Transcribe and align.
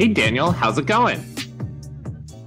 Hey, 0.00 0.08
Daniel, 0.08 0.50
how's 0.50 0.78
it 0.78 0.86
going? 0.86 1.22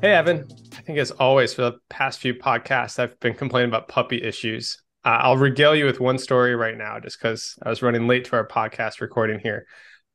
Hey, 0.01 0.13
Evan. 0.13 0.47
I 0.75 0.81
think, 0.81 0.97
as 0.97 1.11
always, 1.11 1.53
for 1.53 1.61
the 1.61 1.73
past 1.87 2.19
few 2.19 2.33
podcasts, 2.33 2.97
I've 2.97 3.19
been 3.19 3.35
complaining 3.35 3.69
about 3.69 3.87
puppy 3.87 4.23
issues. 4.23 4.81
Uh, 5.05 5.19
I'll 5.21 5.37
regale 5.37 5.75
you 5.75 5.85
with 5.85 5.99
one 5.99 6.17
story 6.17 6.55
right 6.55 6.75
now, 6.75 6.99
just 6.99 7.19
because 7.19 7.55
I 7.61 7.69
was 7.69 7.83
running 7.83 8.07
late 8.07 8.25
to 8.25 8.37
our 8.37 8.47
podcast 8.47 9.01
recording 9.01 9.37
here. 9.37 9.67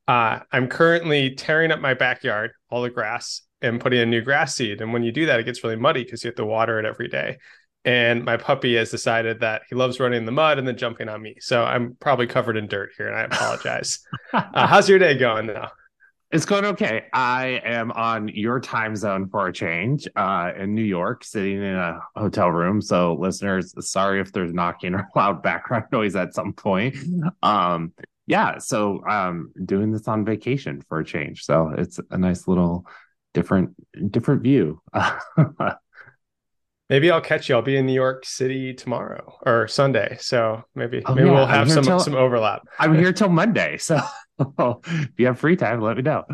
Uh, 0.09 0.41
I'm 0.51 0.66
currently 0.66 1.37
tearing 1.37 1.70
up 1.70 1.79
my 1.79 1.95
backyard, 1.95 2.51
all 2.70 2.82
the 2.82 2.91
grass, 2.91 3.43
and 3.62 3.80
putting 3.80 4.01
a 4.01 4.07
new 4.07 4.20
grass 4.20 4.57
seed. 4.57 4.80
And 4.80 4.93
when 4.93 5.05
you 5.05 5.12
do 5.12 5.27
that, 5.27 5.38
it 5.38 5.45
gets 5.45 5.62
really 5.62 5.77
muddy 5.77 6.02
because 6.02 6.24
you 6.24 6.29
have 6.30 6.37
to 6.38 6.45
water 6.45 6.80
it 6.80 6.87
every 6.87 7.07
day. 7.07 7.38
And 7.84 8.24
my 8.24 8.37
puppy 8.37 8.74
has 8.74 8.91
decided 8.91 9.38
that 9.43 9.62
he 9.68 9.77
loves 9.77 10.01
running 10.01 10.18
in 10.18 10.27
the 10.27 10.32
mud 10.32 10.59
and 10.59 10.66
then 10.66 10.77
jumping 10.77 11.09
on 11.09 11.23
me. 11.23 11.37
So 11.38 11.62
I'm 11.62 11.96
probably 12.01 12.27
covered 12.27 12.57
in 12.57 12.66
dirt 12.66 12.91
here, 12.98 13.07
and 13.07 13.16
I 13.16 13.20
apologize. 13.20 14.01
uh, 14.32 14.66
how's 14.66 14.88
your 14.88 14.98
day 14.98 15.16
going 15.16 15.46
now? 15.46 15.70
It's 16.30 16.45
going 16.45 16.66
okay. 16.66 17.04
I 17.15 17.62
am 17.65 17.90
on 17.93 18.29
your 18.29 18.60
time 18.60 18.95
zone 18.96 19.30
for 19.30 19.46
a 19.46 19.52
change 19.52 20.07
uh, 20.15 20.52
in 20.59 20.74
New 20.74 20.85
York, 20.85 21.24
sitting 21.24 21.62
in 21.62 21.74
a 21.74 22.01
hotel 22.16 22.51
room. 22.51 22.82
So, 22.82 23.15
listeners, 23.15 23.73
sorry 23.88 24.20
if 24.20 24.30
there's 24.32 24.52
knocking 24.52 24.95
or 24.95 25.09
loud 25.16 25.43
background 25.43 25.87
noise 25.90 26.16
at 26.16 26.35
some 26.35 26.52
point. 26.52 26.96
Um, 27.43 27.95
yeah, 28.26 28.59
so 28.59 29.02
um, 29.09 29.52
doing 29.65 29.90
this 29.90 30.07
on 30.07 30.26
vacation 30.26 30.82
for 30.87 31.01
a 31.01 31.04
change. 31.04 31.45
So 31.45 31.73
it's 31.76 31.98
a 32.10 32.18
nice 32.18 32.46
little 32.46 32.87
different 33.32 33.74
different 34.10 34.42
view. 34.42 34.82
maybe 36.90 37.10
I'll 37.10 37.23
catch 37.23 37.48
you. 37.48 37.54
I'll 37.54 37.63
be 37.63 37.79
in 37.79 37.87
New 37.87 37.95
York 37.95 38.26
City 38.26 38.74
tomorrow 38.74 39.38
or 39.46 39.66
Sunday. 39.66 40.18
So 40.20 40.63
maybe 40.74 41.02
maybe 41.09 41.23
oh, 41.23 41.24
yeah. 41.24 41.32
we'll 41.32 41.46
have 41.46 41.73
some 41.73 41.85
till, 41.85 42.01
some 42.01 42.15
overlap. 42.15 42.68
I'm 42.79 42.95
here 42.95 43.15
till 43.15 43.30
Monday. 43.30 43.79
So 43.79 43.98
if 44.59 45.11
you 45.17 45.27
have 45.27 45.39
free 45.39 45.57
time, 45.57 45.81
let 45.81 45.97
me 45.97 46.03
know. 46.03 46.25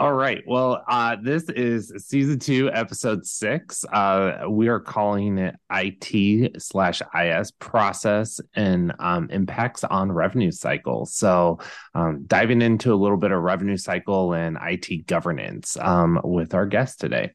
All 0.00 0.12
right. 0.12 0.42
Well, 0.44 0.82
uh, 0.88 1.16
this 1.22 1.48
is 1.50 1.92
season 2.08 2.40
two, 2.40 2.68
episode 2.72 3.24
six. 3.24 3.84
Uh, 3.84 4.46
we 4.50 4.66
are 4.66 4.80
calling 4.80 5.38
it 5.38 5.54
IT 5.70 6.60
slash 6.60 7.00
IS 7.14 7.52
process 7.52 8.40
and 8.54 8.92
um, 8.98 9.30
impacts 9.30 9.84
on 9.84 10.10
revenue 10.10 10.50
cycle. 10.50 11.06
So, 11.06 11.60
um, 11.94 12.24
diving 12.26 12.60
into 12.60 12.92
a 12.92 12.96
little 12.96 13.16
bit 13.16 13.30
of 13.30 13.40
revenue 13.40 13.76
cycle 13.76 14.32
and 14.32 14.58
IT 14.60 15.06
governance 15.06 15.76
um, 15.80 16.20
with 16.24 16.54
our 16.54 16.66
guest 16.66 16.98
today. 16.98 17.30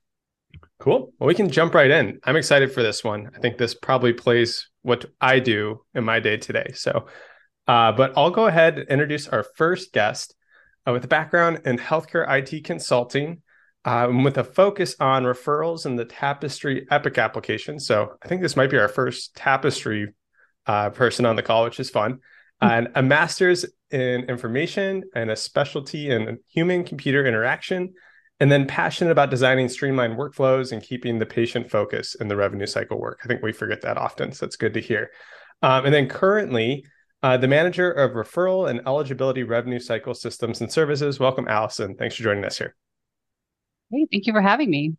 Cool. 0.80 1.14
Well, 1.18 1.28
we 1.28 1.36
can 1.36 1.50
jump 1.50 1.74
right 1.74 1.90
in. 1.90 2.20
I'm 2.26 2.36
excited 2.36 2.74
for 2.74 2.84
this 2.84 3.06
one. 3.06 3.32
I 3.36 3.40
think 3.40 3.58
this 3.58 3.74
probably 3.74 4.12
plays 4.12 4.70
what 4.82 5.06
I 5.22 5.40
do 5.40 5.82
in 5.94 6.04
my 6.04 6.20
day 6.20 6.36
today. 6.36 6.72
So, 6.74 7.08
uh, 7.70 7.92
but 7.92 8.14
I'll 8.18 8.32
go 8.32 8.48
ahead 8.48 8.80
and 8.80 8.90
introduce 8.90 9.28
our 9.28 9.44
first 9.44 9.94
guest 9.94 10.34
uh, 10.88 10.92
with 10.92 11.06
a 11.06 11.08
background 11.08 11.62
in 11.66 11.78
healthcare 11.78 12.26
IT 12.28 12.64
consulting 12.64 13.44
um, 13.86 14.24
with 14.24 14.40
a 14.40 14.44
focus 14.44 14.96
on 15.00 15.24
referrals 15.24 15.86
and 15.86 15.98
the 15.98 16.06
Tapestry 16.06 16.88
Epic 16.90 17.20
application. 17.20 17.80
So 17.80 18.16
I 18.24 18.28
think 18.28 18.42
this 18.42 18.56
might 18.56 18.72
be 18.72 18.80
our 18.80 18.88
first 18.88 19.36
Tapestry 19.36 20.16
uh, 20.66 20.90
person 20.90 21.28
on 21.28 21.36
the 21.36 21.44
call, 21.44 21.64
which 21.64 21.80
is 21.80 21.92
fun. 21.92 22.14
Mm-hmm. 22.14 22.68
And 22.68 22.88
a 22.96 23.04
master's 23.04 23.68
in 23.92 24.24
information 24.24 25.04
and 25.14 25.30
a 25.30 25.36
specialty 25.36 26.10
in 26.10 26.40
human 26.52 26.84
computer 26.84 27.24
interaction. 27.24 27.94
And 28.40 28.52
then 28.52 28.66
passionate 28.66 29.12
about 29.12 29.30
designing 29.30 29.70
streamlined 29.70 30.18
workflows 30.18 30.72
and 30.72 30.82
keeping 30.82 31.20
the 31.20 31.26
patient 31.28 31.70
focus 31.70 32.16
in 32.16 32.30
the 32.30 32.36
revenue 32.36 32.66
cycle 32.66 33.00
work. 33.00 33.20
I 33.24 33.28
think 33.28 33.44
we 33.44 33.52
forget 33.52 33.82
that 33.82 34.00
often. 34.00 34.32
So 34.32 34.48
it's 34.48 34.56
good 34.56 34.74
to 34.74 34.82
hear. 34.82 35.12
Um, 35.62 35.86
and 35.86 35.94
then 35.94 36.08
currently, 36.08 36.84
uh, 37.22 37.38
the 37.38 37.48
manager 37.48 37.92
of 37.92 38.12
referral 38.12 38.70
and 38.70 38.82
eligibility 38.86 39.44
revenue 39.44 39.80
cycle 39.80 40.14
systems 40.14 40.62
and 40.62 40.72
services. 40.72 41.20
Welcome, 41.20 41.48
Allison. 41.48 41.96
Thanks 41.96 42.16
for 42.16 42.24
joining 42.24 42.46
us 42.46 42.58
here. 42.58 42.76
Hey, 43.92 44.06
thank 44.12 44.28
you 44.28 44.34
for 44.34 44.42
having 44.42 44.70
me. 44.70 44.94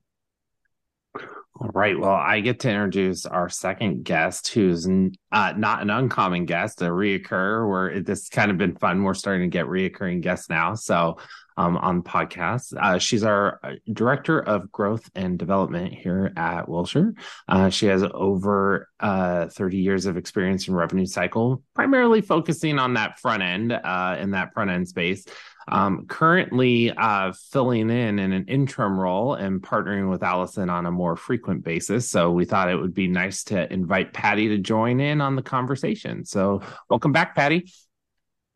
All 1.60 1.70
right. 1.74 1.98
Well, 1.98 2.10
I 2.10 2.40
get 2.40 2.60
to 2.60 2.70
introduce 2.70 3.26
our 3.26 3.48
second 3.48 4.04
guest, 4.04 4.48
who's 4.48 4.86
uh, 4.86 5.52
not 5.56 5.82
an 5.82 5.90
uncommon 5.90 6.46
guest, 6.46 6.80
a 6.80 6.86
reoccur. 6.86 7.68
Where 7.68 8.00
this 8.00 8.30
kind 8.30 8.50
of 8.50 8.56
been 8.56 8.76
fun. 8.76 9.02
We're 9.02 9.14
starting 9.14 9.50
to 9.50 9.52
get 9.52 9.66
reoccurring 9.66 10.22
guests 10.22 10.48
now. 10.48 10.74
So 10.74 11.18
um, 11.60 11.76
on 11.76 12.02
podcasts. 12.02 12.72
Uh, 12.74 12.98
she's 12.98 13.22
our 13.22 13.60
uh, 13.62 13.72
director 13.92 14.38
of 14.38 14.72
growth 14.72 15.10
and 15.14 15.38
development 15.38 15.92
here 15.92 16.32
at 16.34 16.66
Wilshire. 16.66 17.12
Uh, 17.48 17.68
she 17.68 17.84
has 17.84 18.02
over 18.14 18.88
uh, 18.98 19.46
30 19.48 19.76
years 19.76 20.06
of 20.06 20.16
experience 20.16 20.68
in 20.68 20.74
revenue 20.74 21.04
cycle, 21.04 21.62
primarily 21.74 22.22
focusing 22.22 22.78
on 22.78 22.94
that 22.94 23.18
front 23.18 23.42
end 23.42 23.72
uh, 23.72 24.16
in 24.18 24.30
that 24.30 24.54
front 24.54 24.70
end 24.70 24.88
space. 24.88 25.26
Um, 25.68 26.06
currently 26.06 26.90
uh, 26.92 27.32
filling 27.50 27.90
in 27.90 28.18
in 28.18 28.32
an 28.32 28.46
interim 28.48 28.98
role 28.98 29.34
and 29.34 29.60
partnering 29.60 30.10
with 30.10 30.22
Allison 30.22 30.70
on 30.70 30.86
a 30.86 30.90
more 30.90 31.14
frequent 31.14 31.62
basis. 31.62 32.08
So 32.08 32.32
we 32.32 32.46
thought 32.46 32.70
it 32.70 32.76
would 32.76 32.94
be 32.94 33.06
nice 33.06 33.44
to 33.44 33.70
invite 33.70 34.14
Patty 34.14 34.48
to 34.48 34.58
join 34.58 34.98
in 34.98 35.20
on 35.20 35.36
the 35.36 35.42
conversation. 35.42 36.24
So 36.24 36.62
welcome 36.88 37.12
back, 37.12 37.36
Patty. 37.36 37.70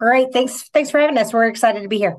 All 0.00 0.08
right. 0.08 0.26
Thanks. 0.32 0.70
Thanks 0.70 0.90
for 0.90 0.98
having 0.98 1.18
us. 1.18 1.34
We're 1.34 1.46
excited 1.46 1.82
to 1.82 1.88
be 1.88 1.98
here. 1.98 2.16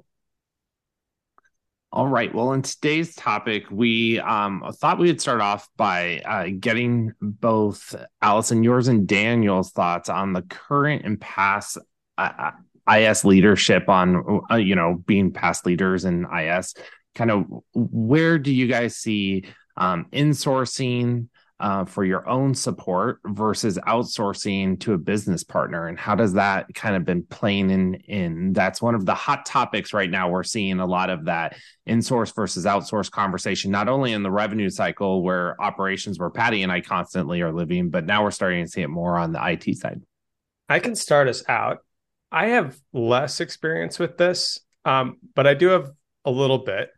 All 1.96 2.10
right. 2.10 2.36
Well, 2.36 2.52
in 2.52 2.62
today's 2.62 3.16
topic, 3.16 3.72
we 3.72 4.20
um, 4.20 4.66
thought 4.74 5.00
we 5.00 5.08
would 5.08 5.22
start 5.22 5.40
off 5.40 5.70
by 5.78 6.20
uh, 6.26 6.48
getting 6.60 7.14
both 7.22 7.96
Allison, 8.22 8.66
yours 8.66 8.90
and 8.90 9.08
Daniel's 9.08 9.72
thoughts 9.72 10.10
on 10.10 10.34
the 10.34 10.42
current 10.42 11.06
and 11.06 11.22
past 11.22 11.78
uh, 12.18 12.52
uh 12.86 12.94
IS 12.94 13.24
leadership 13.24 13.88
on, 13.88 14.42
uh, 14.52 14.58
you 14.58 14.76
know, 14.76 15.02
being 15.08 15.32
past 15.32 15.66
leaders 15.66 16.04
in 16.04 16.26
IS. 16.26 16.74
Kind 17.16 17.32
of 17.32 17.46
where 17.74 18.40
do 18.40 18.54
you 18.54 18.68
guys 18.68 18.98
see 18.98 19.46
um, 19.78 20.08
insourcing 20.12 21.30
uh, 21.60 21.86
for 21.86 22.04
your 22.04 22.28
own 22.28 22.54
support 22.54 23.20
versus 23.26 23.78
outsourcing 23.88 24.80
to 24.82 24.94
a 24.94 24.98
business 24.98 25.44
partner? 25.44 25.88
And 25.88 25.98
how 25.98 26.16
does 26.16 26.34
that 26.34 26.74
kind 26.74 26.96
of 26.96 27.06
been 27.06 27.24
playing 27.24 27.70
in 27.70 27.96
in 27.96 28.54
that's 28.54 28.82
one 28.82 28.96
of 28.96 29.06
the 29.06 29.14
hot 29.14 29.46
topics 29.46 29.94
right 29.94 30.10
now. 30.10 30.30
We're 30.30 30.44
seeing 30.44 30.80
a 30.80 30.86
lot 30.86 31.10
of 31.10 31.26
that 31.26 31.58
insource 31.88 32.34
versus 32.36 32.66
outsource 32.66 33.10
conversation 33.10 33.72
not 33.72 33.88
only 33.88 34.14
in 34.14 34.24
the 34.24 34.32
revenue 34.32 34.70
cycle 34.70 35.24
where 35.24 35.60
operations 35.62 36.18
where 36.18 36.30
patty 36.30 36.64
and 36.64 36.72
i 36.72 36.82
constantly 36.82 37.42
are 37.42 37.54
living 37.54 37.90
but 37.90 38.06
now 38.06 38.24
we're 38.24 38.32
starting 38.32 38.66
to 38.66 38.70
see 38.70 38.82
it 38.82 38.90
more 38.90 39.18
on 39.18 39.32
the 39.32 39.40
it 39.40 39.76
side. 39.76 40.02
I 40.68 40.80
can 40.80 40.96
start 40.96 41.28
us 41.28 41.44
out. 41.48 41.80
I 42.32 42.48
have 42.48 42.76
less 42.92 43.40
experience 43.40 44.00
with 44.00 44.18
this 44.18 44.60
um, 44.84 45.18
but 45.36 45.48
i 45.48 45.54
do 45.54 45.68
have 45.68 45.92
a 46.26 46.32
little 46.32 46.60
bit. 46.60 46.90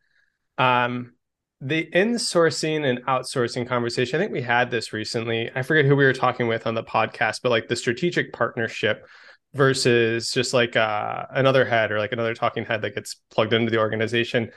Um, 0.57 1.13
the 1.59 1.89
insourcing 1.93 2.85
and 2.85 3.03
outsourcing 3.05 3.67
conversation, 3.67 4.19
I 4.19 4.23
think 4.23 4.31
we 4.31 4.41
had 4.41 4.69
this 4.69 4.93
recently. 4.93 5.49
I 5.55 5.63
forget 5.63 5.85
who 5.85 5.95
we 5.95 6.05
were 6.05 6.13
talking 6.13 6.47
with 6.47 6.67
on 6.67 6.75
the 6.75 6.83
podcast, 6.83 7.39
but 7.41 7.49
like 7.49 7.67
the 7.67 7.75
strategic 7.75 8.31
partnership 8.31 9.07
versus 9.53 10.31
just 10.31 10.53
like 10.53 10.75
uh, 10.75 11.25
another 11.31 11.65
head 11.65 11.91
or 11.91 11.97
like 11.97 12.11
another 12.11 12.35
talking 12.35 12.63
head 12.63 12.81
that 12.83 12.93
gets 12.93 13.15
plugged 13.31 13.53
into 13.53 13.71
the 13.71 13.79
organization. 13.79 14.51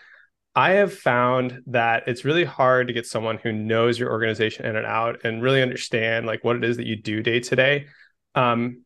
I 0.55 0.73
have 0.73 0.93
found 0.93 1.62
that 1.69 2.05
it's 2.06 2.25
really 2.25 2.44
hard 2.44 2.88
to 2.88 2.93
get 2.93 3.06
someone 3.06 3.38
who 3.38 3.53
knows 3.53 3.99
your 3.99 4.11
organization 4.11 4.67
in 4.67 4.76
and 4.76 4.87
out 4.87 5.20
and 5.25 5.43
really 5.43 5.62
understand 5.62 6.26
like 6.26 6.44
what 6.44 6.56
it 6.56 6.64
is 6.64 6.76
that 6.76 6.87
you 6.87 7.00
do 7.00 7.23
day 7.23 7.41
to 7.41 7.56
day. 7.56 7.87
Um, 8.35 8.82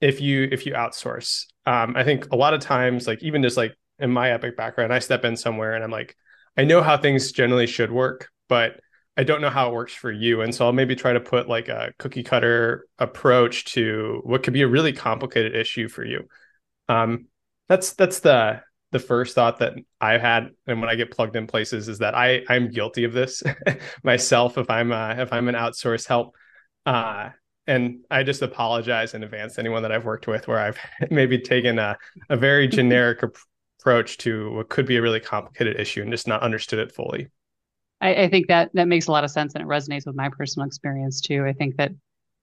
if 0.00 0.20
you 0.20 0.48
if 0.52 0.66
you 0.66 0.74
outsource, 0.74 1.46
um, 1.66 1.96
I 1.96 2.04
think 2.04 2.30
a 2.32 2.36
lot 2.36 2.54
of 2.54 2.60
times, 2.60 3.06
like 3.06 3.22
even 3.22 3.42
just 3.42 3.56
like 3.56 3.74
in 3.98 4.10
my 4.10 4.30
epic 4.30 4.56
background, 4.56 4.92
I 4.92 4.98
step 4.98 5.24
in 5.24 5.36
somewhere 5.36 5.74
and 5.74 5.82
I'm 5.82 5.90
like, 5.90 6.16
I 6.56 6.64
know 6.64 6.82
how 6.82 6.96
things 6.96 7.32
generally 7.32 7.66
should 7.66 7.90
work, 7.90 8.28
but 8.48 8.80
I 9.16 9.24
don't 9.24 9.40
know 9.40 9.50
how 9.50 9.68
it 9.68 9.74
works 9.74 9.94
for 9.94 10.10
you. 10.10 10.40
And 10.40 10.54
so 10.54 10.64
I'll 10.64 10.72
maybe 10.72 10.96
try 10.96 11.12
to 11.12 11.20
put 11.20 11.48
like 11.48 11.68
a 11.68 11.92
cookie 11.98 12.22
cutter 12.22 12.86
approach 12.98 13.64
to 13.72 14.20
what 14.24 14.42
could 14.42 14.52
be 14.52 14.62
a 14.62 14.68
really 14.68 14.92
complicated 14.92 15.54
issue 15.54 15.88
for 15.88 16.04
you. 16.04 16.28
Um, 16.88 17.26
that's 17.68 17.92
that's 17.92 18.20
the 18.20 18.62
the 18.92 18.98
first 18.98 19.34
thought 19.36 19.60
that 19.60 19.74
I've 20.00 20.20
had, 20.20 20.50
and 20.66 20.80
when 20.80 20.90
I 20.90 20.96
get 20.96 21.12
plugged 21.12 21.36
in 21.36 21.46
places, 21.46 21.88
is 21.88 21.98
that 21.98 22.14
I 22.14 22.42
I'm 22.48 22.70
guilty 22.70 23.04
of 23.04 23.12
this 23.12 23.42
myself 24.02 24.58
if 24.58 24.68
I'm 24.70 24.90
uh, 24.90 25.14
if 25.18 25.32
I'm 25.32 25.48
an 25.48 25.54
outsource 25.54 26.06
help. 26.06 26.34
Uh, 26.86 27.30
and 27.66 28.00
I 28.10 28.24
just 28.24 28.42
apologize 28.42 29.14
in 29.14 29.22
advance 29.22 29.54
to 29.54 29.60
anyone 29.60 29.82
that 29.82 29.92
I've 29.92 30.04
worked 30.04 30.26
with 30.26 30.48
where 30.48 30.58
I've 30.58 30.78
maybe 31.10 31.38
taken 31.38 31.78
a, 31.78 31.96
a 32.28 32.36
very 32.36 32.66
generic 32.78 33.22
approach 33.80 34.18
to 34.18 34.52
what 34.52 34.68
could 34.68 34.86
be 34.86 34.96
a 34.96 35.02
really 35.02 35.20
complicated 35.20 35.80
issue 35.80 36.02
and 36.02 36.10
just 36.10 36.28
not 36.28 36.42
understood 36.42 36.78
it 36.78 36.92
fully. 36.92 37.28
I, 38.00 38.24
I 38.24 38.28
think 38.28 38.48
that 38.48 38.70
that 38.74 38.88
makes 38.88 39.06
a 39.06 39.12
lot 39.12 39.24
of 39.24 39.30
sense 39.30 39.54
and 39.54 39.62
it 39.62 39.68
resonates 39.68 40.06
with 40.06 40.16
my 40.16 40.28
personal 40.28 40.66
experience 40.66 41.20
too. 41.20 41.44
I 41.44 41.52
think 41.52 41.76
that 41.76 41.92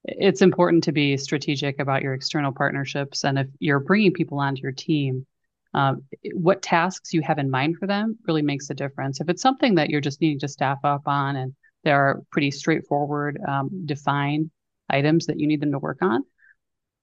it's 0.03 0.41
important 0.41 0.83
to 0.85 0.91
be 0.91 1.17
strategic 1.17 1.79
about 1.79 2.01
your 2.01 2.13
external 2.13 2.51
partnerships 2.51 3.23
and 3.23 3.37
if 3.37 3.47
you're 3.59 3.79
bringing 3.79 4.13
people 4.13 4.39
onto 4.39 4.61
your 4.61 4.71
team 4.71 5.25
um, 5.73 6.03
what 6.33 6.61
tasks 6.61 7.13
you 7.13 7.21
have 7.21 7.39
in 7.39 7.51
mind 7.51 7.77
for 7.77 7.87
them 7.87 8.17
really 8.25 8.41
makes 8.41 8.69
a 8.69 8.73
difference 8.73 9.19
if 9.19 9.27
it's 9.27 9.41
something 9.41 9.75
that 9.75 9.89
you're 9.89 10.01
just 10.01 10.21
needing 10.21 10.39
to 10.39 10.47
staff 10.47 10.77
up 10.83 11.01
on 11.07 11.35
and 11.35 11.53
there 11.83 11.99
are 11.99 12.21
pretty 12.31 12.51
straightforward 12.51 13.39
um, 13.47 13.85
defined 13.85 14.49
items 14.89 15.25
that 15.25 15.39
you 15.39 15.47
need 15.47 15.59
them 15.59 15.71
to 15.71 15.79
work 15.79 15.97
on 16.01 16.23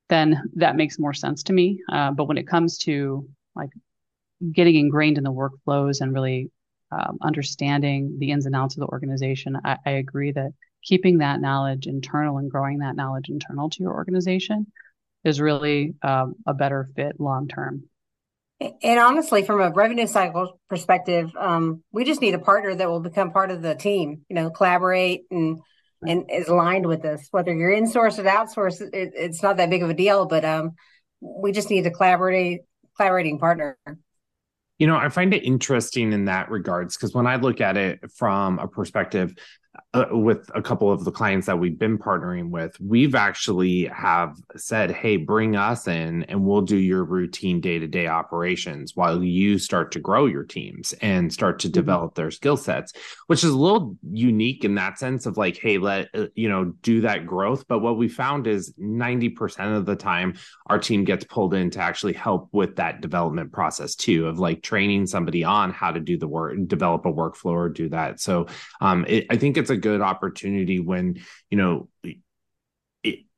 then 0.08 0.42
that 0.54 0.76
makes 0.76 0.98
more 0.98 1.14
sense 1.14 1.42
to 1.42 1.52
me 1.52 1.80
uh, 1.92 2.10
but 2.10 2.24
when 2.24 2.38
it 2.38 2.48
comes 2.48 2.78
to 2.78 3.28
like 3.54 3.70
getting 4.52 4.76
ingrained 4.76 5.18
in 5.18 5.24
the 5.24 5.32
workflows 5.32 6.00
and 6.00 6.12
really 6.12 6.50
um, 6.90 7.18
understanding 7.22 8.16
the 8.18 8.30
ins 8.30 8.46
and 8.46 8.54
outs 8.54 8.76
of 8.76 8.80
the 8.80 8.86
organization. 8.86 9.58
I, 9.64 9.78
I 9.84 9.90
agree 9.92 10.32
that 10.32 10.52
keeping 10.82 11.18
that 11.18 11.40
knowledge 11.40 11.86
internal 11.86 12.38
and 12.38 12.50
growing 12.50 12.78
that 12.78 12.96
knowledge 12.96 13.28
internal 13.28 13.70
to 13.70 13.82
your 13.82 13.92
organization 13.92 14.66
is 15.24 15.40
really 15.40 15.94
um, 16.02 16.34
a 16.46 16.54
better 16.54 16.88
fit 16.94 17.18
long 17.18 17.48
term. 17.48 17.84
And 18.60 19.00
honestly, 19.00 19.42
from 19.42 19.60
a 19.60 19.70
revenue 19.70 20.06
cycle 20.06 20.60
perspective, 20.68 21.30
um, 21.38 21.82
we 21.92 22.04
just 22.04 22.20
need 22.20 22.34
a 22.34 22.38
partner 22.38 22.74
that 22.74 22.88
will 22.88 23.00
become 23.00 23.32
part 23.32 23.50
of 23.50 23.62
the 23.62 23.74
team. 23.74 24.24
You 24.28 24.36
know, 24.36 24.50
collaborate 24.50 25.22
and 25.30 25.60
and 26.06 26.30
is 26.30 26.48
aligned 26.48 26.86
with 26.86 27.04
us. 27.04 27.26
Whether 27.30 27.54
you're 27.54 27.72
insourced 27.72 28.18
or 28.18 28.24
outsourced, 28.24 28.80
it, 28.80 29.12
it's 29.14 29.42
not 29.42 29.56
that 29.56 29.70
big 29.70 29.82
of 29.82 29.90
a 29.90 29.94
deal. 29.94 30.26
But 30.26 30.44
um, 30.44 30.72
we 31.20 31.50
just 31.52 31.68
need 31.68 31.86
a 31.86 31.90
collaborate 31.90 32.60
collaborating 32.96 33.38
partner. 33.38 33.76
You 34.78 34.86
know, 34.86 34.96
I 34.96 35.08
find 35.08 35.32
it 35.32 35.44
interesting 35.44 36.12
in 36.12 36.24
that 36.24 36.50
regards 36.50 36.96
because 36.96 37.14
when 37.14 37.26
I 37.26 37.36
look 37.36 37.60
at 37.60 37.76
it 37.76 38.00
from 38.10 38.58
a 38.58 38.66
perspective 38.66 39.34
uh, 39.94 40.06
with 40.10 40.50
a 40.56 40.60
couple 40.60 40.90
of 40.90 41.04
the 41.04 41.12
clients 41.12 41.46
that 41.46 41.58
we've 41.58 41.78
been 41.78 41.96
partnering 41.96 42.50
with, 42.50 42.76
we've 42.80 43.14
actually 43.14 43.84
have 43.86 44.36
said, 44.56 44.90
"Hey, 44.90 45.16
bring 45.16 45.54
us 45.54 45.86
in, 45.86 46.24
and 46.24 46.44
we'll 46.44 46.62
do 46.62 46.76
your 46.76 47.04
routine 47.04 47.60
day 47.60 47.78
to 47.78 47.86
day 47.86 48.08
operations 48.08 48.96
while 48.96 49.22
you 49.22 49.56
start 49.56 49.92
to 49.92 50.00
grow 50.00 50.26
your 50.26 50.42
teams 50.42 50.94
and 50.94 51.32
start 51.32 51.60
to 51.60 51.68
mm-hmm. 51.68 51.74
develop 51.74 52.14
their 52.16 52.32
skill 52.32 52.56
sets." 52.56 52.92
Which 53.28 53.44
is 53.44 53.50
a 53.50 53.56
little 53.56 53.96
unique 54.10 54.64
in 54.64 54.74
that 54.74 54.98
sense 54.98 55.26
of 55.26 55.36
like, 55.36 55.56
"Hey, 55.56 55.78
let 55.78 56.08
uh, 56.12 56.26
you 56.34 56.48
know 56.48 56.64
do 56.82 57.02
that 57.02 57.24
growth." 57.24 57.68
But 57.68 57.78
what 57.78 57.96
we 57.96 58.08
found 58.08 58.48
is 58.48 58.74
ninety 58.76 59.28
percent 59.28 59.74
of 59.74 59.86
the 59.86 59.96
time, 59.96 60.34
our 60.66 60.80
team 60.80 61.04
gets 61.04 61.24
pulled 61.24 61.54
in 61.54 61.70
to 61.70 61.78
actually 61.78 62.14
help 62.14 62.48
with 62.50 62.74
that 62.76 63.00
development 63.00 63.52
process 63.52 63.94
too, 63.94 64.26
of 64.26 64.40
like 64.40 64.60
training 64.62 65.06
somebody 65.06 65.44
on 65.44 65.70
how 65.70 65.92
to 65.92 66.00
do 66.00 66.18
the 66.18 66.26
work, 66.26 66.56
develop 66.66 67.06
a 67.06 67.12
workflow, 67.12 67.52
or 67.52 67.68
do 67.68 67.88
that. 67.90 68.18
So, 68.18 68.46
um, 68.80 69.04
it, 69.06 69.26
I 69.30 69.36
think 69.36 69.56
it's 69.56 69.70
a 69.70 69.83
good 69.84 70.00
opportunity 70.00 70.80
when 70.80 71.20
you 71.50 71.58
know 71.58 71.88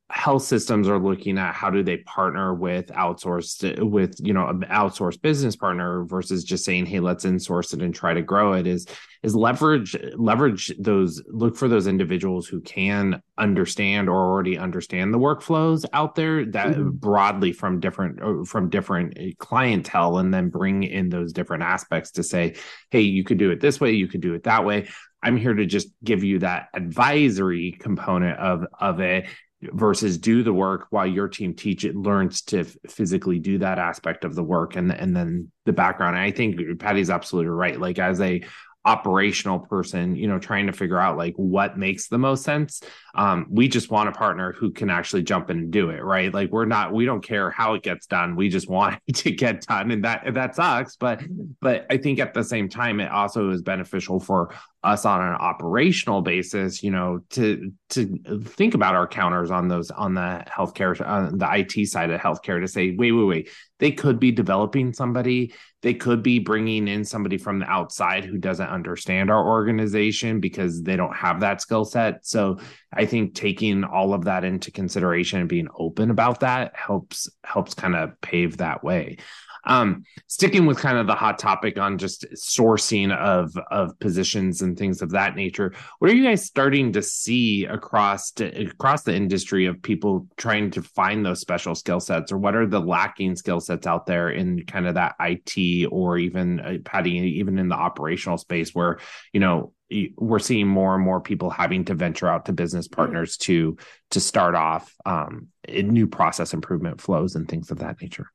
health 0.09 0.45
systems 0.45 0.89
are 0.89 1.01
looking 1.01 1.37
at 1.37 1.53
how 1.53 1.69
do 1.69 1.83
they 1.83 1.97
partner 1.99 2.55
with 2.55 2.87
outsourced 2.89 3.83
with 3.83 4.15
you 4.21 4.33
know 4.33 4.47
an 4.47 4.61
outsourced 4.71 5.21
business 5.21 5.57
partner 5.57 6.05
versus 6.05 6.45
just 6.45 6.65
saying 6.65 6.87
hey 6.87 7.01
let's 7.01 7.25
insource 7.25 7.75
it 7.75 7.83
and 7.83 7.93
try 7.93 8.15
to 8.15 8.23
grow 8.23 8.53
it 8.53 8.69
is 8.69 8.87
is 9.25 9.35
leverage 9.35 9.97
leverage 10.15 10.73
those 10.79 11.21
look 11.27 11.57
for 11.57 11.67
those 11.67 11.89
individuals 11.89 12.47
who 12.47 12.61
can 12.61 13.21
understand 13.37 14.09
or 14.09 14.15
already 14.15 14.57
understand 14.57 15.13
the 15.13 15.19
workflows 15.19 15.85
out 15.93 16.15
there 16.15 16.45
that 16.45 16.69
mm-hmm. 16.69 16.91
broadly 16.91 17.51
from 17.53 17.81
different 17.81 18.23
uh, 18.23 18.45
from 18.45 18.71
different 18.71 19.19
uh, 19.19 19.25
clientele 19.39 20.19
and 20.19 20.33
then 20.33 20.51
bring 20.51 20.85
in 20.85 21.09
those 21.09 21.33
different 21.33 21.65
aspects 21.65 22.13
to 22.13 22.23
say 22.23 22.55
hey 22.93 23.01
you 23.01 23.25
could 23.25 23.39
do 23.39 23.51
it 23.51 23.61
this 23.61 23.81
way 23.81 23.91
you 23.91 24.07
could 24.07 24.21
do 24.21 24.35
it 24.35 24.45
that 24.45 24.65
way 24.65 24.87
i'm 25.27 25.37
here 25.37 25.55
to 25.55 25.67
just 25.67 25.89
give 26.03 26.25
you 26.25 26.39
that 26.39 26.69
advisory 26.75 27.73
component 27.73 28.39
of 28.39 28.65
of 28.81 29.01
it 29.01 29.27
versus 29.63 30.19
do 30.19 30.43
the 30.43 30.53
work 30.53 30.87
while 30.91 31.07
your 31.07 31.29
team 31.29 31.55
teach 31.55 31.85
it 31.85 31.97
learns 31.97 32.43
to 32.43 32.65
physically 32.89 33.39
do 33.39 33.59
that 33.59 33.79
aspect 33.79 34.25
of 34.25 34.35
the 34.35 34.43
work 34.43 34.77
and 34.77 34.93
and 34.93 35.17
then 35.17 35.51
the 35.65 35.73
background. 35.73 36.17
And 36.17 36.25
i 36.25 36.31
think 36.31 36.79
patty's 36.79 37.11
absolutely 37.11 37.51
right. 37.51 37.79
Like 37.81 37.99
as 37.99 38.21
a 38.21 38.43
operational 38.85 39.59
person 39.59 40.15
you 40.15 40.29
know 40.29 40.39
trying 40.39 40.69
to 40.69 40.73
figure 40.73 41.01
out 41.01 41.17
like 41.17 41.35
what 41.35 41.77
makes 41.77 42.07
the 42.07 42.19
most 42.19 42.45
sense 42.45 42.81
um, 43.17 43.45
we 43.51 43.67
just 43.67 43.91
want 43.91 44.09
a 44.09 44.13
partner 44.13 44.53
who 44.53 44.71
can 44.71 44.91
actually 44.91 45.25
jump 45.25 45.51
in 45.51 45.59
and 45.59 45.71
do 45.73 45.91
it 45.91 46.05
right? 46.05 46.33
Like 46.33 46.51
we're 46.53 46.67
not 46.67 46.93
we 46.93 47.05
don't 47.05 47.23
care 47.23 47.51
how 47.51 47.75
it 47.75 47.83
gets 47.83 48.07
done. 48.07 48.37
We 48.37 48.49
just 48.49 48.69
want 48.69 49.01
it 49.09 49.17
to 49.17 49.33
get 49.33 49.67
done. 49.67 49.91
And 49.91 50.05
that 50.05 50.35
that 50.35 50.55
sucks. 50.55 50.97
But 50.97 51.23
but 51.61 51.87
i 51.91 51.97
think 51.97 52.21
at 52.21 52.35
the 52.35 52.45
same 52.45 52.69
time 52.69 53.01
it 53.01 53.11
also 53.11 53.51
is 53.51 53.63
beneficial 53.63 54.21
for 54.21 54.55
us 54.87 55.05
on 55.05 55.21
an 55.21 55.35
operational 55.35 56.23
basis, 56.23 56.83
you 56.83 56.93
know, 56.93 57.19
to 57.31 57.73
to 57.91 58.19
think 58.45 58.75
about 58.75 58.95
our 58.95 59.07
counters 59.07 59.51
on 59.51 59.67
those 59.67 59.91
on 59.91 60.15
the 60.15 60.45
healthcare 60.49 61.05
on 61.05 61.39
the 61.39 61.49
IT 61.53 61.87
side 61.87 62.11
of 62.11 62.21
healthcare 62.21 62.61
to 62.61 62.69
say, 62.69 62.95
wait, 62.97 63.11
wait, 63.11 63.25
wait, 63.25 63.51
they 63.81 63.91
could 63.91 64.21
be 64.21 64.31
developing 64.31 64.93
somebody, 64.93 65.53
they 65.83 65.93
could 65.93 66.23
be 66.23 66.39
bringing 66.39 66.87
in 66.87 67.05
somebody 67.05 67.37
from 67.37 67.59
the 67.59 67.67
outside 67.67 68.25
who 68.25 68.39
doesn't 68.39 68.69
understand 68.69 69.29
our 69.29 69.45
organization 69.45 70.39
because 70.39 70.83
they 70.83 70.95
don't 70.95 71.17
have 71.17 71.41
that 71.41 71.61
skill 71.61 71.85
set. 71.85 72.25
So 72.25 72.59
I 72.93 73.07
think 73.07 73.35
taking 73.35 73.83
all 73.83 74.15
of 74.15 74.25
that 74.25 74.45
into 74.45 74.71
consideration 74.71 75.41
and 75.41 75.49
being 75.49 75.69
open 75.77 76.11
about 76.11 76.41
that 76.41 76.77
helps 76.77 77.29
helps 77.43 77.75
kind 77.75 77.97
of 77.97 78.21
pave 78.21 78.59
that 78.59 78.85
way. 78.85 79.19
Um, 79.67 80.05
sticking 80.29 80.65
with 80.67 80.79
kind 80.79 80.97
of 80.97 81.07
the 81.07 81.15
hot 81.15 81.39
topic 81.39 81.79
on 81.79 81.99
just 81.99 82.25
sourcing 82.35 83.15
of 83.15 83.57
of 83.71 83.99
positions 83.99 84.63
and 84.63 84.79
things 84.79 85.03
of 85.03 85.11
that 85.11 85.35
nature, 85.35 85.75
what 85.99 86.11
are 86.11 86.15
you 86.15 86.25
guys 86.25 86.45
starting 86.45 86.93
to 86.93 87.03
see 87.03 87.65
across 87.65 88.31
to, 88.33 88.47
across 88.69 89.03
the 89.03 89.15
industry 89.15 89.67
of 89.67 89.83
people 89.83 90.29
trying 90.37 90.71
to 90.71 90.83
find 90.83 91.27
those 91.27 91.41
special 91.41 91.75
skill 91.75 92.01
sets, 92.01 92.33
or 92.33 92.39
what 92.39 92.55
are 92.55 92.67
the 92.67 92.81
lacking 92.81 93.37
skill 93.37 93.61
sets 93.61 93.87
out 93.87 94.07
there 94.07 94.31
in 94.31 94.65
kind 94.67 94.87
of 94.87 94.95
that 94.95 95.17
IT 95.21 95.89
or 95.91 96.17
even 96.19 96.61
uh, 96.61 96.79
Patty, 96.85 97.11
even 97.11 97.59
in 97.59 97.69
the 97.69 97.75
operational 97.75 98.39
space 98.39 98.75
where 98.75 98.99
you 99.33 99.41
know 99.41 99.73
we're 100.17 100.39
seeing 100.39 100.67
more 100.67 100.95
and 100.95 101.05
more 101.05 101.21
people 101.21 101.51
having 101.51 101.85
to 101.85 101.95
venture 101.95 102.29
out 102.29 102.47
to 102.47 102.53
business 102.53 102.89
partners 102.89 103.37
to 103.37 103.77
to 104.11 104.21
start 104.21 104.55
off 104.55 104.93
um, 105.05 105.49
new 105.69 106.07
process 106.07 106.55
improvement 106.55 107.01
flows 107.01 107.37
and 107.37 107.49
things 107.49 107.71
of 107.71 107.79
that 107.79 108.01
nature. 108.01 108.31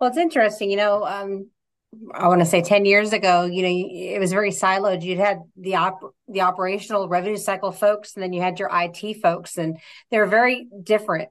Well, 0.00 0.10
it's 0.10 0.18
interesting. 0.18 0.70
You 0.70 0.76
know, 0.76 1.04
um, 1.04 1.50
I 2.12 2.28
want 2.28 2.40
to 2.40 2.46
say 2.46 2.62
10 2.62 2.84
years 2.84 3.12
ago, 3.12 3.44
you 3.44 3.62
know, 3.62 3.68
it 3.70 4.18
was 4.18 4.32
very 4.32 4.50
siloed. 4.50 5.02
You 5.02 5.16
had 5.16 5.38
the 5.56 5.76
op- 5.76 6.14
the 6.28 6.42
operational 6.42 7.08
revenue 7.08 7.36
cycle 7.36 7.72
folks, 7.72 8.14
and 8.14 8.22
then 8.22 8.32
you 8.32 8.42
had 8.42 8.58
your 8.58 8.70
IT 8.72 9.20
folks, 9.22 9.56
and 9.56 9.78
they're 10.10 10.26
very 10.26 10.66
different. 10.82 11.30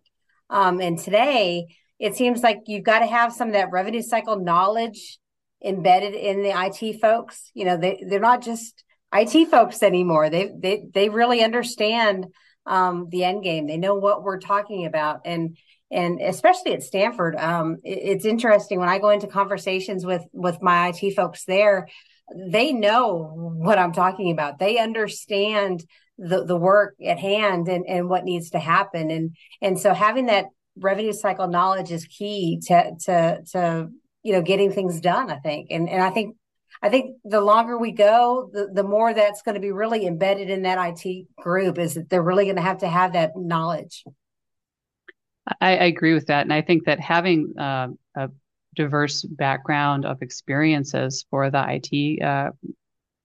Um, 0.49 0.79
and 0.81 0.97
today, 0.97 1.67
it 1.99 2.15
seems 2.15 2.41
like 2.41 2.61
you've 2.67 2.83
got 2.83 2.99
to 2.99 3.05
have 3.05 3.33
some 3.33 3.49
of 3.49 3.53
that 3.53 3.71
revenue 3.71 4.01
cycle 4.01 4.39
knowledge 4.39 5.19
embedded 5.63 6.13
in 6.13 6.41
the 6.41 6.51
IT 6.55 6.99
folks. 6.99 7.51
You 7.53 7.65
know, 7.65 7.77
they 7.77 8.03
they're 8.07 8.19
not 8.19 8.43
just 8.43 8.83
IT 9.13 9.49
folks 9.49 9.83
anymore. 9.83 10.29
They 10.29 10.51
they 10.57 10.85
they 10.93 11.09
really 11.09 11.43
understand 11.43 12.27
um, 12.65 13.07
the 13.09 13.23
end 13.23 13.43
game. 13.43 13.67
They 13.67 13.77
know 13.77 13.95
what 13.95 14.23
we're 14.23 14.39
talking 14.39 14.85
about, 14.85 15.21
and 15.25 15.57
and 15.91 16.19
especially 16.21 16.73
at 16.73 16.83
Stanford, 16.83 17.35
um, 17.35 17.77
it, 17.83 17.99
it's 18.01 18.25
interesting 18.25 18.79
when 18.79 18.89
I 18.89 18.99
go 18.99 19.09
into 19.09 19.27
conversations 19.27 20.05
with 20.05 20.23
with 20.33 20.61
my 20.61 20.89
IT 20.89 21.15
folks 21.15 21.45
there. 21.45 21.87
They 22.35 22.73
know 22.73 23.53
what 23.57 23.77
I'm 23.77 23.93
talking 23.93 24.31
about. 24.31 24.59
They 24.59 24.79
understand 24.79 25.85
the 26.17 26.43
the 26.43 26.57
work 26.57 26.95
at 27.05 27.19
hand 27.19 27.67
and 27.67 27.85
and 27.87 28.09
what 28.09 28.25
needs 28.25 28.51
to 28.51 28.59
happen, 28.59 29.11
and 29.11 29.35
and 29.61 29.79
so 29.79 29.93
having 29.93 30.27
that 30.27 30.45
revenue 30.77 31.13
cycle 31.13 31.47
knowledge 31.47 31.91
is 31.91 32.05
key 32.05 32.59
to 32.67 32.91
to 33.05 33.41
to 33.51 33.89
you 34.23 34.33
know 34.33 34.41
getting 34.41 34.71
things 34.71 34.99
done. 34.99 35.29
I 35.29 35.37
think, 35.37 35.67
and 35.69 35.89
and 35.89 36.01
I 36.01 36.09
think 36.09 36.35
I 36.81 36.89
think 36.89 37.17
the 37.23 37.41
longer 37.41 37.77
we 37.77 37.91
go, 37.91 38.49
the, 38.51 38.69
the 38.71 38.83
more 38.83 39.13
that's 39.13 39.41
going 39.41 39.55
to 39.55 39.61
be 39.61 39.71
really 39.71 40.05
embedded 40.05 40.49
in 40.49 40.63
that 40.63 40.95
IT 41.03 41.27
group 41.37 41.77
is 41.77 41.93
that 41.93 42.09
they're 42.09 42.21
really 42.21 42.45
going 42.45 42.57
to 42.57 42.61
have 42.61 42.79
to 42.79 42.87
have 42.87 43.13
that 43.13 43.31
knowledge. 43.35 44.03
I, 45.61 45.77
I 45.77 45.85
agree 45.85 46.13
with 46.13 46.27
that. 46.27 46.41
And 46.41 46.53
I 46.53 46.61
think 46.61 46.85
that 46.85 46.99
having 46.99 47.53
uh, 47.57 47.89
a 48.15 48.29
diverse 48.75 49.23
background 49.23 50.05
of 50.05 50.21
experiences 50.21 51.25
for 51.29 51.49
the 51.49 51.63
IT 51.67 52.21
uh, 52.21 52.51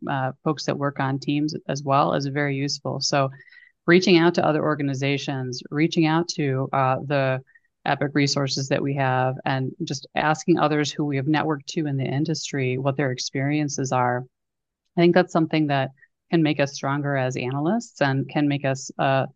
uh, 0.08 0.32
folks 0.44 0.64
that 0.64 0.78
work 0.78 1.00
on 1.00 1.18
teams 1.18 1.54
as 1.68 1.82
well 1.82 2.14
is 2.14 2.26
very 2.26 2.56
useful. 2.56 3.00
So, 3.00 3.30
reaching 3.86 4.18
out 4.18 4.34
to 4.34 4.46
other 4.46 4.62
organizations, 4.62 5.62
reaching 5.70 6.06
out 6.06 6.28
to 6.28 6.68
uh, 6.72 6.96
the 7.06 7.40
Epic 7.86 8.12
resources 8.14 8.68
that 8.68 8.82
we 8.82 8.94
have, 8.94 9.34
and 9.46 9.72
just 9.84 10.06
asking 10.14 10.58
others 10.58 10.92
who 10.92 11.04
we 11.04 11.16
have 11.16 11.26
networked 11.26 11.64
to 11.66 11.86
in 11.86 11.96
the 11.96 12.04
industry 12.04 12.76
what 12.78 12.96
their 12.96 13.10
experiences 13.10 13.90
are. 13.90 14.24
I 14.96 15.00
think 15.00 15.14
that's 15.14 15.32
something 15.32 15.66
that 15.68 15.90
can 16.30 16.42
make 16.42 16.60
us 16.60 16.74
stronger 16.74 17.16
as 17.16 17.36
analysts 17.36 18.00
and 18.02 18.28
can 18.28 18.46
make 18.46 18.64
us 18.64 18.90
uh, 18.98 19.26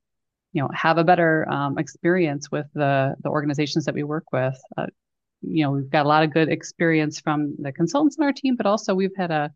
you 0.54 0.62
know 0.62 0.70
have 0.72 0.96
a 0.96 1.04
better 1.04 1.46
um, 1.50 1.76
experience 1.76 2.50
with 2.50 2.66
the 2.74 3.14
the 3.22 3.28
organizations 3.28 3.84
that 3.84 3.94
we 3.94 4.02
work 4.02 4.24
with. 4.32 4.58
Uh, 4.78 4.86
you 5.42 5.64
know 5.64 5.72
we've 5.72 5.90
got 5.90 6.06
a 6.06 6.08
lot 6.08 6.22
of 6.22 6.32
good 6.32 6.48
experience 6.48 7.20
from 7.20 7.54
the 7.58 7.70
consultants 7.72 8.16
in 8.16 8.24
our 8.24 8.32
team 8.32 8.56
but 8.56 8.64
also 8.64 8.94
we've 8.94 9.14
had 9.14 9.30
a 9.30 9.50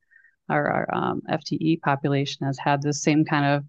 our, 0.51 0.71
our 0.71 0.95
um, 0.95 1.23
fte 1.31 1.81
population 1.81 2.45
has 2.45 2.59
had 2.59 2.83
the 2.83 2.93
same 2.93 3.25
kind 3.25 3.47
of 3.47 3.65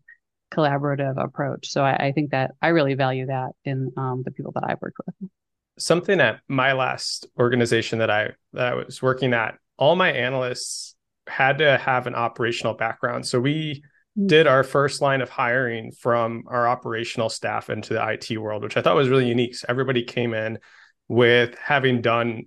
collaborative 0.53 1.23
approach. 1.23 1.69
So 1.69 1.83
I, 1.83 2.07
I 2.07 2.11
think 2.11 2.31
that 2.31 2.51
i 2.61 2.69
really 2.69 2.95
value 2.95 3.27
that 3.27 3.51
in 3.63 3.91
um, 3.95 4.23
the 4.25 4.31
people 4.31 4.51
that 4.53 4.63
i've 4.67 4.81
worked 4.81 4.97
with. 5.05 5.29
Something 5.77 6.19
at 6.19 6.41
my 6.49 6.73
last 6.73 7.27
organization 7.39 7.99
that 7.99 8.09
i 8.09 8.31
that 8.53 8.73
i 8.73 8.75
was 8.75 9.01
working 9.01 9.33
at 9.33 9.57
all 9.77 9.95
my 9.95 10.11
analysts 10.11 10.95
had 11.27 11.59
to 11.59 11.77
have 11.77 12.07
an 12.07 12.15
operational 12.15 12.73
background. 12.73 13.25
So 13.25 13.39
we 13.39 13.83
did 14.25 14.47
our 14.47 14.63
first 14.63 15.01
line 15.01 15.21
of 15.21 15.29
hiring 15.29 15.91
from 15.91 16.43
our 16.47 16.67
operational 16.67 17.29
staff 17.29 17.69
into 17.69 17.93
the 17.93 18.09
IT 18.09 18.37
world, 18.37 18.63
which 18.63 18.77
I 18.77 18.81
thought 18.81 18.95
was 18.95 19.09
really 19.09 19.27
unique. 19.27 19.55
So 19.55 19.65
everybody 19.69 20.03
came 20.03 20.33
in 20.33 20.59
with 21.07 21.57
having 21.57 22.01
done 22.01 22.43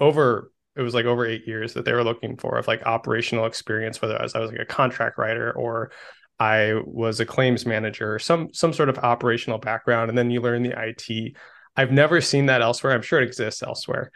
over 0.00 0.50
it 0.74 0.82
was 0.82 0.94
like 0.94 1.04
over 1.04 1.26
eight 1.26 1.46
years 1.46 1.74
that 1.74 1.84
they 1.84 1.92
were 1.92 2.04
looking 2.04 2.36
for 2.36 2.56
of 2.56 2.66
like 2.66 2.86
operational 2.86 3.44
experience, 3.44 4.00
whether 4.00 4.18
I 4.18 4.22
was 4.22 4.34
I 4.34 4.40
was 4.40 4.50
like 4.50 4.60
a 4.60 4.64
contract 4.64 5.18
writer 5.18 5.52
or 5.52 5.90
I 6.38 6.74
was 6.84 7.20
a 7.20 7.26
claims 7.26 7.66
manager, 7.66 8.18
some 8.18 8.52
some 8.52 8.72
sort 8.72 8.88
of 8.88 8.98
operational 8.98 9.58
background, 9.58 10.08
and 10.08 10.16
then 10.16 10.30
you 10.30 10.40
learn 10.40 10.62
the 10.62 10.74
IT. 10.76 11.36
I've 11.76 11.92
never 11.92 12.20
seen 12.20 12.46
that 12.46 12.62
elsewhere. 12.62 12.94
I'm 12.94 13.02
sure 13.02 13.20
it 13.20 13.26
exists 13.26 13.62
elsewhere, 13.62 14.10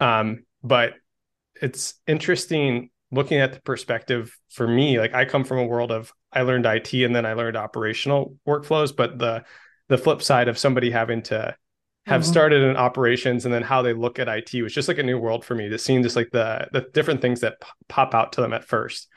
um, 0.00 0.44
but 0.62 0.94
it's 1.60 1.94
interesting 2.06 2.90
looking 3.12 3.38
at 3.38 3.52
the 3.52 3.60
perspective 3.60 4.36
for 4.50 4.66
me. 4.66 4.98
Like 4.98 5.14
I 5.14 5.24
come 5.24 5.44
from 5.44 5.58
a 5.58 5.66
world 5.66 5.92
of 5.92 6.12
I 6.32 6.42
learned 6.42 6.66
IT 6.66 6.92
and 6.94 7.14
then 7.14 7.26
I 7.26 7.34
learned 7.34 7.56
operational 7.56 8.36
workflows, 8.48 8.94
but 8.96 9.18
the 9.18 9.44
the 9.88 9.98
flip 9.98 10.22
side 10.22 10.48
of 10.48 10.58
somebody 10.58 10.90
having 10.90 11.22
to 11.24 11.54
have 12.06 12.22
mm-hmm. 12.22 12.30
started 12.30 12.62
in 12.62 12.76
operations 12.76 13.44
and 13.44 13.54
then 13.54 13.62
how 13.62 13.82
they 13.82 13.92
look 13.92 14.18
at 14.18 14.28
IT 14.28 14.60
was 14.62 14.72
just 14.72 14.88
like 14.88 14.98
a 14.98 15.02
new 15.02 15.18
world 15.18 15.44
for 15.44 15.54
me. 15.54 15.68
To 15.68 15.78
seeing 15.78 16.02
just 16.02 16.16
like 16.16 16.30
the 16.32 16.66
the 16.72 16.86
different 16.92 17.20
things 17.20 17.40
that 17.40 17.60
p- 17.60 17.68
pop 17.88 18.14
out 18.14 18.32
to 18.32 18.40
them 18.40 18.54
at 18.54 18.64
first. 18.64 19.08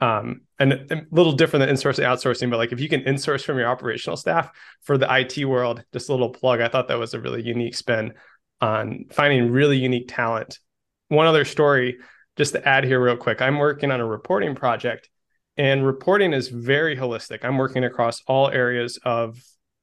Um, 0.00 0.40
and 0.58 0.72
a 0.72 1.02
little 1.12 1.30
different 1.30 1.64
than 1.64 1.76
insourcing 1.76 2.02
outsourcing, 2.04 2.50
but 2.50 2.56
like 2.56 2.72
if 2.72 2.80
you 2.80 2.88
can 2.88 3.02
insource 3.02 3.44
from 3.44 3.58
your 3.58 3.68
operational 3.68 4.16
staff 4.16 4.50
for 4.82 4.98
the 4.98 5.06
IT 5.08 5.44
world, 5.44 5.84
just 5.92 6.08
a 6.08 6.12
little 6.12 6.30
plug. 6.30 6.60
I 6.60 6.66
thought 6.66 6.88
that 6.88 6.98
was 6.98 7.14
a 7.14 7.20
really 7.20 7.42
unique 7.42 7.76
spin 7.76 8.14
on 8.60 9.04
finding 9.12 9.52
really 9.52 9.76
unique 9.76 10.06
talent. 10.08 10.58
One 11.06 11.28
other 11.28 11.44
story, 11.44 11.98
just 12.36 12.52
to 12.54 12.66
add 12.66 12.84
here 12.84 13.02
real 13.02 13.16
quick. 13.16 13.42
I'm 13.42 13.58
working 13.58 13.90
on 13.90 14.00
a 14.00 14.06
reporting 14.06 14.54
project, 14.54 15.08
and 15.56 15.86
reporting 15.86 16.32
is 16.32 16.48
very 16.48 16.96
holistic. 16.96 17.44
I'm 17.44 17.58
working 17.58 17.84
across 17.84 18.22
all 18.26 18.48
areas 18.48 18.98
of 19.04 19.38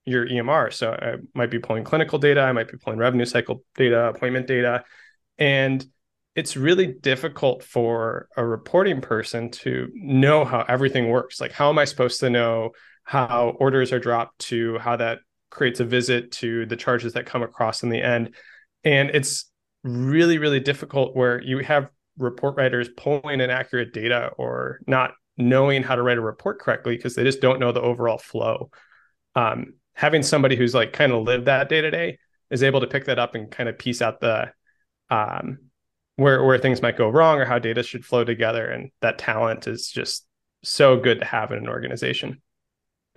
your 0.06 0.27
EMR. 0.27 0.74
So 0.74 0.91
I 0.91 1.15
might 1.36 1.51
be 1.51 1.60
pulling 1.60 1.84
clinical 1.84 2.18
data, 2.18 2.41
I 2.41 2.51
might 2.51 2.72
be 2.72 2.77
pulling 2.77 3.00
revenue 3.00 3.25
cycle 3.25 3.63
data, 3.75 4.08
appointment 4.08 4.48
data, 4.48 4.84
and 5.38 5.86
it's 6.36 6.56
really 6.56 6.88
difficult 6.88 7.63
for 7.63 8.29
a 8.38 8.46
reporting 8.46 9.01
person 9.01 9.51
to 9.51 9.89
know 9.94 10.46
how 10.46 10.63
everything 10.68 11.10
works. 11.10 11.41
Like, 11.41 11.51
how 11.51 11.70
am 11.70 11.77
I 11.77 11.86
supposed 11.86 12.20
to 12.22 12.29
know 12.29 12.72
how 13.03 13.56
orders 13.60 13.91
are 13.91 14.00
dropped 14.00 14.39
to 14.39 14.77
how 14.77 14.96
that 14.96 15.20
creates 15.50 15.79
a 15.79 15.86
visit 15.86 16.32
to 16.32 16.65
the 16.65 16.75
charges 16.75 17.13
that 17.13 17.25
come 17.25 17.44
across 17.44 17.84
in 17.84 17.89
the 17.89 18.01
end? 18.01 18.36
And 18.84 19.10
it's 19.10 19.51
really, 19.84 20.38
really 20.38 20.60
difficult 20.60 21.15
where 21.15 21.41
you 21.41 21.60
have 21.60 21.89
report 22.20 22.56
writers 22.58 22.90
pulling 22.96 23.42
inaccurate 23.42 23.94
data 23.94 24.32
or 24.38 24.80
not 24.86 25.12
knowing 25.38 25.82
how 25.82 25.96
to 25.96 26.04
write 26.04 26.18
a 26.18 26.22
report 26.22 26.60
correctly 26.60 26.96
because 26.96 27.16
they 27.16 27.24
just 27.24 27.42
don't 27.42 27.60
know 27.60 27.72
the 27.72 27.82
overall 27.82 28.18
flow. 28.18 28.70
Um, 29.36 29.74
having 29.94 30.22
somebody 30.22 30.56
who's 30.56 30.76
like 30.76 30.94
kind 30.94 31.12
of 31.12 31.24
lived 31.24 31.46
that 31.46 31.70
day 31.70 31.82
to 31.82 31.90
day 31.90 32.20
is 32.52 32.62
able 32.62 32.82
to 32.82 32.88
pick 32.88 33.06
that 33.06 33.20
up 33.20 33.36
and 33.36 33.50
kind 33.50 33.70
of 33.70 33.80
piece 33.80 34.02
out 34.02 34.20
the 34.20 34.52
um, 35.10 35.60
where 36.18 36.44
where 36.44 36.60
things 36.60 36.82
might 36.82 36.98
go 36.98 37.10
wrong 37.10 37.40
or 37.40 37.46
how 37.46 37.58
data 37.58 37.82
should 37.82 38.06
flow 38.06 38.24
together 38.24 38.68
and 38.68 38.92
that 39.02 39.18
talent 39.18 39.68
is 39.68 39.90
just 39.90 40.26
so 40.64 40.98
good 40.98 41.20
to 41.20 41.26
have 41.26 41.52
in 41.52 41.58
an 41.58 41.70
organization 41.70 42.42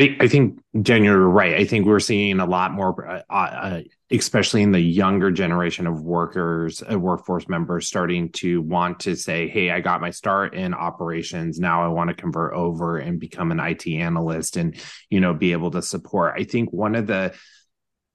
I 0.00 0.26
think, 0.26 0.58
Jen, 0.80 1.04
you're 1.04 1.28
right. 1.28 1.54
I 1.54 1.64
think 1.64 1.86
we're 1.86 2.00
seeing 2.00 2.40
a 2.40 2.46
lot 2.46 2.72
more, 2.72 3.08
uh, 3.08 3.22
uh, 3.30 3.80
especially 4.12 4.62
in 4.62 4.72
the 4.72 4.80
younger 4.80 5.30
generation 5.30 5.86
of 5.86 6.02
workers, 6.02 6.82
uh, 6.90 6.98
workforce 6.98 7.48
members, 7.48 7.88
starting 7.88 8.30
to 8.32 8.60
want 8.60 9.00
to 9.00 9.16
say, 9.16 9.48
"Hey, 9.48 9.70
I 9.70 9.80
got 9.80 10.00
my 10.00 10.10
start 10.10 10.54
in 10.54 10.74
operations. 10.74 11.58
Now 11.58 11.84
I 11.84 11.88
want 11.88 12.08
to 12.08 12.14
convert 12.14 12.52
over 12.54 12.98
and 12.98 13.18
become 13.18 13.50
an 13.50 13.60
IT 13.60 13.86
analyst, 13.86 14.56
and 14.56 14.76
you 15.10 15.20
know, 15.20 15.34
be 15.34 15.52
able 15.52 15.70
to 15.72 15.82
support." 15.82 16.34
I 16.36 16.44
think 16.44 16.72
one 16.72 16.94
of 16.94 17.06
the 17.06 17.34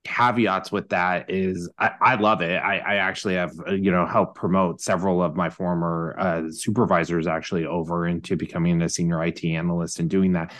caveats 0.04 0.72
with 0.72 0.90
that 0.90 1.30
is 1.30 1.70
I, 1.78 1.92
I 2.02 2.16
love 2.16 2.42
it. 2.42 2.56
I, 2.56 2.78
I, 2.78 2.96
actually 2.96 3.34
have 3.34 3.52
uh, 3.68 3.74
you 3.74 3.92
know 3.92 4.06
helped 4.06 4.36
promote 4.36 4.80
several 4.80 5.22
of 5.22 5.36
my 5.36 5.50
former 5.50 6.16
uh, 6.18 6.44
supervisors 6.50 7.28
actually 7.28 7.66
over 7.66 8.08
into 8.08 8.38
becoming 8.38 8.82
a 8.82 8.88
senior 8.88 9.22
IT 9.26 9.44
analyst 9.44 10.00
and 10.00 10.10
doing 10.10 10.34
that 10.34 10.54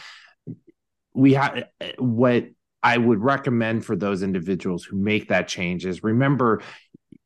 we 1.18 1.34
have 1.34 1.64
what 1.98 2.46
I 2.88 2.98
would 2.98 3.22
recommend 3.22 3.84
for 3.84 3.98
those 3.98 4.24
individuals 4.24 4.86
who 4.86 4.96
make 4.96 5.28
that 5.28 5.50
change 5.50 5.86
is 5.86 6.04
remember 6.04 6.62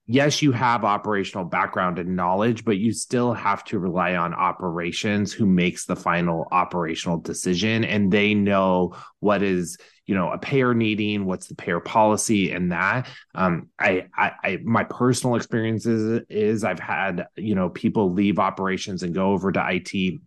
yes, 0.07 0.41
you 0.41 0.51
have 0.51 0.83
operational 0.83 1.45
background 1.45 1.99
and 1.99 2.15
knowledge, 2.15 2.65
but 2.65 2.77
you 2.77 2.91
still 2.91 3.31
have 3.31 3.63
to 3.65 3.77
rely 3.77 4.15
on 4.15 4.33
operations 4.33 5.31
who 5.31 5.45
makes 5.45 5.85
the 5.85 5.95
final 5.95 6.47
operational 6.51 7.17
decision 7.19 7.85
and 7.85 8.11
they 8.11 8.33
know 8.33 8.95
what 9.19 9.43
is 9.43 9.77
you 10.07 10.15
know 10.15 10.31
a 10.31 10.37
payer 10.39 10.73
needing 10.73 11.25
what's 11.25 11.47
the 11.47 11.55
payer 11.55 11.79
policy 11.79 12.51
and 12.51 12.71
that. 12.71 13.07
Um 13.35 13.69
I, 13.77 14.07
I 14.17 14.31
i 14.43 14.57
my 14.63 14.83
personal 14.83 15.35
experiences 15.35 16.23
is 16.27 16.63
i've 16.63 16.79
had 16.79 17.27
you 17.37 17.53
know 17.53 17.69
people 17.69 18.11
leave 18.11 18.39
operations 18.39 19.03
and 19.03 19.13
go 19.13 19.31
over 19.31 19.51
to 19.51 19.59
it 19.69 20.19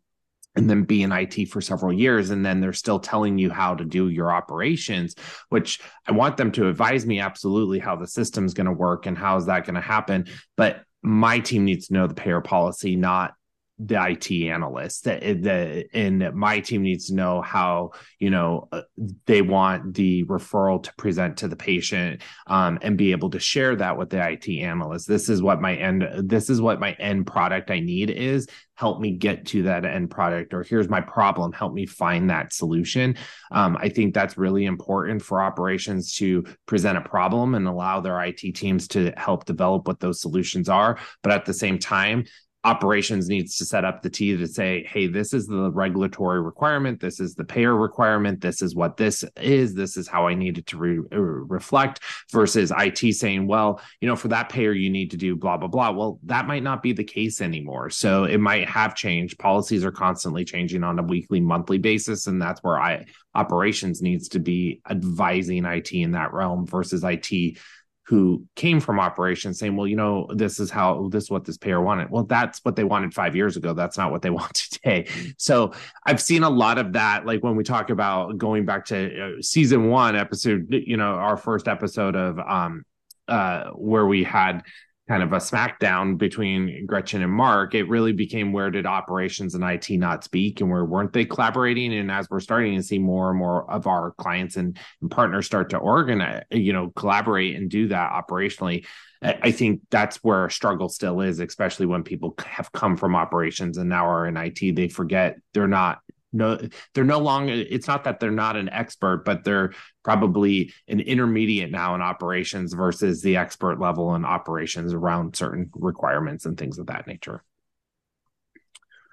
and 0.56 0.70
then 0.70 0.84
be 0.84 1.02
in 1.02 1.12
IT 1.12 1.48
for 1.48 1.60
several 1.60 1.92
years. 1.92 2.30
And 2.30 2.44
then 2.44 2.60
they're 2.60 2.72
still 2.72 3.00
telling 3.00 3.38
you 3.38 3.50
how 3.50 3.74
to 3.74 3.84
do 3.84 4.08
your 4.08 4.32
operations, 4.32 5.14
which 5.48 5.80
I 6.06 6.12
want 6.12 6.36
them 6.36 6.52
to 6.52 6.68
advise 6.68 7.04
me 7.06 7.20
absolutely 7.20 7.78
how 7.78 7.96
the 7.96 8.06
system's 8.06 8.54
going 8.54 8.66
to 8.66 8.72
work 8.72 9.06
and 9.06 9.18
how 9.18 9.36
is 9.36 9.46
that 9.46 9.64
going 9.64 9.74
to 9.74 9.80
happen. 9.80 10.26
But 10.56 10.82
my 11.02 11.40
team 11.40 11.64
needs 11.64 11.88
to 11.88 11.94
know 11.94 12.06
the 12.06 12.14
payer 12.14 12.40
policy, 12.40 12.96
not 12.96 13.34
the 13.78 14.00
IT 14.00 14.30
analyst. 14.50 15.04
that 15.04 15.20
the 15.20 15.84
and 15.92 16.32
my 16.34 16.60
team 16.60 16.82
needs 16.82 17.08
to 17.08 17.14
know 17.14 17.42
how 17.42 17.90
you 18.20 18.30
know 18.30 18.68
uh, 18.70 18.82
they 19.26 19.42
want 19.42 19.94
the 19.94 20.24
referral 20.24 20.82
to 20.82 20.94
present 20.94 21.38
to 21.38 21.48
the 21.48 21.56
patient 21.56 22.22
um, 22.46 22.78
and 22.82 22.96
be 22.96 23.10
able 23.10 23.30
to 23.30 23.40
share 23.40 23.74
that 23.76 23.98
with 23.98 24.10
the 24.10 24.30
IT 24.30 24.48
analyst. 24.60 25.08
This 25.08 25.28
is 25.28 25.42
what 25.42 25.60
my 25.60 25.74
end. 25.74 26.06
This 26.18 26.50
is 26.50 26.60
what 26.60 26.78
my 26.78 26.92
end 26.92 27.26
product 27.26 27.70
I 27.70 27.80
need 27.80 28.10
is. 28.10 28.46
Help 28.76 29.00
me 29.00 29.12
get 29.12 29.46
to 29.46 29.62
that 29.64 29.84
end 29.84 30.10
product, 30.10 30.52
or 30.52 30.62
here's 30.62 30.88
my 30.88 31.00
problem. 31.00 31.52
Help 31.52 31.72
me 31.72 31.86
find 31.86 32.30
that 32.30 32.52
solution. 32.52 33.16
Um, 33.52 33.76
I 33.78 33.88
think 33.88 34.14
that's 34.14 34.36
really 34.36 34.64
important 34.64 35.22
for 35.22 35.42
operations 35.42 36.14
to 36.16 36.44
present 36.66 36.98
a 36.98 37.00
problem 37.00 37.54
and 37.54 37.68
allow 37.68 38.00
their 38.00 38.20
IT 38.22 38.40
teams 38.54 38.88
to 38.88 39.12
help 39.16 39.44
develop 39.44 39.86
what 39.86 40.00
those 40.00 40.20
solutions 40.20 40.68
are. 40.68 40.98
But 41.22 41.32
at 41.32 41.44
the 41.44 41.54
same 41.54 41.78
time, 41.78 42.24
operations 42.64 43.28
needs 43.28 43.56
to 43.58 43.64
set 43.64 43.84
up 43.84 44.02
the 44.02 44.08
T 44.08 44.36
to 44.36 44.46
say, 44.46 44.84
hey, 44.84 45.06
this 45.06 45.34
is 45.34 45.46
the 45.46 45.70
regulatory 45.70 46.40
requirement, 46.40 46.98
this 46.98 47.20
is 47.20 47.34
the 47.34 47.44
payer 47.44 47.76
requirement, 47.76 48.40
this 48.40 48.62
is 48.62 48.74
what 48.74 48.96
this 48.96 49.22
is, 49.36 49.74
this 49.74 49.96
is 49.96 50.08
how 50.08 50.26
I 50.26 50.34
need 50.34 50.58
it 50.58 50.66
to 50.68 50.78
re- 50.78 50.98
uh, 51.12 51.20
reflect, 51.20 52.00
versus 52.32 52.72
IT 52.76 53.14
saying, 53.14 53.46
well, 53.46 53.80
you 54.00 54.08
know, 54.08 54.16
for 54.16 54.28
that 54.28 54.48
payer, 54.48 54.72
you 54.72 54.88
need 54.88 55.10
to 55.10 55.16
do 55.18 55.36
blah, 55.36 55.58
blah, 55.58 55.68
blah. 55.68 55.90
Well, 55.90 56.18
that 56.24 56.46
might 56.46 56.62
not 56.62 56.82
be 56.82 56.92
the 56.92 57.04
case 57.04 57.40
anymore. 57.42 57.90
So 57.90 58.24
it 58.24 58.38
might 58.38 58.68
have 58.68 58.94
changed. 58.94 59.38
Policies 59.38 59.84
are 59.84 59.92
constantly 59.92 60.44
changing 60.44 60.82
on 60.82 60.98
a 60.98 61.02
weekly, 61.02 61.40
monthly 61.40 61.78
basis. 61.78 62.26
And 62.26 62.40
that's 62.40 62.62
where 62.62 62.80
I 62.80 63.04
operations 63.34 64.00
needs 64.00 64.28
to 64.28 64.38
be 64.38 64.80
advising 64.88 65.64
IT 65.64 65.92
in 65.92 66.12
that 66.12 66.32
realm 66.32 66.66
versus 66.66 67.02
IT 67.04 67.58
who 68.06 68.44
came 68.54 68.80
from 68.80 69.00
operations 69.00 69.58
saying, 69.58 69.76
well, 69.76 69.86
you 69.86 69.96
know, 69.96 70.28
this 70.34 70.60
is 70.60 70.70
how 70.70 71.08
this 71.10 71.24
is 71.24 71.30
what 71.30 71.44
this 71.44 71.56
payer 71.56 71.80
wanted. 71.80 72.10
Well, 72.10 72.24
that's 72.24 72.60
what 72.62 72.76
they 72.76 72.84
wanted 72.84 73.14
five 73.14 73.34
years 73.34 73.56
ago. 73.56 73.72
That's 73.72 73.96
not 73.96 74.10
what 74.10 74.20
they 74.20 74.30
want 74.40 74.54
today. 74.54 75.08
So 75.38 75.72
I've 76.06 76.20
seen 76.20 76.42
a 76.42 76.50
lot 76.50 76.78
of 76.78 76.92
that. 76.92 77.24
Like 77.24 77.42
when 77.42 77.56
we 77.56 77.64
talk 77.64 77.90
about 77.90 78.36
going 78.36 78.66
back 78.66 78.84
to 78.86 79.38
uh, 79.38 79.42
season 79.42 79.88
one 79.88 80.16
episode, 80.16 80.66
you 80.70 80.98
know, 80.98 81.14
our 81.14 81.36
first 81.36 81.66
episode 81.66 82.14
of 82.14 82.38
um 82.38 82.84
uh 83.26 83.70
where 83.70 84.04
we 84.04 84.22
had 84.22 84.62
kind 85.06 85.22
of 85.22 85.32
a 85.32 85.36
smackdown 85.36 86.16
between 86.16 86.86
Gretchen 86.86 87.22
and 87.22 87.32
Mark, 87.32 87.74
it 87.74 87.88
really 87.88 88.12
became 88.12 88.52
where 88.52 88.70
did 88.70 88.86
operations 88.86 89.54
and 89.54 89.62
IT 89.62 89.90
not 89.90 90.24
speak 90.24 90.60
and 90.60 90.70
where 90.70 90.84
weren't 90.84 91.12
they 91.12 91.26
collaborating? 91.26 91.92
And 91.92 92.10
as 92.10 92.28
we're 92.30 92.40
starting 92.40 92.74
to 92.76 92.82
see 92.82 92.98
more 92.98 93.30
and 93.30 93.38
more 93.38 93.70
of 93.70 93.86
our 93.86 94.12
clients 94.12 94.56
and, 94.56 94.78
and 95.02 95.10
partners 95.10 95.44
start 95.44 95.70
to 95.70 95.78
organize, 95.78 96.44
you 96.50 96.72
know, 96.72 96.90
collaborate 96.96 97.54
and 97.54 97.68
do 97.68 97.88
that 97.88 98.12
operationally, 98.12 98.86
I 99.24 99.52
think 99.52 99.80
that's 99.90 100.18
where 100.18 100.50
struggle 100.50 100.90
still 100.90 101.22
is, 101.22 101.40
especially 101.40 101.86
when 101.86 102.02
people 102.02 102.34
have 102.44 102.70
come 102.72 102.96
from 102.96 103.16
operations 103.16 103.78
and 103.78 103.88
now 103.88 104.06
are 104.06 104.26
in 104.26 104.36
IT. 104.36 104.76
They 104.76 104.88
forget 104.88 105.38
they're 105.54 105.66
not 105.66 106.00
no 106.34 106.58
they're 106.92 107.04
no 107.04 107.18
longer 107.18 107.52
it's 107.52 107.88
not 107.88 108.04
that 108.04 108.20
they're 108.20 108.30
not 108.30 108.56
an 108.56 108.68
expert 108.68 109.24
but 109.24 109.44
they're 109.44 109.72
probably 110.02 110.72
an 110.88 111.00
intermediate 111.00 111.70
now 111.70 111.94
in 111.94 112.02
operations 112.02 112.74
versus 112.74 113.22
the 113.22 113.36
expert 113.36 113.80
level 113.80 114.14
in 114.14 114.24
operations 114.24 114.92
around 114.92 115.34
certain 115.34 115.70
requirements 115.74 116.44
and 116.44 116.58
things 116.58 116.78
of 116.78 116.86
that 116.86 117.06
nature. 117.06 117.42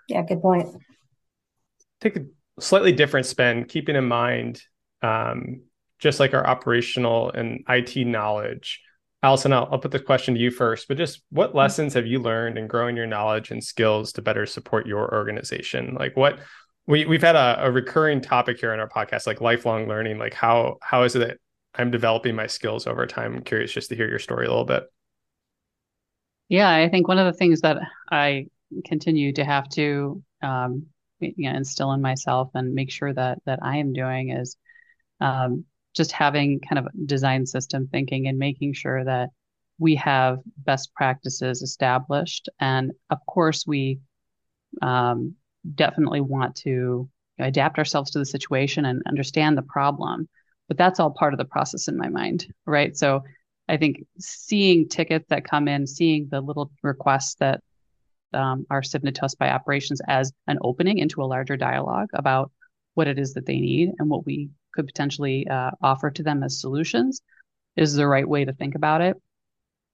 Yeah 0.07 0.23
good 0.23 0.41
point. 0.41 0.67
Take 2.01 2.17
a 2.17 2.25
slightly 2.59 2.91
different 2.91 3.25
spin 3.25 3.65
keeping 3.65 3.95
in 3.95 4.07
mind 4.07 4.61
um, 5.01 5.61
just 5.99 6.19
like 6.19 6.33
our 6.33 6.45
operational 6.45 7.31
and 7.31 7.63
it 7.69 8.05
knowledge. 8.05 8.81
Allison, 9.23 9.53
I'll, 9.53 9.69
I'll, 9.71 9.79
put 9.79 9.91
the 9.91 9.99
question 9.99 10.33
to 10.33 10.39
you 10.39 10.49
first, 10.49 10.87
but 10.87 10.97
just 10.97 11.21
what 11.29 11.53
lessons 11.53 11.93
have 11.93 12.07
you 12.07 12.19
learned 12.19 12.57
in 12.57 12.67
growing 12.67 12.97
your 12.97 13.05
knowledge 13.05 13.51
and 13.51 13.63
skills 13.63 14.13
to 14.13 14.21
better 14.23 14.47
support 14.47 14.87
your 14.87 15.13
organization? 15.13 15.93
Like 15.93 16.17
what 16.17 16.39
we 16.88 17.05
we've 17.05 17.21
had 17.21 17.35
a, 17.35 17.65
a 17.65 17.71
recurring 17.71 18.21
topic 18.21 18.59
here 18.59 18.73
in 18.73 18.79
our 18.79 18.89
podcast, 18.89 19.27
like 19.27 19.41
lifelong 19.41 19.88
learning. 19.88 20.17
Like 20.17 20.33
how 20.33 20.77
how 20.81 21.03
is 21.03 21.15
it 21.15 21.19
that 21.19 21.38
I'm 21.75 21.91
developing 21.91 22.35
my 22.35 22.47
skills 22.47 22.88
over 22.88 23.05
time? 23.05 23.35
I'm 23.35 23.43
curious 23.43 23.71
just 23.71 23.89
to 23.89 23.95
hear 23.95 24.09
your 24.09 24.19
story 24.19 24.45
a 24.45 24.50
little 24.50 24.65
bit. 24.65 24.83
Yeah, 26.50 26.69
I 26.69 26.89
think 26.89 27.07
one 27.07 27.17
of 27.17 27.31
the 27.31 27.38
things 27.38 27.61
that 27.61 27.77
I 28.11 28.47
continue 28.85 29.31
to 29.33 29.45
have 29.45 29.69
to 29.69 30.21
um, 30.41 30.88
you 31.19 31.50
know, 31.50 31.55
instill 31.55 31.93
in 31.93 32.01
myself 32.01 32.50
and 32.55 32.73
make 32.73 32.91
sure 32.91 33.13
that 33.13 33.39
that 33.45 33.59
I 33.61 33.77
am 33.77 33.93
doing 33.93 34.31
is 34.31 34.57
um, 35.19 35.65
just 35.95 36.11
having 36.11 36.59
kind 36.59 36.79
of 36.79 36.88
design 37.05 37.45
system 37.45 37.88
thinking 37.88 38.27
and 38.27 38.38
making 38.38 38.73
sure 38.73 39.03
that 39.03 39.29
we 39.77 39.95
have 39.95 40.39
best 40.57 40.93
practices 40.93 41.61
established. 41.61 42.50
And 42.59 42.91
of 43.09 43.19
course, 43.25 43.65
we 43.65 44.00
um, 44.81 45.35
definitely 45.75 46.22
want 46.22 46.56
to 46.58 47.10
adapt 47.39 47.77
ourselves 47.77 48.12
to 48.12 48.20
the 48.20 48.25
situation 48.25 48.86
and 48.86 49.01
understand 49.08 49.58
the 49.58 49.63
problem. 49.63 50.27
But 50.68 50.77
that's 50.77 51.00
all 51.00 51.12
part 51.12 51.34
of 51.34 51.38
the 51.38 51.46
process 51.46 51.88
in 51.88 51.98
my 51.98 52.10
mind, 52.10 52.48
right? 52.65 52.96
So 52.96 53.24
I 53.68 53.77
think 53.77 54.06
seeing 54.20 54.88
tickets 54.88 55.25
that 55.30 55.46
come 55.46 55.68
in, 55.68 55.88
seeing 55.88 56.27
the 56.30 56.41
little 56.41 56.72
requests 56.84 57.36
that 57.36 57.62
um, 58.34 58.65
are 58.70 58.84
submitted 58.84 59.15
to 59.15 59.25
us 59.25 59.36
by 59.36 59.50
operations 59.50 60.01
as 60.08 60.32
an 60.48 60.60
opening 60.62 61.00
into 61.00 61.22
a 61.22 61.25
larger 61.25 61.58
dialogue 61.58 62.10
about 62.13 62.51
what 62.94 63.08
it 63.08 63.20
is 63.20 63.34
that 63.34 63.46
they 63.46 63.60
need 63.60 63.91
and 64.00 64.10
what 64.10 64.25
we 64.25 64.50
could 64.74 64.88
potentially 64.88 65.48
uh, 65.48 65.72
offer 65.82 66.10
to 66.12 66.24
them 66.24 66.44
as 66.44 66.60
solutions 66.60 67.22
is 67.75 67.94
the 67.94 68.08
right 68.08 68.27
way 68.27 68.46
to 68.46 68.53
think 68.53 68.75
about 68.75 69.01
it 69.01 69.18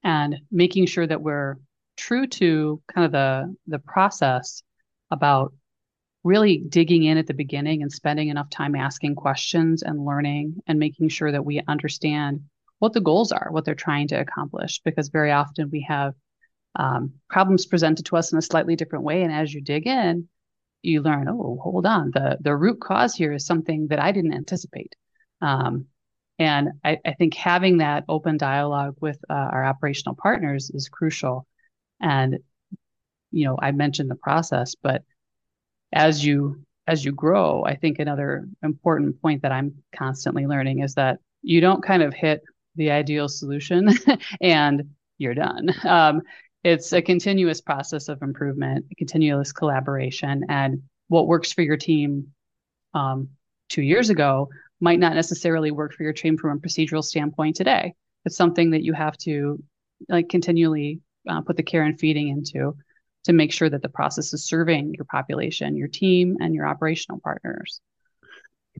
and 0.03 0.35
making 0.51 0.85
sure 0.85 1.05
that 1.05 1.21
we're 1.21 1.55
true 1.95 2.27
to 2.27 2.81
kind 2.93 3.05
of 3.05 3.11
the 3.11 3.55
the 3.67 3.79
process 3.79 4.61
about 5.11 5.53
really 6.27 6.57
digging 6.57 7.03
in 7.03 7.17
at 7.17 7.25
the 7.25 7.33
beginning 7.33 7.81
and 7.81 7.91
spending 7.91 8.27
enough 8.27 8.49
time 8.49 8.75
asking 8.75 9.15
questions 9.15 9.81
and 9.81 10.05
learning 10.05 10.61
and 10.67 10.77
making 10.77 11.07
sure 11.07 11.31
that 11.31 11.45
we 11.45 11.61
understand 11.67 12.41
what 12.79 12.93
the 12.93 13.01
goals 13.01 13.31
are, 13.31 13.47
what 13.49 13.63
they're 13.63 13.73
trying 13.75 14.09
to 14.09 14.19
accomplish. 14.19 14.81
Because 14.83 15.07
very 15.07 15.31
often 15.31 15.69
we 15.71 15.85
have 15.87 16.13
um, 16.75 17.13
problems 17.29 17.65
presented 17.65 18.05
to 18.07 18.17
us 18.17 18.31
in 18.33 18.37
a 18.37 18.41
slightly 18.41 18.75
different 18.75 19.05
way. 19.05 19.23
And 19.23 19.31
as 19.31 19.53
you 19.53 19.61
dig 19.61 19.87
in, 19.87 20.27
you 20.83 21.01
learn, 21.01 21.27
oh, 21.29 21.59
hold 21.61 21.85
on, 21.85 22.11
the 22.13 22.37
the 22.39 22.55
root 22.55 22.79
cause 22.79 23.15
here 23.15 23.33
is 23.33 23.45
something 23.45 23.87
that 23.87 23.99
I 23.99 24.11
didn't 24.11 24.35
anticipate. 24.35 24.95
Um, 25.41 25.85
and 26.39 26.69
I, 26.83 26.99
I, 27.03 27.13
think 27.13 27.33
having 27.33 27.77
that 27.77 28.03
open 28.07 28.37
dialogue 28.37 28.95
with 29.01 29.17
uh, 29.29 29.33
our 29.33 29.65
operational 29.65 30.15
partners 30.15 30.69
is 30.71 30.89
crucial. 30.89 31.47
And 31.99 32.37
you 33.31 33.45
know, 33.45 33.57
I 33.59 33.71
mentioned 33.71 34.09
the 34.09 34.15
process, 34.15 34.75
but 34.75 35.03
as 35.93 36.25
you 36.25 36.61
as 36.87 37.03
you 37.03 37.11
grow, 37.11 37.65
I 37.65 37.75
think 37.75 37.99
another 37.99 38.47
important 38.63 39.21
point 39.21 39.41
that 39.41 39.51
I'm 39.51 39.75
constantly 39.93 40.47
learning 40.47 40.79
is 40.79 40.93
that 40.95 41.19
you 41.41 41.59
don't 41.59 41.83
kind 41.83 42.01
of 42.01 42.13
hit 42.13 42.41
the 42.75 42.91
ideal 42.91 43.27
solution 43.27 43.89
and 44.41 44.83
you're 45.17 45.33
done. 45.33 45.73
Um, 45.83 46.21
it's 46.63 46.93
a 46.93 47.01
continuous 47.01 47.59
process 47.59 48.07
of 48.07 48.21
improvement, 48.21 48.85
continuous 48.97 49.51
collaboration, 49.51 50.43
and 50.49 50.81
what 51.09 51.27
works 51.27 51.51
for 51.51 51.61
your 51.61 51.77
team 51.77 52.27
um, 52.93 53.29
two 53.69 53.81
years 53.81 54.09
ago 54.09 54.49
might 54.79 54.99
not 54.99 55.13
necessarily 55.13 55.71
work 55.71 55.93
for 55.93 56.03
your 56.03 56.13
team 56.13 56.37
from 56.37 56.57
a 56.57 56.59
procedural 56.59 57.03
standpoint 57.03 57.55
today. 57.55 57.93
It's 58.25 58.37
something 58.37 58.71
that 58.71 58.83
you 58.83 58.93
have 58.93 59.17
to 59.19 59.61
like 60.07 60.29
continually 60.29 61.01
uh, 61.27 61.41
put 61.41 61.57
the 61.57 61.63
care 61.63 61.83
and 61.83 61.99
feeding 61.99 62.29
into 62.29 62.77
to 63.25 63.33
make 63.33 63.51
sure 63.51 63.69
that 63.69 63.81
the 63.81 63.89
process 63.89 64.33
is 64.33 64.45
serving 64.45 64.93
your 64.93 65.05
population, 65.05 65.75
your 65.75 65.87
team, 65.87 66.37
and 66.39 66.53
your 66.55 66.65
operational 66.65 67.19
partners. 67.19 67.81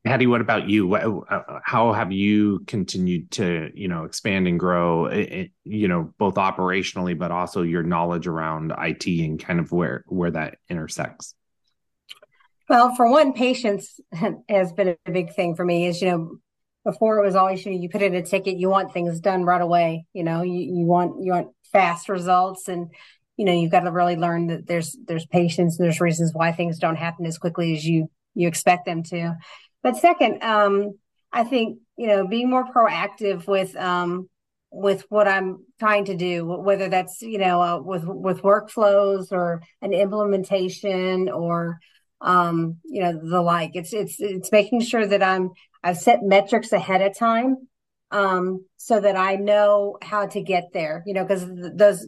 Patty, 0.04 0.28
what 0.28 0.42
about 0.42 0.70
you? 0.70 0.94
Uh, 0.94 1.22
uh, 1.30 1.60
how 1.64 1.92
have 1.94 2.12
you 2.12 2.60
continued 2.68 3.32
to, 3.32 3.72
you 3.74 3.88
know, 3.88 4.04
expand 4.04 4.48
and 4.48 4.60
grow, 4.60 5.08
it, 5.08 5.52
you 5.64 5.88
know, 5.88 6.14
both 6.18 6.36
operationally, 6.36 7.18
but 7.18 7.32
also 7.32 7.64
your 7.64 7.84
knowledge 7.84 8.28
around 8.28 8.74
IT 8.78 9.08
and 9.08 9.40
kind 9.40 9.60
of 9.60 9.72
where 9.72 10.04
where 10.08 10.32
that 10.32 10.60
intersects? 10.70 11.34
Well, 12.70 12.94
for 12.96 13.10
one, 13.10 13.34
patience 13.34 14.00
has 14.50 14.72
been 14.74 14.96
a 15.06 15.12
big 15.12 15.34
thing 15.34 15.56
for 15.56 15.66
me. 15.66 15.88
Is 15.88 16.02
you 16.02 16.12
know, 16.12 16.38
before 16.86 17.18
it 17.18 17.26
was 17.26 17.36
always 17.36 17.66
you 17.66 17.72
know, 17.72 17.80
you 17.80 17.90
put 17.90 18.02
in 18.02 18.16
a 18.16 18.22
ticket, 18.22 18.58
you 18.58 18.70
want 18.70 18.94
things 18.94 19.20
done 19.20 19.46
right 19.46 19.62
away. 19.62 20.06
You 20.14 20.24
know, 20.24 20.42
you, 20.42 20.60
you 20.60 20.86
want 20.86 21.24
you 21.24 21.32
want 21.32 21.50
fast 21.72 22.08
results, 22.08 22.68
and 22.68 22.90
you 23.38 23.46
know, 23.46 23.54
you've 23.54 23.72
got 23.72 23.82
to 23.82 23.92
really 23.92 24.16
learn 24.16 24.48
that 24.48 24.68
there's 24.68 24.98
there's 25.08 25.26
patience, 25.28 25.78
and 25.78 25.86
there's 25.86 26.02
reasons 26.02 26.32
why 26.34 26.52
things 26.52 26.80
don't 26.80 26.96
happen 26.96 27.26
as 27.26 27.38
quickly 27.38 27.76
as 27.76 27.86
you 27.86 28.10
you 28.34 28.48
expect 28.48 28.86
them 28.86 29.04
to. 29.04 29.36
But 29.84 29.98
second, 29.98 30.44
um, 30.44 30.98
I 31.32 31.44
think 31.44 31.80
you 31.98 32.08
know 32.08 32.28
being 32.28 32.50
more 32.50 32.66
proactive 32.66 33.48
with 33.48 33.76
um, 33.76 34.28
with 34.72 35.06
what 35.10 35.28
I'm 35.28 35.66
trying 35.80 36.06
to 36.06 36.18
do, 36.18 36.46
whether 36.46 36.90
that's 36.90 37.22
you 37.22 37.38
know 37.38 37.62
uh, 37.62 37.80
with 37.80 38.04
with 38.06 38.42
workflows 38.42 39.32
or 39.32 39.62
an 39.82 39.94
implementation 39.94 41.30
or 41.30 41.80
um, 42.22 42.78
you 42.86 43.04
know 43.04 43.20
the 43.24 43.42
like. 43.42 43.72
It's 43.76 43.94
it's 43.94 44.16
it's 44.20 44.52
making 44.52 44.82
sure 44.82 45.06
that 45.06 45.22
I'm 45.22 45.52
I've 45.84 45.98
set 45.98 46.24
metrics 46.24 46.72
ahead 46.72 47.04
of 47.04 47.16
time 47.16 47.68
um, 48.10 48.66
so 48.78 49.00
that 49.00 49.16
I 49.16 49.36
know 49.36 49.98
how 50.02 50.26
to 50.26 50.42
get 50.42 50.66
there. 50.74 51.04
You 51.06 51.14
know, 51.14 51.24
because 51.24 51.46
those 51.76 52.08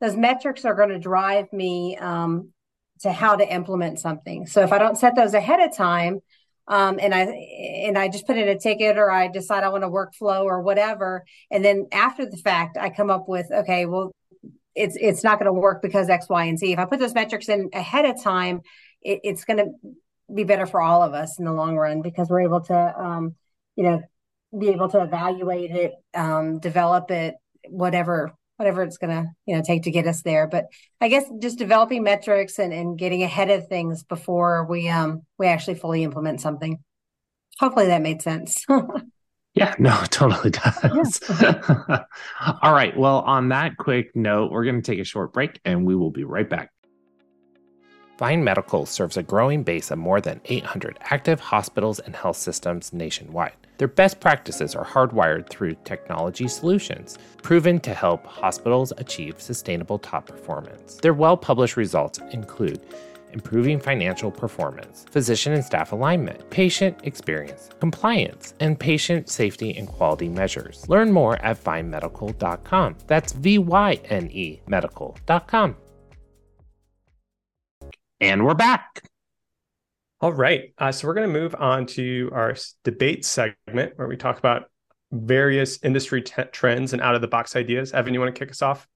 those 0.00 0.16
metrics 0.16 0.64
are 0.64 0.74
going 0.74 0.90
to 0.90 0.98
drive 0.98 1.52
me 1.52 1.96
um, 1.96 2.50
to 3.00 3.12
how 3.12 3.36
to 3.36 3.52
implement 3.52 3.98
something. 3.98 4.46
So 4.46 4.62
if 4.62 4.72
I 4.72 4.78
don't 4.78 4.96
set 4.96 5.14
those 5.14 5.34
ahead 5.34 5.60
of 5.60 5.76
time, 5.76 6.20
um, 6.66 6.98
and 7.00 7.14
I 7.14 7.20
and 7.86 7.96
I 7.96 8.08
just 8.08 8.26
put 8.26 8.36
in 8.36 8.46
a 8.48 8.58
ticket 8.58 8.98
or 8.98 9.10
I 9.10 9.28
decide 9.28 9.64
I 9.64 9.70
want 9.70 9.84
a 9.84 9.88
workflow 9.88 10.44
or 10.44 10.60
whatever, 10.60 11.24
and 11.50 11.64
then 11.64 11.86
after 11.92 12.26
the 12.26 12.36
fact 12.36 12.76
I 12.76 12.90
come 12.90 13.10
up 13.10 13.28
with 13.28 13.50
okay, 13.50 13.86
well, 13.86 14.12
it's 14.74 14.96
it's 15.00 15.24
not 15.24 15.38
going 15.38 15.52
to 15.52 15.58
work 15.58 15.80
because 15.80 16.10
X, 16.10 16.28
Y, 16.28 16.44
and 16.44 16.58
Z. 16.58 16.72
If 16.72 16.78
I 16.78 16.84
put 16.84 16.98
those 16.98 17.14
metrics 17.14 17.48
in 17.48 17.70
ahead 17.72 18.04
of 18.04 18.22
time, 18.22 18.60
it, 19.02 19.20
it's 19.24 19.44
going 19.44 19.58
to 19.58 19.70
be 20.32 20.44
better 20.44 20.66
for 20.66 20.82
all 20.82 21.02
of 21.02 21.14
us 21.14 21.38
in 21.38 21.46
the 21.46 21.52
long 21.52 21.76
run 21.76 22.02
because 22.02 22.28
we're 22.28 22.42
able 22.42 22.60
to, 22.60 23.00
um, 23.00 23.34
you 23.76 23.84
know, 23.84 24.02
be 24.56 24.68
able 24.68 24.90
to 24.90 25.02
evaluate 25.02 25.70
it, 25.70 25.92
um, 26.14 26.58
develop 26.58 27.10
it, 27.10 27.34
whatever 27.66 28.34
whatever 28.58 28.82
it's 28.82 28.98
going 28.98 29.10
to 29.10 29.30
you 29.46 29.56
know 29.56 29.62
take 29.64 29.84
to 29.84 29.90
get 29.90 30.06
us 30.06 30.22
there. 30.22 30.46
But 30.46 30.66
i 31.00 31.08
guess 31.08 31.24
just 31.40 31.58
developing 31.58 32.02
metrics 32.02 32.58
and, 32.58 32.72
and 32.72 32.98
getting 32.98 33.22
ahead 33.22 33.50
of 33.50 33.68
things 33.68 34.02
before 34.02 34.66
we 34.66 34.88
um 34.88 35.22
we 35.38 35.46
actually 35.46 35.76
fully 35.76 36.04
implement 36.04 36.40
something. 36.40 36.78
Hopefully 37.58 37.86
that 37.86 38.02
made 38.02 38.22
sense. 38.22 38.64
Yeah 39.54 39.74
no 39.78 39.96
totally 40.10 40.50
does. 40.50 41.20
Yeah. 41.40 42.04
all 42.62 42.72
right 42.72 42.96
well 42.96 43.20
on 43.20 43.48
that 43.48 43.76
quick 43.76 44.14
note 44.14 44.52
we're 44.52 44.62
going 44.64 44.80
to 44.80 44.88
take 44.88 45.00
a 45.00 45.04
short 45.04 45.32
break 45.32 45.58
and 45.64 45.84
we 45.84 45.96
will 45.96 46.10
be 46.10 46.22
right 46.22 46.48
back. 46.48 46.70
Vyne 48.18 48.42
Medical 48.42 48.84
serves 48.84 49.16
a 49.16 49.22
growing 49.22 49.62
base 49.62 49.90
of 49.90 49.98
more 49.98 50.20
than 50.20 50.40
800 50.44 50.98
active 51.02 51.40
hospitals 51.40 51.98
and 51.98 52.14
health 52.14 52.36
systems 52.36 52.92
nationwide. 52.92 53.67
Their 53.78 53.88
best 53.88 54.18
practices 54.20 54.74
are 54.74 54.84
hardwired 54.84 55.48
through 55.48 55.76
technology 55.84 56.48
solutions, 56.48 57.16
proven 57.42 57.78
to 57.80 57.94
help 57.94 58.26
hospitals 58.26 58.92
achieve 58.98 59.40
sustainable 59.40 60.00
top 60.00 60.26
performance. 60.26 60.96
Their 60.96 61.14
well 61.14 61.36
published 61.36 61.76
results 61.76 62.18
include 62.32 62.80
improving 63.32 63.78
financial 63.78 64.30
performance, 64.30 65.04
physician 65.10 65.52
and 65.52 65.64
staff 65.64 65.92
alignment, 65.92 66.50
patient 66.50 66.98
experience, 67.04 67.70
compliance, 67.78 68.54
and 68.58 68.78
patient 68.78 69.28
safety 69.28 69.76
and 69.76 69.86
quality 69.86 70.28
measures. 70.28 70.88
Learn 70.88 71.12
more 71.12 71.36
at 71.44 71.62
vynemedical.com. 71.62 72.96
That's 73.06 73.32
V 73.32 73.58
Y 73.58 74.00
N 74.06 74.28
E 74.32 74.60
medical.com. 74.66 75.76
And 78.20 78.44
we're 78.44 78.54
back. 78.54 79.08
All 80.20 80.32
right. 80.32 80.72
Uh, 80.78 80.90
so 80.90 81.06
we're 81.06 81.14
going 81.14 81.32
to 81.32 81.40
move 81.40 81.54
on 81.56 81.86
to 81.86 82.28
our 82.32 82.56
debate 82.82 83.24
segment 83.24 83.92
where 83.96 84.08
we 84.08 84.16
talk 84.16 84.38
about 84.38 84.64
various 85.12 85.78
industry 85.84 86.22
t- 86.22 86.42
trends 86.52 86.92
and 86.92 87.00
out 87.00 87.14
of 87.14 87.20
the 87.20 87.28
box 87.28 87.54
ideas. 87.54 87.92
Evan, 87.92 88.14
you 88.14 88.20
want 88.20 88.34
to 88.34 88.38
kick 88.38 88.50
us 88.50 88.60
off? 88.60 88.88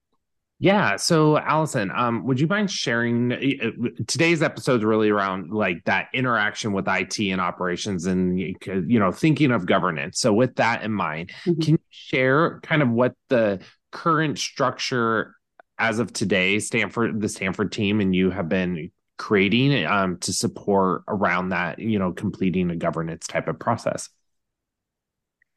Yeah. 0.59 0.97
So, 0.97 1.37
Allison, 1.37 1.91
um, 1.95 2.25
would 2.25 2.39
you 2.39 2.47
mind 2.47 2.69
sharing 2.69 3.31
uh, 3.31 3.93
today's 4.07 4.41
episode 4.41 4.81
is 4.81 4.85
really 4.85 5.09
around 5.09 5.51
like 5.51 5.83
that 5.85 6.07
interaction 6.13 6.73
with 6.73 6.87
IT 6.87 7.19
and 7.19 7.41
operations 7.41 8.05
and, 8.05 8.39
you 8.39 8.99
know, 8.99 9.11
thinking 9.11 9.51
of 9.51 9.65
governance. 9.65 10.19
So, 10.19 10.33
with 10.33 10.55
that 10.55 10.83
in 10.83 10.91
mind, 10.91 11.31
mm-hmm. 11.45 11.61
can 11.61 11.71
you 11.73 11.79
share 11.89 12.59
kind 12.61 12.81
of 12.81 12.89
what 12.89 13.13
the 13.29 13.61
current 13.91 14.37
structure 14.37 15.35
as 15.79 15.99
of 15.99 16.13
today, 16.13 16.59
Stanford, 16.59 17.19
the 17.19 17.29
Stanford 17.29 17.71
team, 17.71 17.99
and 17.99 18.15
you 18.15 18.29
have 18.29 18.47
been 18.47 18.91
creating 19.23 19.85
um, 19.85 20.17
to 20.17 20.33
support 20.33 21.01
around 21.07 21.47
that, 21.47 21.79
you 21.79 21.97
know, 21.97 22.11
completing 22.11 22.69
a 22.69 22.75
governance 22.75 23.25
type 23.25 23.47
of 23.47 23.57
process? 23.57 24.09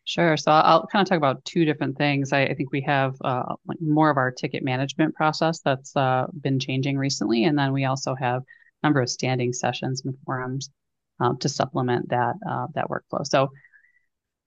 Sure. 0.05 0.37
So 0.37 0.53
I'll 0.53 0.87
kind 0.87 1.03
of 1.03 1.09
talk 1.09 1.19
about 1.19 1.45
two 1.45 1.65
different 1.65 1.99
things. 1.99 2.33
I, 2.33 2.45
I 2.45 2.55
think 2.55 2.71
we 2.71 2.83
have 2.83 3.17
uh, 3.25 3.57
like 3.67 3.81
more 3.81 4.09
of 4.09 4.19
our 4.19 4.31
ticket 4.31 4.63
management 4.63 5.17
process 5.17 5.59
that's 5.65 5.97
uh, 5.97 6.29
been 6.41 6.61
changing 6.61 6.97
recently, 6.97 7.43
and 7.43 7.59
then 7.59 7.73
we 7.73 7.87
also 7.87 8.15
have 8.15 8.43
a 8.43 8.87
number 8.87 9.01
of 9.01 9.11
standing 9.11 9.53
sessions 9.53 10.05
and 10.05 10.15
forums 10.25 10.71
um, 11.19 11.37
to 11.39 11.49
supplement 11.49 12.09
that 12.11 12.37
uh, 12.49 12.69
that 12.77 12.87
workflow. 12.89 13.27
So 13.27 13.51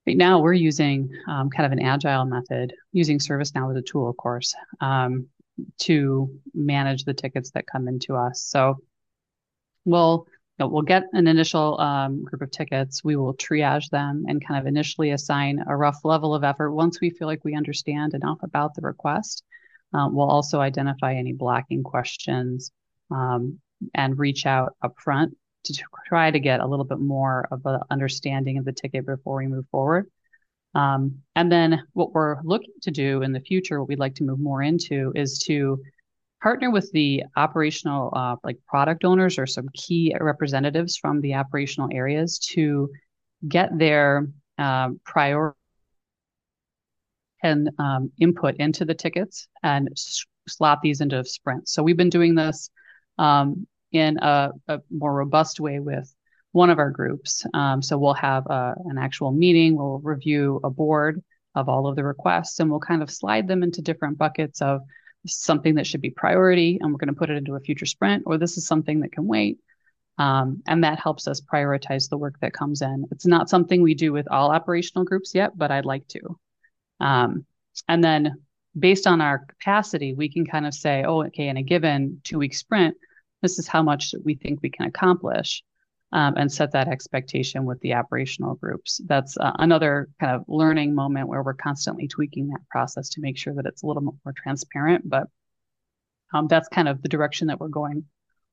right 0.07 0.15
now 0.15 0.39
we're 0.39 0.53
using 0.53 1.09
um, 1.27 1.49
kind 1.49 1.65
of 1.65 1.73
an 1.73 1.81
agile 1.81 2.23
method, 2.23 2.73
using 2.93 3.19
ServiceNow 3.19 3.69
as 3.69 3.75
a 3.75 3.81
tool, 3.81 4.07
of 4.07 4.15
course, 4.15 4.55
um, 4.79 5.27
to 5.79 6.31
manage 6.53 7.03
the 7.03 7.13
tickets 7.13 7.51
that 7.51 7.67
come 7.67 7.89
into 7.89 8.15
us. 8.15 8.41
So 8.43 8.77
we'll 9.85 10.25
you 10.59 10.65
know, 10.65 10.69
we'll 10.69 10.81
get 10.81 11.03
an 11.13 11.27
initial 11.27 11.79
um, 11.79 12.23
group 12.25 12.41
of 12.41 12.51
tickets. 12.51 13.01
We 13.01 13.15
will 13.15 13.33
triage 13.33 13.89
them 13.89 14.25
and 14.27 14.45
kind 14.45 14.59
of 14.59 14.67
initially 14.67 15.11
assign 15.11 15.63
a 15.65 15.75
rough 15.75 16.03
level 16.03 16.35
of 16.35 16.43
effort. 16.43 16.71
Once 16.71 16.99
we 16.99 17.09
feel 17.09 17.29
like 17.29 17.45
we 17.45 17.55
understand 17.55 18.13
enough 18.13 18.39
about 18.43 18.75
the 18.75 18.81
request, 18.81 19.43
um, 19.93 20.13
we'll 20.13 20.29
also 20.29 20.59
identify 20.59 21.15
any 21.15 21.31
blocking 21.31 21.81
questions 21.81 22.71
um, 23.09 23.59
and 23.95 24.19
reach 24.19 24.45
out 24.45 24.75
upfront 24.83 25.31
to 25.63 25.73
try 26.05 26.29
to 26.29 26.39
get 26.39 26.59
a 26.59 26.67
little 26.67 26.85
bit 26.85 26.99
more 26.99 27.47
of 27.51 27.65
an 27.65 27.79
understanding 27.89 28.57
of 28.57 28.65
the 28.65 28.73
ticket 28.73 29.05
before 29.05 29.37
we 29.37 29.47
move 29.47 29.65
forward. 29.71 30.07
Um, 30.75 31.19
and 31.35 31.51
then 31.51 31.83
what 31.93 32.13
we're 32.13 32.41
looking 32.43 32.73
to 32.83 32.91
do 32.91 33.21
in 33.21 33.31
the 33.31 33.39
future, 33.39 33.79
what 33.79 33.87
we'd 33.87 33.99
like 33.99 34.15
to 34.15 34.23
move 34.23 34.39
more 34.39 34.61
into 34.61 35.11
is 35.15 35.39
to 35.39 35.81
partner 36.41 36.71
with 36.71 36.91
the 36.91 37.23
operational 37.35 38.11
uh, 38.15 38.35
like 38.43 38.57
product 38.67 39.03
owners 39.03 39.37
or 39.37 39.45
some 39.45 39.69
key 39.73 40.15
representatives 40.19 40.97
from 40.97 41.21
the 41.21 41.35
operational 41.35 41.89
areas 41.91 42.39
to 42.39 42.89
get 43.47 43.77
their 43.77 44.27
uh, 44.57 44.89
prior 45.05 45.55
and 47.41 47.69
um, 47.79 48.11
input 48.19 48.55
into 48.57 48.85
the 48.85 48.93
tickets 48.93 49.47
and 49.63 49.89
slot 50.47 50.79
these 50.81 51.01
into 51.01 51.23
sprints. 51.23 51.73
So 51.73 51.83
we've 51.83 51.97
been 51.97 52.09
doing 52.09 52.35
this 52.35 52.69
um, 53.17 53.67
in 53.91 54.17
a, 54.21 54.51
a, 54.67 54.79
more 54.89 55.13
robust 55.13 55.59
way 55.59 55.79
with 55.79 56.13
one 56.51 56.69
of 56.69 56.79
our 56.79 56.91
groups. 56.91 57.45
Um, 57.53 57.81
so 57.81 57.97
we'll 57.97 58.13
have 58.13 58.45
a, 58.47 58.75
an 58.85 58.97
actual 58.97 59.31
meeting, 59.31 59.77
we'll 59.77 59.99
review 59.99 60.59
a 60.63 60.69
board 60.69 61.23
of 61.55 61.69
all 61.69 61.87
of 61.87 61.95
the 61.95 62.03
requests, 62.03 62.59
and 62.59 62.69
we'll 62.69 62.79
kind 62.79 63.01
of 63.01 63.11
slide 63.11 63.47
them 63.47 63.63
into 63.63 63.81
different 63.81 64.17
buckets 64.17 64.61
of 64.61 64.81
something 65.27 65.75
that 65.75 65.87
should 65.87 66.01
be 66.01 66.09
priority, 66.09 66.77
and 66.79 66.91
we're 66.91 66.97
going 66.97 67.13
to 67.13 67.19
put 67.19 67.29
it 67.29 67.37
into 67.37 67.55
a 67.55 67.59
future 67.59 67.85
sprint, 67.85 68.23
or 68.25 68.37
this 68.37 68.57
is 68.57 68.67
something 68.67 69.01
that 69.01 69.11
can 69.11 69.27
wait. 69.27 69.59
Um, 70.17 70.61
and 70.67 70.83
that 70.83 70.99
helps 70.99 71.27
us 71.27 71.39
prioritize 71.41 72.09
the 72.09 72.17
work 72.17 72.35
that 72.41 72.53
comes 72.53 72.81
in. 72.81 73.05
It's 73.11 73.25
not 73.25 73.49
something 73.49 73.81
we 73.81 73.93
do 73.93 74.11
with 74.11 74.29
all 74.29 74.51
operational 74.51 75.05
groups 75.05 75.33
yet, 75.33 75.57
but 75.57 75.71
I'd 75.71 75.85
like 75.85 76.07
to. 76.09 76.39
Um, 76.99 77.45
and 77.87 78.03
then 78.03 78.41
based 78.77 79.07
on 79.07 79.21
our 79.21 79.39
capacity, 79.39 80.13
we 80.13 80.29
can 80.29 80.45
kind 80.45 80.67
of 80.67 80.73
say, 80.73 81.03
oh, 81.05 81.23
okay, 81.23 81.47
in 81.47 81.57
a 81.57 81.63
given 81.63 82.19
two 82.23 82.37
week 82.37 82.53
sprint, 82.53 82.97
this 83.41 83.59
is 83.59 83.67
how 83.67 83.81
much 83.81 84.13
we 84.23 84.35
think 84.35 84.59
we 84.61 84.69
can 84.69 84.87
accomplish 84.87 85.63
um, 86.11 86.35
and 86.37 86.51
set 86.51 86.71
that 86.71 86.87
expectation 86.87 87.65
with 87.65 87.79
the 87.81 87.93
operational 87.93 88.55
groups. 88.55 88.99
That's 89.05 89.37
uh, 89.37 89.51
another 89.59 90.09
kind 90.19 90.35
of 90.35 90.43
learning 90.47 90.95
moment 90.95 91.27
where 91.27 91.43
we're 91.43 91.53
constantly 91.53 92.07
tweaking 92.07 92.47
that 92.49 92.67
process 92.69 93.09
to 93.09 93.21
make 93.21 93.37
sure 93.37 93.53
that 93.53 93.65
it's 93.65 93.83
a 93.83 93.87
little 93.87 94.01
more 94.03 94.33
transparent. 94.35 95.07
But 95.07 95.27
um, 96.33 96.47
that's 96.47 96.67
kind 96.69 96.87
of 96.87 97.01
the 97.01 97.09
direction 97.09 97.47
that 97.47 97.59
we're 97.59 97.67
going 97.67 98.05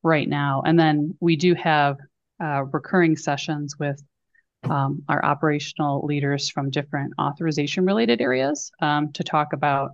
right 0.02 0.28
now. 0.28 0.62
And 0.64 0.78
then 0.78 1.16
we 1.20 1.36
do 1.36 1.54
have 1.54 1.96
uh, 2.42 2.64
recurring 2.64 3.16
sessions 3.16 3.78
with 3.78 4.02
um, 4.64 5.02
our 5.08 5.24
operational 5.24 6.04
leaders 6.04 6.50
from 6.50 6.70
different 6.70 7.14
authorization 7.20 7.84
related 7.84 8.20
areas 8.20 8.70
um, 8.80 9.12
to 9.12 9.24
talk 9.24 9.52
about 9.52 9.92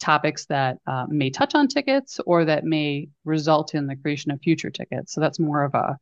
topics 0.00 0.46
that 0.46 0.78
uh, 0.86 1.06
may 1.08 1.30
touch 1.30 1.54
on 1.54 1.68
tickets 1.68 2.18
or 2.26 2.46
that 2.46 2.64
may 2.64 3.08
result 3.24 3.74
in 3.74 3.86
the 3.86 3.96
creation 3.96 4.30
of 4.30 4.40
future 4.40 4.70
tickets. 4.70 5.12
So 5.12 5.20
that's 5.20 5.38
more 5.38 5.62
of 5.64 5.74
a 5.74 5.98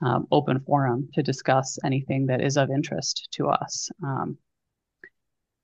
um, 0.00 0.26
open 0.30 0.60
forum 0.60 1.08
to 1.14 1.22
discuss 1.22 1.78
anything 1.84 2.26
that 2.26 2.40
is 2.40 2.56
of 2.56 2.70
interest 2.70 3.28
to 3.32 3.48
us. 3.48 3.90
Um, 4.02 4.38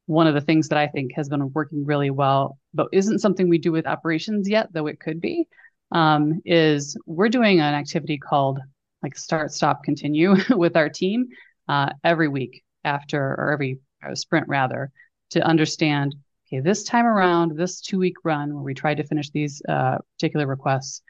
one 0.06 0.26
of 0.26 0.34
the 0.34 0.40
things 0.40 0.68
that 0.68 0.78
I 0.78 0.88
think 0.88 1.12
has 1.14 1.28
been 1.28 1.52
working 1.52 1.84
really 1.86 2.10
well, 2.10 2.58
but 2.74 2.88
isn't 2.92 3.20
something 3.20 3.48
we 3.48 3.58
do 3.58 3.72
with 3.72 3.86
operations 3.86 4.48
yet, 4.48 4.68
though 4.72 4.86
it 4.86 5.00
could 5.00 5.20
be, 5.20 5.46
um, 5.92 6.40
is 6.44 6.96
we're 7.06 7.28
doing 7.28 7.60
an 7.60 7.74
activity 7.74 8.18
called 8.18 8.58
like 9.02 9.16
start, 9.16 9.52
stop, 9.52 9.84
continue 9.84 10.34
with 10.50 10.76
our 10.76 10.88
team 10.88 11.26
uh, 11.68 11.90
every 12.02 12.28
week 12.28 12.62
after, 12.84 13.20
or 13.20 13.52
every 13.52 13.78
uh, 14.06 14.14
sprint 14.14 14.48
rather, 14.48 14.90
to 15.30 15.42
understand 15.42 16.14
okay, 16.48 16.60
this 16.60 16.84
time 16.84 17.06
around, 17.06 17.56
this 17.56 17.80
two 17.80 17.98
week 17.98 18.16
run 18.24 18.54
where 18.54 18.62
we 18.62 18.74
tried 18.74 18.96
to 18.96 19.04
finish 19.04 19.30
these 19.30 19.62
uh, 19.68 19.98
particular 20.16 20.46
requests, 20.46 21.02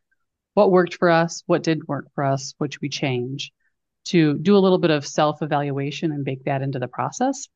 what 0.55 0.71
worked 0.71 0.95
for 0.95 1.11
us, 1.11 1.43
what 1.47 1.63
didn't 1.63 1.89
work 1.89 2.07
for 2.15 2.25
us, 2.25 2.55
what 2.59 2.73
should 2.73 2.83
we 2.83 2.89
change, 2.89 3.53
to 4.07 4.39
do 4.39 4.57
a 4.57 4.59
little 4.59 4.79
bit 4.79 4.91
of 4.91 5.07
self 5.07 5.43
evaluation 5.43 6.13
and 6.13 6.25
bake 6.25 6.45
that 6.45 6.63
into 6.63 6.79
the 6.79 6.89
process. 6.89 7.49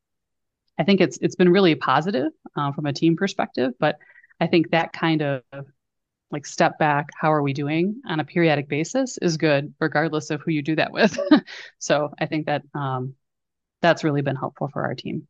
I 0.78 0.84
think 0.84 1.00
it's 1.00 1.18
it's 1.20 1.36
been 1.36 1.50
really 1.50 1.74
positive 1.74 2.32
uh, 2.56 2.72
from 2.72 2.86
a 2.86 2.92
team 2.92 3.16
perspective, 3.16 3.72
but 3.78 3.96
I 4.40 4.46
think 4.46 4.70
that 4.70 4.92
kind 4.92 5.22
of 5.22 5.42
like 6.30 6.46
step 6.46 6.78
back, 6.78 7.06
how 7.18 7.32
are 7.32 7.42
we 7.42 7.52
doing 7.52 8.02
on 8.06 8.20
a 8.20 8.24
periodic 8.24 8.68
basis 8.68 9.18
is 9.20 9.38
good, 9.38 9.74
regardless 9.80 10.30
of 10.30 10.42
who 10.42 10.50
you 10.50 10.62
do 10.62 10.76
that 10.76 10.92
with. 10.92 11.18
so 11.78 12.12
I 12.20 12.26
think 12.26 12.46
that 12.46 12.62
um, 12.74 13.14
that's 13.80 14.04
really 14.04 14.22
been 14.22 14.36
helpful 14.36 14.68
for 14.72 14.82
our 14.82 14.94
team. 14.94 15.26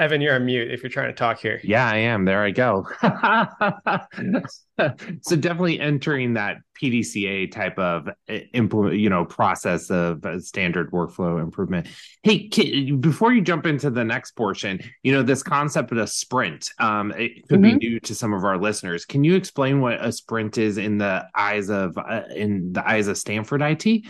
Evan, 0.00 0.22
you're 0.22 0.34
on 0.34 0.46
mute 0.46 0.70
if 0.70 0.82
you're 0.82 0.88
trying 0.88 1.08
to 1.08 1.14
talk 1.14 1.38
here. 1.38 1.60
Yeah, 1.62 1.86
I 1.86 1.98
am. 1.98 2.24
There 2.24 2.42
I 2.42 2.52
go. 2.52 2.88
so 5.20 5.36
definitely 5.36 5.78
entering 5.78 6.32
that 6.34 6.56
PDCA 6.80 7.52
type 7.52 7.78
of 7.78 8.08
eh, 8.26 8.44
implement, 8.54 8.96
you 8.96 9.10
know, 9.10 9.26
process 9.26 9.90
of 9.90 10.24
standard 10.42 10.90
workflow 10.90 11.42
improvement. 11.42 11.86
Hey, 12.22 12.48
before 12.98 13.34
you 13.34 13.42
jump 13.42 13.66
into 13.66 13.90
the 13.90 14.02
next 14.02 14.30
portion, 14.32 14.80
you 15.02 15.12
know, 15.12 15.22
this 15.22 15.42
concept 15.42 15.92
of 15.92 15.98
a 15.98 16.06
sprint, 16.06 16.70
um, 16.78 17.12
it 17.12 17.46
could 17.50 17.60
mm-hmm. 17.60 17.78
be 17.78 17.88
new 17.88 18.00
to 18.00 18.14
some 18.14 18.32
of 18.32 18.42
our 18.42 18.56
listeners. 18.56 19.04
Can 19.04 19.22
you 19.22 19.36
explain 19.36 19.82
what 19.82 20.02
a 20.02 20.10
sprint 20.12 20.56
is 20.56 20.78
in 20.78 20.96
the 20.96 21.26
eyes 21.34 21.68
of 21.68 21.98
uh, 21.98 22.22
in 22.34 22.72
the 22.72 22.88
eyes 22.88 23.06
of 23.06 23.18
Stanford 23.18 23.60
IT? 23.60 23.84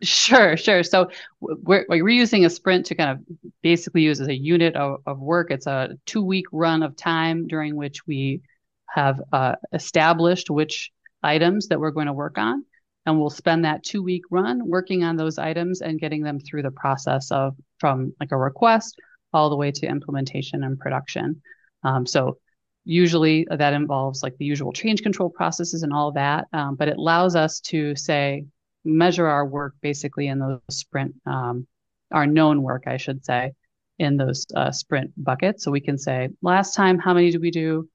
Sure, 0.00 0.56
sure. 0.56 0.84
So 0.84 1.10
we're, 1.40 1.84
we're 1.88 2.08
using 2.08 2.44
a 2.44 2.50
sprint 2.50 2.86
to 2.86 2.94
kind 2.94 3.10
of 3.10 3.52
basically 3.62 4.02
use 4.02 4.20
as 4.20 4.28
a 4.28 4.34
unit 4.36 4.76
of, 4.76 5.00
of 5.06 5.18
work. 5.18 5.50
It's 5.50 5.66
a 5.66 5.96
two 6.06 6.22
week 6.22 6.46
run 6.52 6.84
of 6.84 6.94
time 6.96 7.48
during 7.48 7.74
which 7.74 8.06
we 8.06 8.42
have 8.88 9.20
uh, 9.32 9.56
established 9.72 10.50
which 10.50 10.92
items 11.22 11.68
that 11.68 11.80
we're 11.80 11.90
going 11.90 12.06
to 12.06 12.12
work 12.12 12.38
on. 12.38 12.64
And 13.06 13.18
we'll 13.18 13.30
spend 13.30 13.64
that 13.64 13.82
two 13.82 14.02
week 14.02 14.22
run 14.30 14.68
working 14.68 15.02
on 15.02 15.16
those 15.16 15.36
items 15.38 15.80
and 15.80 15.98
getting 15.98 16.22
them 16.22 16.38
through 16.38 16.62
the 16.62 16.70
process 16.70 17.32
of 17.32 17.56
from 17.78 18.12
like 18.20 18.30
a 18.30 18.36
request 18.36 18.96
all 19.32 19.50
the 19.50 19.56
way 19.56 19.72
to 19.72 19.86
implementation 19.86 20.62
and 20.62 20.78
production. 20.78 21.42
Um, 21.82 22.06
so 22.06 22.38
usually 22.84 23.46
that 23.50 23.72
involves 23.72 24.22
like 24.22 24.36
the 24.38 24.44
usual 24.44 24.72
change 24.72 25.02
control 25.02 25.28
processes 25.28 25.82
and 25.82 25.92
all 25.92 26.12
that. 26.12 26.46
Um, 26.52 26.76
but 26.76 26.88
it 26.88 26.96
allows 26.98 27.34
us 27.34 27.60
to 27.60 27.96
say, 27.96 28.44
measure 28.88 29.26
our 29.26 29.44
work 29.44 29.74
basically 29.82 30.28
in 30.28 30.38
those 30.38 30.60
sprint, 30.70 31.14
um, 31.26 31.66
our 32.10 32.26
known 32.26 32.62
work, 32.62 32.84
I 32.86 32.96
should 32.96 33.24
say, 33.24 33.52
in 33.98 34.16
those 34.16 34.46
uh, 34.56 34.70
sprint 34.70 35.12
buckets. 35.16 35.64
So 35.64 35.70
we 35.70 35.80
can 35.80 35.98
say, 35.98 36.30
last 36.42 36.74
time, 36.74 36.98
how 36.98 37.14
many 37.14 37.30
did 37.30 37.40
we 37.40 37.50
do? 37.50 37.88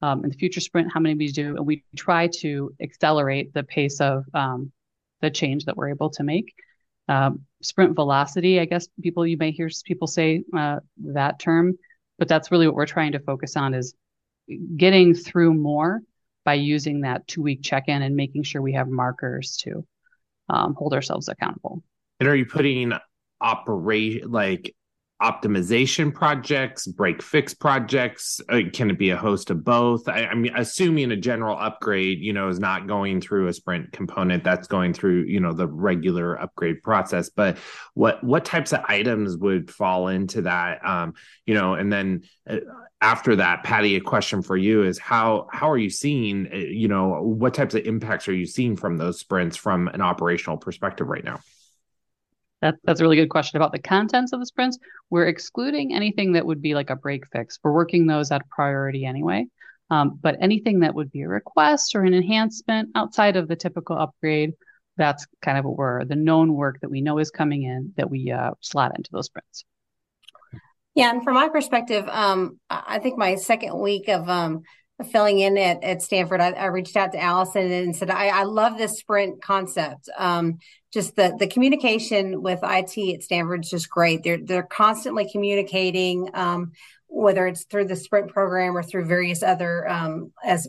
Um, 0.00 0.22
in 0.24 0.30
the 0.30 0.36
future 0.36 0.60
sprint, 0.60 0.92
how 0.92 1.00
many 1.00 1.14
we 1.16 1.30
do? 1.32 1.56
And 1.56 1.66
we 1.66 1.84
try 1.96 2.28
to 2.40 2.72
accelerate 2.80 3.52
the 3.52 3.64
pace 3.64 4.00
of 4.00 4.24
um, 4.32 4.72
the 5.20 5.30
change 5.30 5.64
that 5.64 5.76
we're 5.76 5.90
able 5.90 6.10
to 6.10 6.22
make. 6.22 6.54
Um, 7.08 7.44
sprint 7.62 7.94
velocity, 7.94 8.60
I 8.60 8.64
guess 8.64 8.86
people, 9.02 9.26
you 9.26 9.36
may 9.36 9.50
hear 9.50 9.68
people 9.84 10.06
say 10.06 10.44
uh, 10.56 10.80
that 10.98 11.40
term, 11.40 11.76
but 12.18 12.28
that's 12.28 12.50
really 12.50 12.66
what 12.66 12.76
we're 12.76 12.86
trying 12.86 13.12
to 13.12 13.18
focus 13.18 13.56
on 13.56 13.74
is 13.74 13.94
getting 14.76 15.14
through 15.14 15.54
more 15.54 16.00
by 16.44 16.54
using 16.54 17.00
that 17.00 17.26
two 17.26 17.42
week 17.42 17.62
check 17.62 17.88
in 17.88 18.02
and 18.02 18.14
making 18.14 18.44
sure 18.44 18.62
we 18.62 18.74
have 18.74 18.88
markers 18.88 19.56
too 19.56 19.84
um, 20.48 20.74
hold 20.74 20.94
ourselves 20.94 21.28
accountable. 21.28 21.82
And 22.20 22.28
are 22.28 22.36
you 22.36 22.46
putting 22.46 22.92
operation 23.40 24.30
like 24.30 24.74
optimization 25.20 26.14
projects, 26.14 26.86
break 26.86 27.22
fix 27.22 27.52
projects? 27.52 28.40
Uh, 28.48 28.60
can 28.72 28.90
it 28.90 28.98
be 28.98 29.10
a 29.10 29.16
host 29.16 29.50
of 29.50 29.64
both? 29.64 30.08
I, 30.08 30.20
am 30.22 30.44
assuming 30.56 31.10
a 31.10 31.16
general 31.16 31.56
upgrade, 31.58 32.20
you 32.20 32.32
know, 32.32 32.48
is 32.48 32.60
not 32.60 32.86
going 32.86 33.20
through 33.20 33.48
a 33.48 33.52
sprint 33.52 33.90
component. 33.92 34.44
That's 34.44 34.68
going 34.68 34.94
through, 34.94 35.24
you 35.24 35.40
know, 35.40 35.52
the 35.52 35.66
regular 35.66 36.40
upgrade 36.40 36.82
process. 36.82 37.30
But 37.30 37.58
what 37.94 38.22
what 38.22 38.44
types 38.44 38.72
of 38.72 38.80
items 38.88 39.36
would 39.36 39.70
fall 39.70 40.08
into 40.08 40.42
that? 40.42 40.84
Um, 40.86 41.14
you 41.46 41.54
know, 41.54 41.74
and 41.74 41.92
then 41.92 42.22
uh, 42.48 42.58
after 43.00 43.36
that, 43.36 43.64
Patty, 43.64 43.96
a 43.96 44.00
question 44.00 44.42
for 44.42 44.56
you 44.56 44.84
is 44.84 44.98
how 44.98 45.48
how 45.52 45.70
are 45.70 45.78
you 45.78 45.90
seeing, 45.90 46.48
uh, 46.52 46.56
you 46.56 46.86
know, 46.86 47.22
what 47.22 47.54
types 47.54 47.74
of 47.74 47.84
impacts 47.84 48.28
are 48.28 48.34
you 48.34 48.46
seeing 48.46 48.76
from 48.76 48.98
those 48.98 49.18
sprints 49.18 49.56
from 49.56 49.88
an 49.88 50.00
operational 50.00 50.58
perspective 50.58 51.08
right 51.08 51.24
now? 51.24 51.40
That, 52.60 52.74
that's 52.84 53.00
a 53.00 53.04
really 53.04 53.16
good 53.16 53.30
question 53.30 53.56
about 53.56 53.72
the 53.72 53.78
contents 53.78 54.32
of 54.32 54.40
the 54.40 54.46
sprints. 54.46 54.78
We're 55.10 55.26
excluding 55.26 55.94
anything 55.94 56.32
that 56.32 56.44
would 56.44 56.60
be 56.60 56.74
like 56.74 56.90
a 56.90 56.96
break 56.96 57.26
fix. 57.28 57.58
We're 57.62 57.72
working 57.72 58.06
those 58.06 58.30
at 58.32 58.48
priority 58.48 59.04
anyway. 59.04 59.46
Um, 59.90 60.18
but 60.20 60.36
anything 60.40 60.80
that 60.80 60.94
would 60.94 61.10
be 61.10 61.22
a 61.22 61.28
request 61.28 61.94
or 61.94 62.02
an 62.02 62.14
enhancement 62.14 62.90
outside 62.94 63.36
of 63.36 63.48
the 63.48 63.56
typical 63.56 63.96
upgrade, 63.96 64.52
that's 64.96 65.26
kind 65.40 65.56
of 65.56 65.64
what 65.64 65.76
we're 65.76 66.04
the 66.04 66.16
known 66.16 66.54
work 66.54 66.80
that 66.80 66.90
we 66.90 67.00
know 67.00 67.18
is 67.18 67.30
coming 67.30 67.62
in 67.62 67.94
that 67.96 68.10
we 68.10 68.30
uh, 68.30 68.50
slot 68.60 68.92
into 68.96 69.10
those 69.12 69.26
sprints. 69.26 69.64
Yeah, 70.94 71.10
and 71.10 71.22
from 71.22 71.34
my 71.34 71.48
perspective, 71.48 72.06
um, 72.08 72.58
I 72.68 72.98
think 72.98 73.16
my 73.16 73.36
second 73.36 73.78
week 73.78 74.08
of 74.08 74.28
um, 74.28 74.62
filling 75.04 75.38
in 75.38 75.56
at, 75.56 75.82
at 75.84 76.02
Stanford, 76.02 76.40
I, 76.40 76.50
I, 76.50 76.66
reached 76.66 76.96
out 76.96 77.12
to 77.12 77.20
Allison 77.20 77.70
and 77.70 77.94
said, 77.94 78.10
I, 78.10 78.28
I 78.28 78.42
love 78.42 78.76
this 78.76 78.98
sprint 78.98 79.40
concept. 79.40 80.08
Um, 80.18 80.58
just 80.92 81.16
the 81.16 81.36
the 81.38 81.46
communication 81.46 82.42
with 82.42 82.60
IT 82.62 83.14
at 83.14 83.22
Stanford 83.22 83.64
is 83.64 83.70
just 83.70 83.90
great. 83.90 84.22
They're 84.24 84.38
they're 84.42 84.62
constantly 84.62 85.30
communicating, 85.30 86.30
um, 86.34 86.72
whether 87.06 87.46
it's 87.46 87.64
through 87.64 87.86
the 87.86 87.96
sprint 87.96 88.32
program 88.32 88.76
or 88.76 88.82
through 88.82 89.04
various 89.04 89.42
other, 89.42 89.88
um, 89.88 90.32
as 90.42 90.66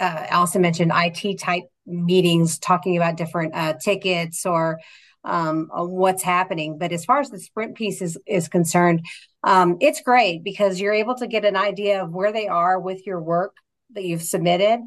uh, 0.00 0.26
Allison 0.28 0.62
mentioned, 0.62 0.92
IT 0.94 1.38
type 1.38 1.64
meetings 1.86 2.58
talking 2.58 2.96
about 2.96 3.16
different 3.16 3.54
uh, 3.54 3.74
tickets 3.74 4.46
or 4.46 4.80
um, 5.24 5.68
what's 5.72 6.22
happening. 6.22 6.78
But 6.78 6.92
as 6.92 7.04
far 7.04 7.20
as 7.20 7.30
the 7.30 7.40
sprint 7.40 7.76
piece 7.76 8.00
is, 8.00 8.16
is 8.26 8.48
concerned, 8.48 9.04
um, 9.44 9.76
it's 9.80 10.00
great 10.00 10.42
because 10.42 10.80
you're 10.80 10.94
able 10.94 11.16
to 11.16 11.26
get 11.26 11.44
an 11.44 11.56
idea 11.56 12.02
of 12.02 12.12
where 12.12 12.32
they 12.32 12.48
are 12.48 12.80
with 12.80 13.06
your 13.06 13.20
work 13.20 13.54
that 13.94 14.04
you've 14.04 14.22
submitted. 14.22 14.80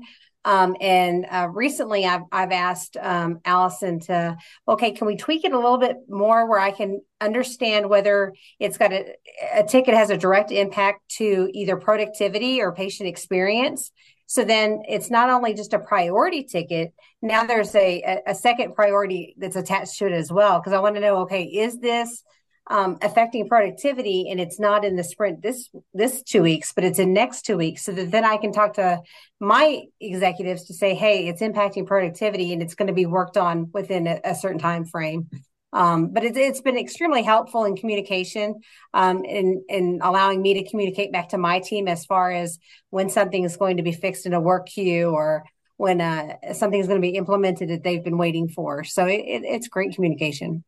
Um, 0.43 0.75
and 0.81 1.25
uh, 1.29 1.49
recently, 1.53 2.05
I've 2.05 2.23
I've 2.31 2.51
asked 2.51 2.97
um, 2.99 3.39
Allison 3.45 3.99
to 4.01 4.37
okay, 4.67 4.91
can 4.91 5.05
we 5.05 5.15
tweak 5.15 5.45
it 5.45 5.53
a 5.53 5.57
little 5.57 5.77
bit 5.77 5.97
more 6.09 6.49
where 6.49 6.59
I 6.59 6.71
can 6.71 7.01
understand 7.19 7.89
whether 7.89 8.33
it's 8.59 8.77
got 8.77 8.91
a, 8.91 9.15
a 9.53 9.63
ticket 9.63 9.93
has 9.93 10.09
a 10.09 10.17
direct 10.17 10.51
impact 10.51 11.07
to 11.17 11.49
either 11.53 11.77
productivity 11.77 12.59
or 12.61 12.73
patient 12.73 13.07
experience. 13.07 13.91
So 14.25 14.43
then 14.43 14.81
it's 14.87 15.11
not 15.11 15.29
only 15.29 15.53
just 15.53 15.73
a 15.73 15.79
priority 15.79 16.43
ticket. 16.43 16.93
Now 17.21 17.43
there's 17.43 17.75
a 17.75 18.21
a 18.25 18.33
second 18.33 18.73
priority 18.73 19.35
that's 19.37 19.55
attached 19.55 19.99
to 19.99 20.07
it 20.07 20.13
as 20.13 20.31
well 20.31 20.59
because 20.59 20.73
I 20.73 20.79
want 20.79 20.95
to 20.95 21.01
know 21.01 21.17
okay, 21.19 21.43
is 21.43 21.79
this 21.79 22.23
um, 22.69 22.97
affecting 23.01 23.47
productivity 23.47 24.29
and 24.29 24.39
it's 24.39 24.59
not 24.59 24.85
in 24.85 24.95
the 24.95 25.03
sprint 25.03 25.41
this 25.41 25.69
this 25.93 26.21
two 26.23 26.43
weeks 26.43 26.71
but 26.73 26.83
it's 26.83 26.99
in 26.99 27.13
next 27.13 27.41
two 27.41 27.57
weeks 27.57 27.83
so 27.83 27.91
that 27.91 28.11
then 28.11 28.23
i 28.23 28.37
can 28.37 28.53
talk 28.53 28.73
to 28.73 29.01
my 29.39 29.81
executives 29.99 30.65
to 30.65 30.73
say 30.73 30.93
hey 30.93 31.27
it's 31.27 31.41
impacting 31.41 31.85
productivity 31.85 32.53
and 32.53 32.61
it's 32.61 32.75
going 32.75 32.87
to 32.87 32.93
be 32.93 33.05
worked 33.05 33.37
on 33.37 33.69
within 33.73 34.07
a, 34.07 34.19
a 34.23 34.35
certain 34.35 34.59
time 34.59 34.85
frame. 34.85 35.29
Um, 35.73 36.09
but 36.09 36.25
it's, 36.25 36.37
it's 36.37 36.61
been 36.61 36.77
extremely 36.77 37.23
helpful 37.23 37.63
in 37.63 37.77
communication 37.77 38.55
um, 38.93 39.23
in, 39.23 39.63
in 39.69 39.99
allowing 40.01 40.41
me 40.41 40.55
to 40.55 40.69
communicate 40.69 41.13
back 41.13 41.29
to 41.29 41.37
my 41.37 41.59
team 41.59 41.87
as 41.87 42.05
far 42.05 42.29
as 42.29 42.59
when 42.89 43.09
something 43.09 43.45
is 43.45 43.55
going 43.55 43.77
to 43.77 43.83
be 43.83 43.93
fixed 43.93 44.25
in 44.25 44.33
a 44.33 44.41
work 44.41 44.67
queue 44.67 45.09
or 45.09 45.45
when 45.77 46.01
uh, 46.01 46.53
something 46.53 46.79
is 46.79 46.87
going 46.87 47.01
to 47.01 47.07
be 47.07 47.15
implemented 47.15 47.69
that 47.69 47.83
they've 47.83 48.03
been 48.03 48.17
waiting 48.17 48.49
for. 48.49 48.83
So 48.83 49.05
it, 49.05 49.21
it, 49.21 49.43
it's 49.45 49.69
great 49.69 49.95
communication 49.95 50.65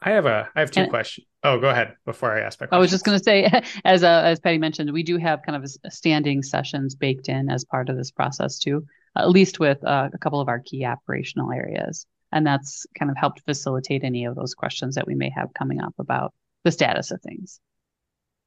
I 0.00 0.10
have 0.10 0.26
a 0.26 0.48
I 0.54 0.60
have 0.60 0.70
two 0.70 0.82
and, 0.82 0.90
questions. 0.90 1.26
Oh, 1.42 1.58
go 1.58 1.68
ahead 1.68 1.94
before 2.04 2.32
I 2.36 2.40
ask 2.40 2.60
my. 2.60 2.66
Question. 2.66 2.76
I 2.76 2.80
was 2.80 2.90
just 2.90 3.04
going 3.04 3.18
to 3.18 3.24
say, 3.24 3.50
as 3.84 4.02
uh, 4.02 4.22
as 4.24 4.40
Patty 4.40 4.58
mentioned, 4.58 4.92
we 4.92 5.02
do 5.02 5.16
have 5.18 5.42
kind 5.42 5.62
of 5.62 5.70
standing 5.92 6.42
sessions 6.42 6.94
baked 6.94 7.28
in 7.28 7.50
as 7.50 7.64
part 7.64 7.88
of 7.88 7.96
this 7.96 8.10
process 8.10 8.58
too, 8.58 8.86
at 9.16 9.30
least 9.30 9.58
with 9.58 9.82
uh, 9.84 10.08
a 10.12 10.18
couple 10.18 10.40
of 10.40 10.48
our 10.48 10.60
key 10.60 10.84
operational 10.84 11.50
areas, 11.52 12.06
and 12.32 12.46
that's 12.46 12.86
kind 12.98 13.10
of 13.10 13.16
helped 13.16 13.42
facilitate 13.44 14.04
any 14.04 14.24
of 14.24 14.36
those 14.36 14.54
questions 14.54 14.94
that 14.94 15.06
we 15.06 15.14
may 15.14 15.30
have 15.30 15.52
coming 15.54 15.80
up 15.80 15.94
about 15.98 16.32
the 16.64 16.70
status 16.70 17.10
of 17.10 17.20
things. 17.22 17.60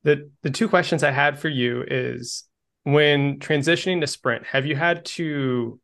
The 0.04 0.30
the 0.44 0.52
two 0.52 0.70
questions 0.70 1.04
I 1.04 1.12
had 1.12 1.38
for 1.38 1.50
you 1.50 1.84
is 1.86 2.46
when 2.84 3.40
transitioning 3.40 4.02
to 4.02 4.08
Sprint, 4.08 4.46
have 4.46 4.66
you 4.66 4.76
had 4.76 5.06
to 5.06 5.80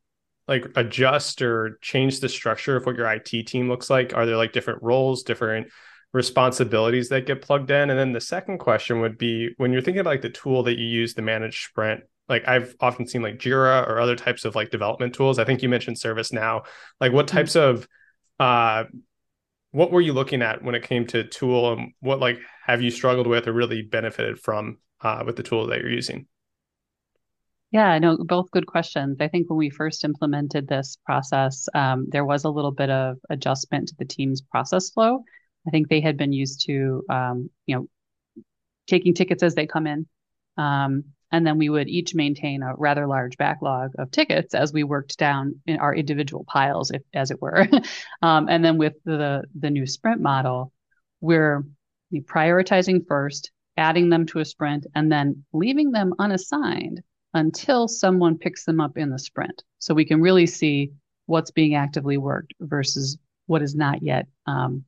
like 0.48 0.66
adjust 0.76 1.42
or 1.42 1.78
change 1.82 2.20
the 2.20 2.30
structure 2.30 2.76
of 2.76 2.86
what 2.86 2.96
your 2.96 3.12
IT 3.12 3.48
team 3.48 3.70
looks 3.70 3.90
like? 3.90 4.16
Are 4.16 4.26
there 4.26 4.38
like 4.38 4.54
different 4.54 4.82
roles, 4.82 5.24
different 5.24 5.68
responsibilities 6.14 7.10
that 7.10 7.26
get 7.26 7.42
plugged 7.42 7.70
in? 7.70 7.90
And 7.90 8.00
then 8.00 8.14
the 8.14 8.22
second 8.22 8.60
question 8.60 9.02
would 9.02 9.18
be 9.18 9.54
when 9.58 9.72
you're 9.72 9.82
thinking 9.82 10.00
about 10.00 10.12
like 10.12 10.22
the 10.22 10.30
tool 10.30 10.64
that 10.64 10.78
you 10.78 10.86
use 10.86 11.14
to 11.16 11.22
manage 11.22 11.66
sprint, 11.66 12.04
like 12.30 12.48
I've 12.48 12.76
often 12.80 13.08
seen 13.08 13.22
like 13.22 13.40
Jira 13.40 13.88
or 13.88 14.00
other 14.00 14.16
types 14.16 14.46
of 14.46 14.56
like 14.56 14.70
development 14.70 15.14
tools. 15.14 15.40
I 15.40 15.44
think 15.44 15.62
you 15.62 15.70
mentioned 15.70 15.98
ServiceNow. 15.98 16.66
Like 17.00 17.12
what 17.12 17.28
types 17.28 17.54
mm-hmm. 17.54 17.78
of 17.78 17.88
uh 18.40 18.84
what 19.72 19.92
were 19.92 20.02
you 20.02 20.14
looking 20.14 20.42
at 20.42 20.64
when 20.64 20.76
it 20.76 20.84
came 20.84 21.06
to 21.08 21.24
tool 21.24 21.74
and 21.74 21.94
what 22.00 22.20
like 22.20 22.40
have 22.66 22.82
you 22.82 22.90
struggled 22.90 23.28
with 23.28 23.48
or 23.48 23.54
really 23.54 23.82
benefited 23.82 24.40
from 24.40 24.78
uh, 25.02 25.24
with 25.26 25.36
the 25.36 25.44
tool 25.44 25.68
that 25.68 25.80
you're 25.80 25.92
using? 25.92 26.28
Yeah, 27.72 28.00
no, 28.00 28.18
both 28.18 28.50
good 28.52 28.66
questions. 28.66 29.18
I 29.20 29.28
think 29.28 29.50
when 29.50 29.58
we 29.58 29.70
first 29.70 30.06
implemented 30.06 30.68
this 30.68 30.98
process, 31.06 31.68
um, 31.74 32.08
there 32.10 32.24
was 32.24 32.46
a 32.46 32.50
little 32.50 32.72
bit 32.72 32.90
of 32.90 33.18
adjustment 33.30 33.90
to 33.90 33.96
the 34.00 34.06
team's 34.06 34.42
process 34.42 34.90
flow. 34.90 35.24
I 35.68 35.72
think 35.72 35.90
they 35.90 36.00
had 36.00 36.16
been 36.16 36.32
used 36.32 36.66
to, 36.68 37.04
um, 37.10 37.50
you 37.66 37.76
know, 37.76 38.44
taking 38.88 39.14
tickets 39.14 39.44
as 39.44 39.54
they 39.54 39.68
come 39.68 39.86
in. 39.86 40.08
Um, 40.56 41.04
and 41.30 41.46
then 41.46 41.58
we 41.58 41.68
would 41.68 41.90
each 41.90 42.16
maintain 42.16 42.64
a 42.64 42.74
rather 42.78 43.06
large 43.06 43.36
backlog 43.36 43.92
of 44.00 44.12
tickets 44.12 44.54
as 44.54 44.72
we 44.72 44.86
worked 44.86 45.18
down 45.18 45.60
in 45.66 45.78
our 45.78 45.94
individual 45.94 46.46
piles, 46.46 46.90
if, 46.92 47.02
as 47.14 47.32
it 47.32 47.42
were. 47.42 47.68
Um, 48.22 48.48
and 48.50 48.64
then 48.64 48.78
with 48.78 48.94
the, 49.04 49.44
the 49.60 49.70
new 49.70 49.86
sprint 49.86 50.22
model, 50.22 50.72
we're 51.20 51.64
prioritizing 52.14 53.06
first, 53.08 53.52
adding 53.76 54.10
them 54.10 54.26
to 54.28 54.40
a 54.40 54.46
sprint, 54.46 54.88
and 54.96 55.12
then 55.12 55.44
leaving 55.54 55.92
them 55.92 56.14
unassigned 56.18 57.04
until 57.34 57.88
someone 57.88 58.38
picks 58.38 58.64
them 58.66 58.80
up 58.80 58.98
in 58.98 59.10
the 59.10 59.20
sprint. 59.20 59.64
So 59.80 59.94
we 59.94 60.06
can 60.06 60.22
really 60.22 60.48
see 60.48 60.92
what's 61.26 61.52
being 61.52 61.76
actively 61.76 62.18
worked 62.18 62.54
versus 62.60 63.18
what 63.46 63.62
is 63.62 63.76
not 63.76 64.02
yet 64.02 64.28
um, 64.46 64.86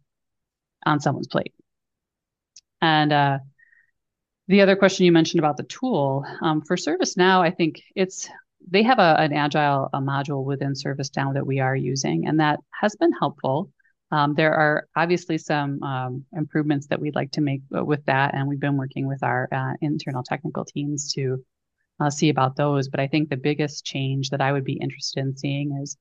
on 0.85 0.99
someone's 0.99 1.27
plate. 1.27 1.53
And 2.81 3.11
uh, 3.11 3.39
the 4.47 4.61
other 4.61 4.75
question 4.75 5.05
you 5.05 5.11
mentioned 5.11 5.39
about 5.39 5.57
the 5.57 5.63
tool 5.63 6.25
um, 6.41 6.61
for 6.61 6.75
ServiceNow, 6.75 7.39
I 7.39 7.51
think 7.51 7.81
it's 7.95 8.29
they 8.69 8.83
have 8.83 8.99
a, 8.99 9.15
an 9.19 9.33
agile 9.33 9.89
a 9.93 9.99
module 9.99 10.43
within 10.43 10.73
ServiceNow 10.73 11.33
that 11.33 11.45
we 11.45 11.59
are 11.59 11.75
using, 11.75 12.27
and 12.27 12.39
that 12.39 12.59
has 12.71 12.95
been 12.95 13.11
helpful. 13.13 13.71
Um, 14.11 14.33
there 14.33 14.53
are 14.53 14.87
obviously 14.95 15.37
some 15.37 15.81
um, 15.83 16.25
improvements 16.33 16.87
that 16.87 16.99
we'd 16.99 17.15
like 17.15 17.31
to 17.33 17.41
make 17.41 17.61
with 17.69 18.03
that, 18.05 18.33
and 18.33 18.47
we've 18.47 18.59
been 18.59 18.77
working 18.77 19.07
with 19.07 19.23
our 19.23 19.47
uh, 19.51 19.73
internal 19.81 20.23
technical 20.23 20.65
teams 20.65 21.13
to 21.13 21.43
uh, 21.99 22.09
see 22.09 22.29
about 22.29 22.55
those. 22.55 22.89
But 22.89 22.99
I 22.99 23.07
think 23.07 23.29
the 23.29 23.37
biggest 23.37 23.85
change 23.85 24.29
that 24.29 24.41
I 24.41 24.51
would 24.51 24.63
be 24.63 24.73
interested 24.73 25.19
in 25.19 25.35
seeing 25.35 25.79
is 25.81 25.97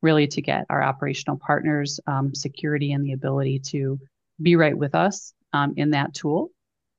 really 0.00 0.26
to 0.26 0.42
get 0.42 0.66
our 0.68 0.82
operational 0.82 1.38
partners 1.38 2.00
um, 2.06 2.34
security 2.34 2.92
and 2.92 3.04
the 3.04 3.12
ability 3.12 3.60
to 3.60 3.98
be 4.40 4.56
right 4.56 4.76
with 4.76 4.94
us 4.94 5.32
um, 5.52 5.74
in 5.76 5.90
that 5.90 6.14
tool 6.14 6.50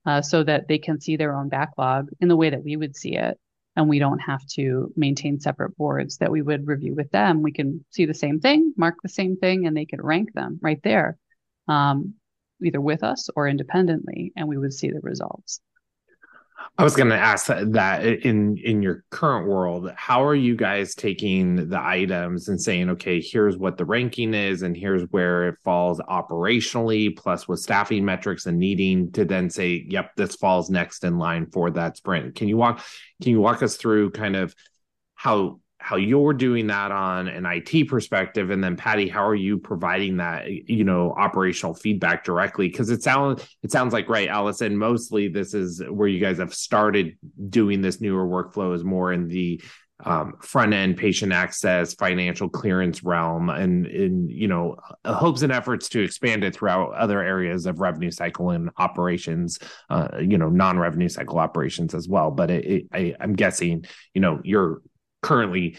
uh, 0.06 0.22
so 0.22 0.44
that 0.44 0.68
they 0.68 0.78
can 0.78 1.00
see 1.00 1.18
their 1.18 1.36
own 1.36 1.50
backlog 1.50 2.10
in 2.20 2.28
the 2.28 2.36
way 2.36 2.50
that 2.50 2.63
we 2.63 2.76
would 2.76 2.96
see 2.96 3.16
it. 3.16 3.38
And 3.76 3.89
we 3.89 3.98
don't 3.98 4.20
have 4.20 4.46
to 4.54 4.94
maintain 4.96 5.39
separate 5.39 5.76
boards 5.76 6.18
that 6.18 6.32
we 6.32 6.44
would 6.44 6.68
review 6.68 6.94
with 6.94 7.10
them. 7.10 7.42
We 7.42 7.52
can 7.52 7.84
see 7.89 8.06
the 8.06 8.13
same 8.13 8.39
thing, 8.39 8.74
mark 8.78 8.96
the 9.02 9.10
same 9.10 9.36
thing, 9.36 9.66
and 9.66 9.76
they 9.76 9.86
could 9.86 10.04
rank 10.04 10.32
them 10.34 10.60
right 10.62 10.80
there, 10.84 11.18
um, 11.68 12.13
either 12.63 12.80
with 12.80 13.04
us 13.04 13.30
or 13.36 13.48
independently, 13.48 14.32
and 14.36 14.48
we 14.48 14.60
would 14.60 14.74
see 14.74 14.92
the 14.92 15.00
results. 15.02 15.60
I 16.78 16.84
was 16.84 16.95
going 16.95 17.10
to 17.10 17.17
ask 17.17 17.47
that 17.47 18.04
in 18.06 18.58
in 18.58 18.82
your 18.82 19.04
current 19.12 19.47
world, 19.47 19.91
how 19.95 20.23
are 20.23 20.36
you 20.36 20.56
guys 20.56 20.95
taking 20.95 21.69
the 21.69 21.80
items 21.80 22.47
and 22.47 22.60
saying, 22.60 22.89
okay, 22.91 23.21
here's 23.21 23.58
what 23.58 23.78
the 23.78 23.86
ranking 23.86 24.34
is, 24.34 24.63
and 24.63 24.76
here's 24.76 25.04
where 25.12 25.49
it 25.49 25.56
falls 25.63 25.99
operationally, 25.99 27.15
plus 27.15 27.47
with 27.47 27.60
staffing 27.60 28.04
metrics 28.04 28.47
and 28.47 28.58
needing 28.58 29.12
to 29.12 29.23
then 29.23 29.49
say, 29.49 29.86
yep, 29.88 30.15
this 30.15 30.36
falls 30.36 30.69
next 30.69 31.04
in 31.04 31.19
line 31.19 31.45
for 31.52 31.69
that 31.71 31.97
sprint. 31.97 32.36
Can 32.36 32.47
you 32.47 32.58
walk 32.58 32.84
can 33.21 33.32
you 33.32 33.39
walk 33.39 33.62
us 33.62 33.78
through 33.78 34.12
kind 34.12 34.36
of 34.36 34.56
how 35.15 35.60
how 35.84 35.98
you're 35.98 36.32
doing 36.32 36.67
that 36.67 36.93
on 36.93 37.28
an 37.28 37.46
IT 37.46 37.89
perspective, 37.89 38.52
and 38.52 38.63
then 38.63 38.78
Patty, 38.78 39.10
how 39.10 39.28
are 39.28 39.36
you 39.36 39.58
providing 39.58 40.15
that 40.17 40.50
you 40.50 40.86
know 40.86 41.12
operational 41.12 41.74
feedback 41.74 42.24
directly? 42.24 42.69
Because 42.69 42.89
it 42.89 43.04
sounds 43.04 43.46
it 43.63 43.72
sounds 43.72 43.91
like 43.91 44.08
right, 44.08 44.30
Allison. 44.30 44.78
Mostly, 44.78 45.28
this 45.28 45.54
is 45.54 45.84
where 45.89 46.08
you 46.08 46.22
guys 46.22 46.38
have 46.38 46.54
started 46.54 47.17
doing 47.50 47.82
this 47.82 48.00
newer 48.00 48.26
workflow 48.26 48.74
is 48.74 48.86
more 48.86 49.12
in 49.12 49.28
the 49.28 49.62
um, 50.06 50.36
front 50.39 50.74
end 50.74 50.96
patient 50.96 51.34
access, 51.34 51.93
financial 51.96 52.48
clearance 52.48 53.04
realm, 53.04 53.50
and 53.50 53.86
in 53.86 54.30
you 54.30 54.48
know 54.48 54.78
hopes 55.04 55.41
and 55.41 55.52
efforts 55.52 55.89
to 55.89 56.02
expand 56.02 56.46
it 56.46 56.56
throughout 56.56 56.93
other 56.93 57.22
areas 57.22 57.65
of 57.65 57.82
revenue 57.82 58.12
cycle 58.12 58.52
and 58.52 58.69
operations, 58.78 59.60
uh, 59.89 60.08
you 60.22 60.38
know 60.38 60.48
non 60.48 60.80
revenue 60.80 61.10
cycle 61.10 61.39
operations 61.39 61.93
as 61.93 62.08
well. 62.08 62.32
But 62.32 62.52
it, 62.52 62.65
it, 62.65 62.86
I, 62.93 63.15
I'm 63.19 63.34
guessing 63.34 63.84
you 64.13 64.22
know 64.22 64.39
you're 64.46 64.82
currently 65.23 65.77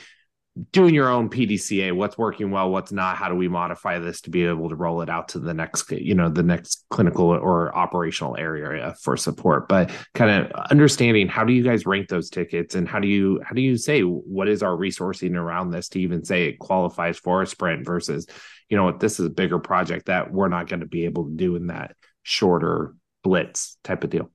doing 0.70 0.94
your 0.94 1.08
own 1.08 1.28
PDCA, 1.28 1.92
what's 1.92 2.16
working 2.16 2.52
well, 2.52 2.70
what's 2.70 2.92
not, 2.92 3.16
how 3.16 3.28
do 3.28 3.34
we 3.34 3.48
modify 3.48 3.98
this 3.98 4.20
to 4.20 4.30
be 4.30 4.44
able 4.44 4.68
to 4.68 4.76
roll 4.76 5.02
it 5.02 5.08
out 5.08 5.28
to 5.28 5.40
the 5.40 5.52
next, 5.52 5.90
you 5.90 6.14
know, 6.14 6.28
the 6.28 6.44
next 6.44 6.84
clinical 6.90 7.26
or 7.26 7.76
operational 7.76 8.36
area 8.36 8.94
for 9.02 9.16
support. 9.16 9.68
But 9.68 9.90
kind 10.14 10.30
of 10.30 10.52
understanding 10.70 11.26
how 11.26 11.44
do 11.44 11.52
you 11.52 11.64
guys 11.64 11.86
rank 11.86 12.08
those 12.08 12.30
tickets 12.30 12.76
and 12.76 12.88
how 12.88 13.00
do 13.00 13.08
you 13.08 13.40
how 13.44 13.54
do 13.54 13.62
you 13.62 13.76
say 13.76 14.02
what 14.02 14.48
is 14.48 14.62
our 14.62 14.76
resourcing 14.76 15.34
around 15.34 15.70
this 15.70 15.88
to 15.88 16.00
even 16.00 16.24
say 16.24 16.44
it 16.44 16.60
qualifies 16.60 17.18
for 17.18 17.42
a 17.42 17.46
sprint 17.46 17.84
versus, 17.84 18.26
you 18.68 18.76
know 18.76 18.84
what, 18.84 19.00
this 19.00 19.18
is 19.18 19.26
a 19.26 19.30
bigger 19.30 19.58
project 19.58 20.06
that 20.06 20.32
we're 20.32 20.48
not 20.48 20.68
going 20.68 20.80
to 20.80 20.86
be 20.86 21.04
able 21.04 21.24
to 21.24 21.34
do 21.34 21.56
in 21.56 21.66
that 21.66 21.96
shorter 22.22 22.94
blitz 23.24 23.76
type 23.82 24.04
of 24.04 24.10
deal. 24.10 24.30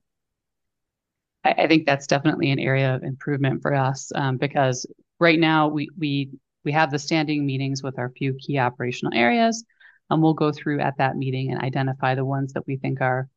I, 1.49 1.63
I, 1.63 1.67
think 1.67 1.85
that's 1.85 2.07
definitely 2.07 2.51
an 2.51 2.59
area 2.59 2.95
of 2.95 3.03
improvement 3.03 3.61
for 3.61 3.73
us 3.73 4.11
um, 4.15 4.37
because 4.37 4.85
right 5.19 5.39
now 5.39 5.67
we 5.67 5.89
we 5.97 6.29
we 6.63 6.71
have 6.71 6.91
the 6.91 6.99
standing 6.99 7.45
meetings 7.45 7.81
with 7.81 7.97
our 7.97 8.09
few 8.09 8.33
key 8.33 8.59
operational 8.59 9.13
areas, 9.15 9.63
and 10.09 10.21
we'll 10.21 10.33
go 10.33 10.51
through 10.51 10.79
at 10.81 10.97
that 10.97 11.17
meeting 11.17 11.51
and 11.51 11.61
identify 11.61 12.15
the 12.15 12.25
ones 12.25 12.53
that 12.53 12.67
we 12.67 12.77
think 12.77 13.01
are 13.01 13.29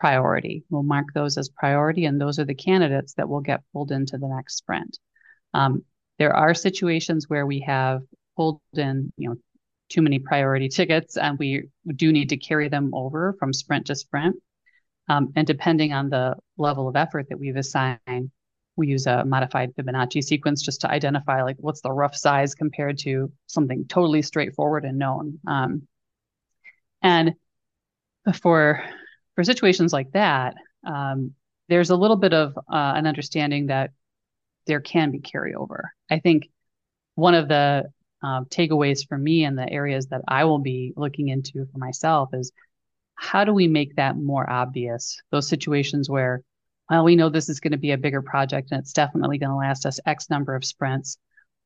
priority. 0.00 0.64
We'll 0.70 0.82
mark 0.82 1.06
those 1.14 1.36
as 1.36 1.48
priority, 1.48 2.04
and 2.04 2.20
those 2.20 2.38
are 2.38 2.44
the 2.44 2.54
candidates 2.54 3.14
that 3.14 3.28
will 3.28 3.40
get 3.40 3.62
pulled 3.72 3.90
into 3.90 4.18
the 4.18 4.28
next 4.28 4.56
sprint. 4.56 4.98
Um, 5.54 5.84
there 6.18 6.34
are 6.34 6.54
situations 6.54 7.28
where 7.28 7.46
we 7.46 7.60
have 7.60 8.02
pulled 8.36 8.60
in, 8.74 9.12
you 9.16 9.30
know, 9.30 9.36
too 9.88 10.02
many 10.02 10.18
priority 10.18 10.68
tickets, 10.78 11.16
and 11.16 11.38
we 11.38 11.68
do 11.96 12.12
need 12.12 12.30
to 12.30 12.36
carry 12.36 12.68
them 12.68 12.90
over 12.94 13.34
from 13.38 13.52
sprint 13.52 13.86
to 13.86 13.94
sprint. 13.94 14.36
Um, 15.08 15.32
and 15.36 15.46
depending 15.46 15.92
on 15.92 16.10
the 16.10 16.36
level 16.56 16.88
of 16.88 16.96
effort 16.96 17.28
that 17.28 17.38
we've 17.38 17.56
assigned, 17.56 18.30
we 18.76 18.86
use 18.86 19.06
a 19.06 19.24
modified 19.24 19.74
Fibonacci 19.74 20.22
sequence 20.22 20.62
just 20.62 20.82
to 20.82 20.90
identify 20.90 21.42
like 21.42 21.56
what's 21.58 21.80
the 21.80 21.90
rough 21.90 22.14
size 22.14 22.54
compared 22.54 22.98
to 22.98 23.32
something 23.46 23.86
totally 23.88 24.22
straightforward 24.22 24.84
and 24.84 24.98
known. 24.98 25.38
Um, 25.46 25.88
and 27.02 27.34
for 28.40 28.82
for 29.34 29.44
situations 29.44 29.92
like 29.92 30.12
that, 30.12 30.54
um, 30.86 31.32
there's 31.68 31.90
a 31.90 31.96
little 31.96 32.16
bit 32.16 32.34
of 32.34 32.56
uh, 32.56 32.92
an 32.96 33.06
understanding 33.06 33.66
that 33.66 33.90
there 34.66 34.80
can 34.80 35.10
be 35.10 35.20
carryover. 35.20 35.82
I 36.10 36.18
think 36.18 36.48
one 37.14 37.34
of 37.34 37.48
the 37.48 37.84
uh, 38.22 38.42
takeaways 38.44 39.06
for 39.08 39.16
me 39.16 39.44
and 39.44 39.56
the 39.56 39.70
areas 39.70 40.06
that 40.08 40.22
I 40.26 40.44
will 40.44 40.58
be 40.58 40.92
looking 40.96 41.28
into 41.28 41.66
for 41.72 41.78
myself 41.78 42.30
is 42.32 42.52
how 43.18 43.44
do 43.44 43.52
we 43.52 43.66
make 43.66 43.96
that 43.96 44.16
more 44.16 44.48
obvious? 44.48 45.20
Those 45.30 45.48
situations 45.48 46.08
where 46.08 46.42
well, 46.88 47.04
we 47.04 47.16
know 47.16 47.28
this 47.28 47.48
is 47.48 47.60
going 47.60 47.72
to 47.72 47.78
be 47.78 47.90
a 47.90 47.98
bigger 47.98 48.22
project 48.22 48.70
and 48.70 48.80
it's 48.80 48.92
definitely 48.92 49.38
going 49.38 49.50
to 49.50 49.56
last 49.56 49.84
us 49.84 50.00
X 50.06 50.30
number 50.30 50.54
of 50.54 50.64
sprints, 50.64 51.18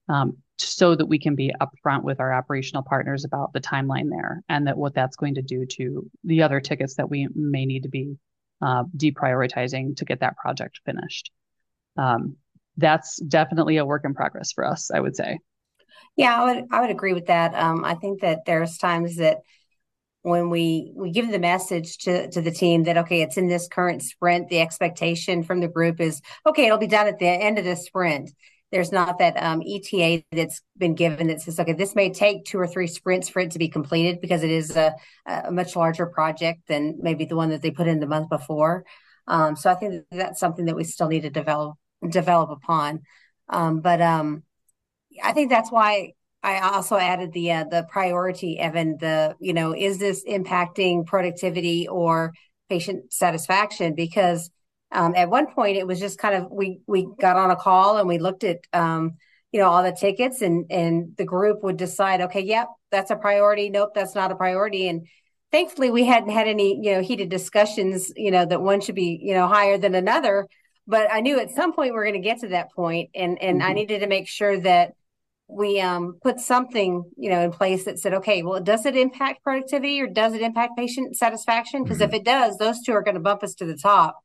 um, 0.08 0.38
so 0.58 0.94
that 0.94 1.06
we 1.06 1.18
can 1.18 1.34
be 1.34 1.52
upfront 1.60 2.02
with 2.02 2.20
our 2.20 2.32
operational 2.32 2.82
partners 2.82 3.24
about 3.24 3.52
the 3.52 3.60
timeline 3.60 4.08
there 4.10 4.42
and 4.48 4.66
that 4.66 4.78
what 4.78 4.94
that's 4.94 5.16
going 5.16 5.34
to 5.34 5.42
do 5.42 5.66
to 5.66 6.10
the 6.24 6.42
other 6.42 6.58
tickets 6.58 6.94
that 6.94 7.10
we 7.10 7.28
may 7.34 7.66
need 7.66 7.82
to 7.82 7.88
be 7.88 8.16
uh, 8.62 8.84
deprioritizing 8.96 9.94
to 9.96 10.04
get 10.04 10.20
that 10.20 10.36
project 10.36 10.80
finished. 10.86 11.30
Um, 11.96 12.36
that's 12.78 13.16
definitely 13.16 13.76
a 13.76 13.84
work 13.84 14.04
in 14.04 14.14
progress 14.14 14.52
for 14.52 14.64
us, 14.64 14.90
I 14.90 15.00
would 15.00 15.14
say. 15.14 15.38
Yeah, 16.16 16.40
I 16.40 16.44
would 16.44 16.64
I 16.70 16.80
would 16.80 16.90
agree 16.90 17.12
with 17.12 17.26
that. 17.26 17.54
Um, 17.54 17.84
I 17.84 17.94
think 17.94 18.22
that 18.22 18.40
there's 18.46 18.78
times 18.78 19.16
that 19.16 19.38
when 20.22 20.50
we 20.50 20.92
we 20.94 21.10
give 21.10 21.30
the 21.30 21.38
message 21.38 21.98
to 21.98 22.30
to 22.30 22.40
the 22.40 22.50
team 22.50 22.84
that 22.84 22.96
okay 22.96 23.22
it's 23.22 23.36
in 23.36 23.48
this 23.48 23.68
current 23.68 24.02
sprint. 24.02 24.48
The 24.48 24.60
expectation 24.60 25.42
from 25.42 25.60
the 25.60 25.68
group 25.68 26.00
is 26.00 26.20
okay 26.46 26.66
it'll 26.66 26.78
be 26.78 26.86
done 26.86 27.08
at 27.08 27.18
the 27.18 27.26
end 27.26 27.58
of 27.58 27.64
the 27.64 27.76
sprint. 27.76 28.30
There's 28.70 28.92
not 28.92 29.18
that 29.18 29.34
um, 29.42 29.62
eta 29.66 30.22
that's 30.32 30.62
been 30.78 30.94
given 30.94 31.26
that 31.26 31.42
says 31.42 31.58
okay 31.58 31.72
this 31.72 31.94
may 31.94 32.12
take 32.12 32.44
two 32.44 32.58
or 32.58 32.66
three 32.66 32.86
sprints 32.86 33.28
for 33.28 33.40
it 33.40 33.50
to 33.52 33.58
be 33.58 33.68
completed 33.68 34.20
because 34.20 34.42
it 34.42 34.50
is 34.50 34.76
a, 34.76 34.94
a 35.26 35.50
much 35.50 35.76
larger 35.76 36.06
project 36.06 36.68
than 36.68 36.98
maybe 37.00 37.24
the 37.24 37.36
one 37.36 37.50
that 37.50 37.60
they 37.60 37.70
put 37.70 37.88
in 37.88 38.00
the 38.00 38.06
month 38.06 38.28
before. 38.28 38.84
Um, 39.28 39.54
so 39.56 39.70
i 39.70 39.74
think 39.74 40.04
that's 40.10 40.40
something 40.40 40.64
that 40.66 40.76
we 40.76 40.84
still 40.84 41.08
need 41.08 41.22
to 41.22 41.30
develop 41.30 41.76
develop 42.08 42.50
upon. 42.50 43.02
Um, 43.48 43.80
but 43.80 44.00
um, 44.00 44.44
i 45.22 45.32
think 45.32 45.50
that's 45.50 45.70
why 45.70 46.12
I 46.42 46.58
also 46.60 46.96
added 46.96 47.32
the 47.32 47.52
uh, 47.52 47.64
the 47.64 47.86
priority, 47.88 48.58
Evan. 48.58 48.96
The 48.98 49.36
you 49.38 49.52
know, 49.52 49.74
is 49.74 49.98
this 49.98 50.24
impacting 50.24 51.06
productivity 51.06 51.86
or 51.86 52.34
patient 52.68 53.12
satisfaction? 53.12 53.94
Because 53.94 54.50
um, 54.90 55.14
at 55.16 55.30
one 55.30 55.52
point 55.52 55.76
it 55.76 55.86
was 55.86 56.00
just 56.00 56.18
kind 56.18 56.34
of 56.34 56.50
we 56.50 56.80
we 56.86 57.06
got 57.20 57.36
on 57.36 57.50
a 57.50 57.56
call 57.56 57.98
and 57.98 58.08
we 58.08 58.18
looked 58.18 58.42
at 58.42 58.58
um, 58.72 59.12
you 59.52 59.60
know 59.60 59.68
all 59.68 59.82
the 59.84 59.92
tickets 59.92 60.42
and 60.42 60.66
and 60.70 61.16
the 61.16 61.24
group 61.24 61.62
would 61.62 61.76
decide, 61.76 62.20
okay, 62.22 62.40
yep, 62.42 62.68
that's 62.90 63.10
a 63.10 63.16
priority. 63.16 63.70
Nope, 63.70 63.90
that's 63.94 64.14
not 64.14 64.32
a 64.32 64.36
priority. 64.36 64.88
And 64.88 65.06
thankfully 65.52 65.90
we 65.90 66.04
hadn't 66.04 66.30
had 66.30 66.48
any 66.48 66.78
you 66.82 66.94
know 66.94 67.02
heated 67.02 67.28
discussions. 67.28 68.12
You 68.16 68.32
know 68.32 68.44
that 68.46 68.60
one 68.60 68.80
should 68.80 68.96
be 68.96 69.20
you 69.22 69.34
know 69.34 69.46
higher 69.46 69.78
than 69.78 69.94
another. 69.94 70.48
But 70.88 71.06
I 71.12 71.20
knew 71.20 71.38
at 71.38 71.52
some 71.52 71.72
point 71.72 71.92
we 71.92 71.98
are 72.00 72.04
going 72.04 72.20
to 72.20 72.28
get 72.28 72.40
to 72.40 72.48
that 72.48 72.72
point, 72.72 73.10
and 73.14 73.40
and 73.40 73.60
mm-hmm. 73.60 73.70
I 73.70 73.74
needed 73.74 74.00
to 74.00 74.08
make 74.08 74.26
sure 74.26 74.58
that 74.60 74.94
we 75.52 75.80
um, 75.80 76.18
put 76.22 76.40
something 76.40 77.04
you 77.16 77.30
know 77.30 77.40
in 77.40 77.52
place 77.52 77.84
that 77.84 77.98
said 77.98 78.14
okay 78.14 78.42
well 78.42 78.60
does 78.60 78.86
it 78.86 78.96
impact 78.96 79.42
productivity 79.42 80.00
or 80.00 80.06
does 80.06 80.34
it 80.34 80.40
impact 80.40 80.76
patient 80.76 81.16
satisfaction? 81.16 81.82
Because 81.82 81.98
mm-hmm. 81.98 82.14
if 82.14 82.20
it 82.20 82.24
does 82.24 82.56
those 82.58 82.82
two 82.82 82.92
are 82.92 83.02
going 83.02 83.14
to 83.14 83.20
bump 83.20 83.42
us 83.42 83.54
to 83.56 83.66
the 83.66 83.76
top 83.76 84.18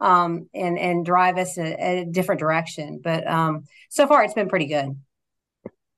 um, 0.00 0.48
and 0.54 0.78
and 0.78 1.04
drive 1.04 1.38
us 1.38 1.58
a, 1.58 2.00
a 2.00 2.04
different 2.04 2.40
direction. 2.40 3.00
But 3.02 3.26
um, 3.26 3.64
so 3.88 4.06
far 4.06 4.24
it's 4.24 4.34
been 4.34 4.48
pretty 4.48 4.66
good 4.66 4.96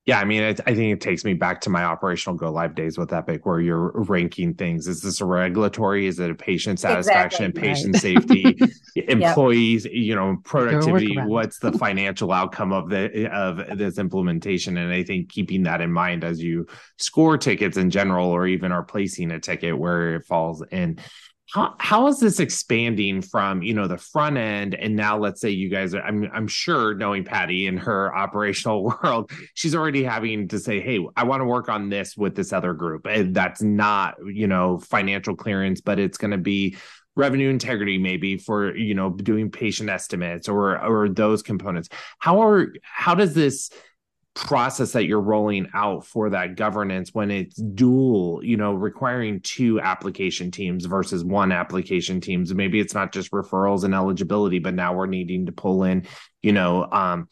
yeah, 0.05 0.19
I 0.19 0.25
mean, 0.25 0.43
I, 0.43 0.49
I, 0.49 0.75
think 0.75 0.93
it 0.93 1.01
takes 1.01 1.25
me 1.25 1.33
back 1.33 1.61
to 1.61 1.71
my 1.71 1.83
operational 1.83 2.35
go 2.35 2.51
live 2.51 2.75
days 2.75 2.95
with 2.95 3.11
Epic, 3.11 3.43
where 3.43 3.59
you're 3.59 3.91
ranking 3.91 4.53
things. 4.53 4.87
Is 4.87 5.01
this 5.01 5.19
a 5.19 5.25
regulatory? 5.25 6.05
Is 6.05 6.19
it 6.19 6.29
a 6.29 6.35
patient 6.35 6.79
satisfaction, 6.79 7.45
exactly. 7.45 7.69
patient 7.69 7.93
right. 7.95 8.01
safety, 8.01 8.57
employees? 9.07 9.85
Yep. 9.85 9.93
You 9.95 10.15
know, 10.15 10.37
productivity. 10.43 11.17
What's 11.17 11.57
the 11.57 11.71
financial 11.71 12.31
outcome 12.31 12.71
of 12.71 12.87
the 12.89 13.33
of 13.33 13.79
this 13.79 13.97
implementation? 13.97 14.77
And 14.77 14.93
I 14.93 15.01
think 15.01 15.29
keeping 15.29 15.63
that 15.63 15.81
in 15.81 15.91
mind 15.91 16.23
as 16.23 16.39
you 16.41 16.67
score 16.97 17.39
tickets 17.39 17.77
in 17.77 17.89
general, 17.89 18.29
or 18.29 18.45
even 18.45 18.71
are 18.71 18.83
placing 18.83 19.31
a 19.31 19.39
ticket 19.39 19.75
where 19.75 20.17
it 20.17 20.25
falls 20.25 20.63
in 20.71 20.99
how, 21.53 21.75
how 21.79 22.07
is 22.07 22.19
this 22.19 22.39
expanding 22.39 23.21
from 23.21 23.61
you 23.61 23.73
know 23.73 23.87
the 23.87 23.97
front 23.97 24.37
end? 24.37 24.73
And 24.75 24.95
now 24.95 25.17
let's 25.17 25.39
say 25.39 25.51
you 25.51 25.69
guys 25.69 25.93
are 25.93 26.01
I'm 26.01 26.29
I'm 26.33 26.47
sure 26.47 26.95
knowing 26.95 27.23
Patty 27.23 27.67
in 27.67 27.77
her 27.77 28.15
operational 28.25 28.83
world 28.83 29.31
she's 29.53 29.75
already 29.75 30.03
having 30.03 30.47
to 30.49 30.59
say 30.59 30.79
hey 30.79 30.99
I 31.15 31.23
want 31.23 31.41
to 31.41 31.45
work 31.45 31.69
on 31.69 31.89
this 31.89 32.17
with 32.17 32.35
this 32.35 32.51
other 32.51 32.73
group. 32.73 33.05
And 33.05 33.35
that's 33.35 33.61
not 33.61 34.15
you 34.25 34.47
know 34.47 34.79
financial 34.79 35.35
clearance 35.35 35.81
but 35.81 35.99
it's 35.99 36.17
going 36.17 36.31
to 36.31 36.37
be 36.37 36.77
revenue 37.15 37.49
integrity 37.49 37.97
maybe 37.97 38.37
for 38.37 38.75
you 38.75 38.93
know 38.93 39.11
doing 39.11 39.49
patient 39.49 39.89
estimates 39.89 40.49
or 40.49 40.83
or 40.83 41.09
those 41.09 41.43
components. 41.43 41.89
How 42.19 42.41
are 42.43 42.73
how 42.81 43.15
does 43.15 43.33
this 43.33 43.69
process 44.35 44.91
that 44.91 45.05
you're 45.05 45.21
rolling 45.21 45.67
out 45.73 46.05
for 46.05 46.29
that 46.29 46.55
governance 46.55 47.11
when 47.13 47.31
it's 47.31 47.55
dual 47.55 48.43
you 48.43 48.57
know 48.57 48.73
requiring 48.73 49.39
two 49.41 49.79
application 49.79 50.51
teams 50.51 50.85
versus 50.85 51.23
one 51.23 51.51
application 51.51 52.19
teams. 52.19 52.53
Maybe 52.53 52.79
it's 52.79 52.93
not 52.93 53.13
just 53.13 53.31
referrals 53.31 53.83
and 53.83 53.95
eligibility 53.95 54.59
but 54.59 54.73
now 54.73 54.93
we're 54.93 55.07
needing 55.07 55.45
to 55.45 55.51
pull 55.51 55.83
in 55.83 56.05
you 56.43 56.51
know 56.51 56.87
um 56.91 57.27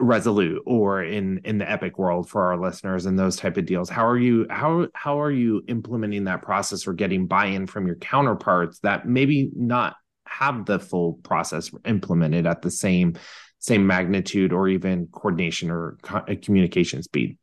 resolute 0.00 0.62
or 0.66 1.02
in 1.02 1.38
in 1.44 1.58
the 1.58 1.70
epic 1.70 1.98
world 1.98 2.28
for 2.28 2.46
our 2.46 2.58
listeners 2.58 3.06
and 3.06 3.18
those 3.18 3.36
type 3.36 3.56
of 3.56 3.66
deals. 3.66 3.88
How 3.88 4.06
are 4.06 4.18
you 4.18 4.46
how 4.50 4.88
how 4.94 5.20
are 5.20 5.30
you 5.30 5.62
implementing 5.68 6.24
that 6.24 6.42
process 6.42 6.86
or 6.86 6.92
getting 6.92 7.26
buy-in 7.26 7.66
from 7.66 7.86
your 7.86 7.96
counterparts 7.96 8.80
that 8.80 9.06
maybe 9.06 9.50
not 9.54 9.96
have 10.26 10.66
the 10.66 10.78
full 10.78 11.14
process 11.22 11.70
implemented 11.84 12.46
at 12.46 12.62
the 12.62 12.70
same 12.70 13.14
same 13.58 13.86
magnitude 13.86 14.52
or 14.52 14.68
even 14.68 15.06
coordination 15.08 15.70
or 15.70 15.98
co- 16.02 16.18
uh, 16.18 16.34
communication 16.40 17.02
speed? 17.02 17.36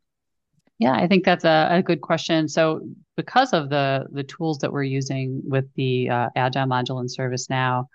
Yeah, 0.78 0.92
I 0.92 1.06
think 1.06 1.24
that's 1.24 1.44
a, 1.44 1.68
a, 1.70 1.82
good 1.82 2.02
question. 2.02 2.48
So, 2.48 2.80
because 3.16 3.52
of 3.52 3.70
the 3.70 4.06
the 4.12 4.24
tools 4.24 4.58
that 4.58 4.72
we're 4.72 4.82
using 4.82 5.42
with 5.44 5.64
the 5.74 6.10
uh, 6.10 6.28
Agile 6.36 6.66
module 6.66 7.00
in 7.00 7.06
ServiceNow, 7.06 7.86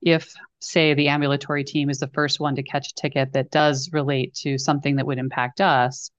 if 0.00 0.32
say 0.60 0.94
the 0.94 1.08
ambulatory 1.08 1.64
team 1.64 1.90
is 1.90 1.98
the 1.98 2.08
first 2.08 2.40
one 2.40 2.56
to 2.56 2.62
catch 2.62 2.88
a 2.88 2.94
ticket 2.94 3.32
that 3.34 3.50
does 3.50 3.90
relate 3.92 4.34
to 4.34 4.56
something 4.56 4.96
that 4.96 5.06
would 5.06 5.18
impact 5.18 5.60
us, 5.60 6.10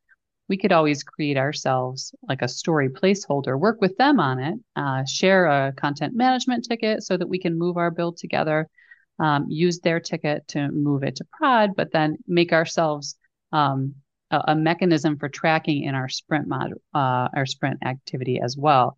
we 0.50 0.58
could 0.58 0.72
always 0.72 1.04
create 1.04 1.38
ourselves 1.38 2.14
like 2.28 2.44
a 2.44 2.48
story 2.48 2.90
placeholder, 2.90 3.60
work 3.60 3.82
with 3.82 3.98
them 3.98 4.20
on 4.20 4.40
it, 4.40 4.60
uh, 4.76 5.04
share 5.06 5.46
a 5.46 5.74
content 5.74 6.16
management 6.16 6.66
ticket 6.66 7.02
so 7.02 7.18
that 7.18 7.30
we 7.30 7.40
can 7.40 7.58
move 7.58 7.78
our 7.78 7.90
build 7.90 8.18
together 8.18 8.70
um, 9.20 9.46
use 9.50 9.80
their 9.80 10.00
ticket 10.00 10.48
to 10.50 10.70
move 10.70 11.04
it 11.04 11.18
to 11.18 11.26
prod, 11.32 11.76
but 11.76 11.92
then 11.92 12.18
make 12.28 12.52
ourselves 12.52 13.16
um, 13.52 13.96
a, 14.32 14.42
a, 14.50 14.56
mechanism 14.56 15.18
for 15.18 15.30
tracking 15.30 15.84
in 15.84 15.94
our 15.94 16.10
sprint 16.10 16.48
mod, 16.48 16.74
uh, 16.94 17.30
our 17.36 17.46
sprint 17.46 17.86
activity 17.86 18.40
as 18.42 18.58
well. 18.58 18.98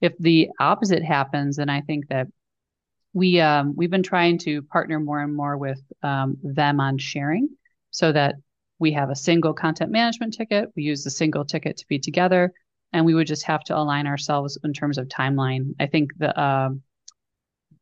If 0.00 0.16
the 0.18 0.50
opposite 0.60 1.02
happens, 1.02 1.56
then 1.56 1.70
I 1.70 1.80
think 1.80 2.08
that 2.08 2.26
we 3.14 3.40
um, 3.40 3.74
we've 3.74 3.90
been 3.90 4.02
trying 4.02 4.36
to 4.40 4.60
partner 4.60 5.00
more 5.00 5.20
and 5.20 5.34
more 5.34 5.56
with 5.56 5.80
um, 6.02 6.36
them 6.42 6.80
on 6.80 6.98
sharing, 6.98 7.48
so 7.90 8.12
that 8.12 8.34
we 8.78 8.92
have 8.92 9.08
a 9.08 9.16
single 9.16 9.54
content 9.54 9.90
management 9.90 10.34
ticket. 10.34 10.68
We 10.76 10.82
use 10.82 11.02
the 11.02 11.10
single 11.10 11.46
ticket 11.46 11.78
to 11.78 11.86
be 11.88 11.98
together, 11.98 12.52
and 12.92 13.06
we 13.06 13.14
would 13.14 13.26
just 13.26 13.44
have 13.44 13.64
to 13.64 13.76
align 13.76 14.06
ourselves 14.06 14.58
in 14.62 14.74
terms 14.74 14.98
of 14.98 15.08
timeline. 15.08 15.74
I 15.80 15.86
think 15.86 16.10
the 16.18 16.38
uh, 16.38 16.70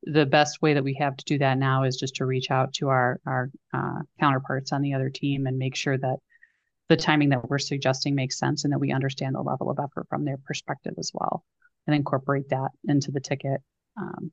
the 0.07 0.27
best 0.27 0.61
way 0.63 0.75
that 0.75 0.85
we 0.85 0.95
have 0.95 1.17
to 1.17 1.25
do 1.25 1.39
that 1.39 1.59
now 1.59 1.85
is 1.85 1.97
just 1.97 2.17
to 2.17 2.27
reach 2.27 2.51
out 2.51 2.73
to 2.75 2.89
our 2.89 3.21
our 3.27 3.51
uh, 3.73 4.01
counterparts 4.21 4.73
on 4.73 4.83
the 4.83 4.95
other 4.95 5.11
team 5.11 5.47
and 5.47 5.59
make 5.59 5.75
sure 5.75 5.97
that 5.97 6.17
the 6.89 6.97
timing 6.97 7.31
that 7.31 7.49
we're 7.49 7.59
suggesting 7.59 8.15
makes 8.15 8.39
sense 8.39 8.65
and 8.65 8.73
that 8.73 8.79
we 8.79 8.93
understand 8.93 9.35
the 9.35 9.41
level 9.41 9.71
of 9.71 9.79
effort 9.79 10.07
from 10.09 10.25
their 10.25 10.37
perspective 10.37 10.95
as 10.99 11.11
well 11.15 11.45
and 11.87 11.97
incorporate 11.97 12.49
that 12.51 12.71
into 12.87 13.11
the 13.11 13.21
ticket 13.21 13.61
um, 13.97 14.31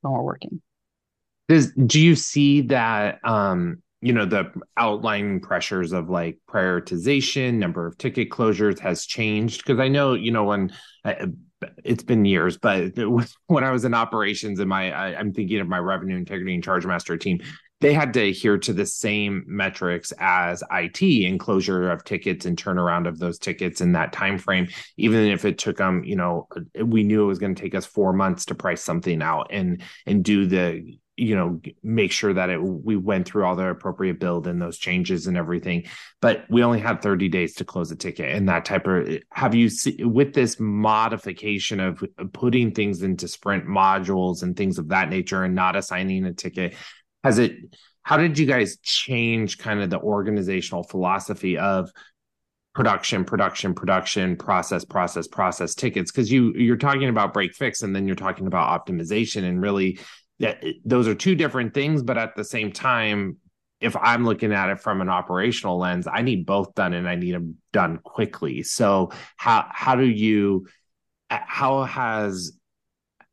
when 0.00 0.12
we're 0.12 0.22
working. 0.22 0.62
Does 1.48 1.72
do 1.72 2.00
you 2.00 2.14
see 2.14 2.62
that 2.62 3.20
um 3.24 3.82
you 4.00 4.12
know 4.12 4.24
the 4.24 4.50
outlying 4.76 5.40
pressures 5.40 5.92
of 5.92 6.08
like 6.08 6.38
prioritization 6.48 7.54
number 7.54 7.86
of 7.86 7.98
ticket 7.98 8.30
closures 8.30 8.78
has 8.78 9.04
changed? 9.04 9.58
Because 9.58 9.80
i 9.80 9.88
know 9.88 10.14
you 10.14 10.30
know 10.30 10.44
when 10.44 10.72
I, 11.04 11.26
it's 11.84 12.02
been 12.02 12.24
years 12.24 12.56
but 12.56 12.96
when 13.46 13.64
i 13.64 13.70
was 13.70 13.84
in 13.84 13.94
operations 13.94 14.60
in 14.60 14.68
my 14.68 14.90
I, 14.90 15.18
i'm 15.18 15.32
thinking 15.32 15.60
of 15.60 15.68
my 15.68 15.78
revenue 15.78 16.16
integrity 16.16 16.54
and 16.54 16.64
charge 16.64 16.86
master 16.86 17.16
team 17.16 17.40
they 17.84 17.92
had 17.92 18.14
to 18.14 18.22
adhere 18.22 18.56
to 18.56 18.72
the 18.72 18.86
same 18.86 19.44
metrics 19.46 20.10
as 20.18 20.62
IT 20.72 21.02
and 21.02 21.38
closure 21.38 21.90
of 21.90 22.02
tickets 22.02 22.46
and 22.46 22.56
turnaround 22.56 23.06
of 23.06 23.18
those 23.18 23.38
tickets 23.38 23.82
in 23.82 23.92
that 23.92 24.10
time 24.10 24.38
frame. 24.38 24.68
Even 24.96 25.26
if 25.26 25.44
it 25.44 25.58
took 25.58 25.76
them, 25.76 26.02
you 26.02 26.16
know, 26.16 26.48
we 26.82 27.02
knew 27.02 27.22
it 27.22 27.26
was 27.26 27.38
going 27.38 27.54
to 27.54 27.60
take 27.60 27.74
us 27.74 27.84
four 27.84 28.14
months 28.14 28.46
to 28.46 28.54
price 28.54 28.82
something 28.82 29.20
out 29.20 29.48
and 29.50 29.82
and 30.06 30.24
do 30.24 30.46
the 30.46 30.98
you 31.16 31.36
know 31.36 31.60
make 31.82 32.10
sure 32.10 32.34
that 32.34 32.50
it 32.50 32.60
we 32.60 32.96
went 32.96 33.26
through 33.26 33.44
all 33.44 33.54
the 33.54 33.68
appropriate 33.68 34.18
build 34.18 34.46
and 34.46 34.60
those 34.60 34.78
changes 34.78 35.26
and 35.26 35.36
everything. 35.36 35.84
But 36.20 36.44
we 36.50 36.62
only 36.62 36.80
had 36.80 37.02
30 37.02 37.28
days 37.28 37.54
to 37.54 37.64
close 37.64 37.90
a 37.90 37.96
ticket 37.96 38.34
and 38.34 38.48
that 38.48 38.64
type 38.64 38.86
of 38.86 39.08
have 39.32 39.54
you 39.54 39.68
see, 39.68 40.02
with 40.02 40.34
this 40.34 40.58
modification 40.58 41.80
of 41.80 42.02
uh, 42.18 42.24
putting 42.32 42.72
things 42.72 43.02
into 43.02 43.28
sprint 43.28 43.66
modules 43.66 44.42
and 44.42 44.56
things 44.56 44.78
of 44.78 44.88
that 44.88 45.08
nature 45.08 45.44
and 45.44 45.54
not 45.54 45.76
assigning 45.76 46.24
a 46.24 46.32
ticket 46.32 46.74
has 47.22 47.38
it 47.38 47.56
how 48.04 48.18
did 48.18 48.38
you 48.38 48.46
guys 48.46 48.76
change 48.82 49.58
kind 49.58 49.80
of 49.80 49.90
the 49.90 49.98
organizational 49.98 50.82
philosophy 50.82 51.58
of 51.58 51.90
production 52.74 53.24
production 53.24 53.72
production 53.72 54.36
process 54.36 54.84
process 54.84 55.26
process 55.26 55.74
tickets? 55.74 56.12
Because 56.12 56.30
you 56.30 56.52
you're 56.54 56.76
talking 56.76 57.08
about 57.08 57.32
break 57.32 57.54
fix 57.54 57.82
and 57.82 57.96
then 57.96 58.06
you're 58.06 58.14
talking 58.14 58.46
about 58.46 58.86
optimization 58.86 59.44
and 59.44 59.60
really 59.60 59.98
that 60.40 60.64
those 60.84 61.08
are 61.08 61.14
two 61.14 61.34
different 61.34 61.74
things 61.74 62.02
but 62.02 62.18
at 62.18 62.34
the 62.34 62.44
same 62.44 62.72
time 62.72 63.36
if 63.80 63.96
i'm 63.96 64.24
looking 64.24 64.52
at 64.52 64.70
it 64.70 64.80
from 64.80 65.00
an 65.00 65.08
operational 65.08 65.78
lens 65.78 66.06
i 66.10 66.22
need 66.22 66.46
both 66.46 66.74
done 66.74 66.92
and 66.92 67.08
i 67.08 67.14
need 67.14 67.34
them 67.34 67.56
done 67.74 67.98
quickly. 67.98 68.62
So 68.62 69.10
how 69.36 69.66
how 69.70 69.96
do 69.96 70.06
you 70.06 70.66
how 71.28 71.82
has 71.82 72.52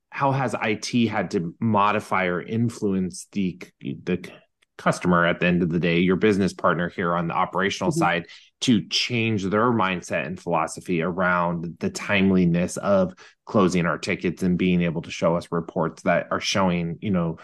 how 0.10 0.34
has 0.34 0.54
IT 0.62 1.08
had 1.08 1.32
to 1.32 1.56
modify 1.62 2.26
or 2.26 2.42
influence 2.42 3.28
the 3.32 3.62
the 3.80 4.30
customer 4.82 5.26
at 5.26 5.40
the 5.40 5.46
end 5.46 5.64
of 5.64 5.70
the 5.70 5.80
day, 5.80 6.00
your 6.00 6.16
business 6.16 6.54
partner 6.54 6.90
here 6.90 7.16
on 7.16 7.28
the 7.28 7.34
operational 7.34 7.92
mm-hmm. 7.92 8.00
side, 8.00 8.28
to 8.62 8.88
change 8.90 9.44
their 9.44 9.72
mindset 9.72 10.26
and 10.26 10.40
philosophy 10.40 11.02
around 11.02 11.78
the 11.80 11.90
timeliness 11.90 12.78
of 12.78 13.14
closing 13.46 13.86
our 13.86 13.98
tickets 13.98 14.44
and 14.44 14.58
being 14.58 14.82
able 14.82 15.02
to 15.02 15.12
show 15.12 15.36
us 15.36 15.52
reports 15.52 16.04
that 16.04 16.28
are 16.32 16.40
showing, 16.40 16.98
you 17.02 17.12
know, 17.12 17.38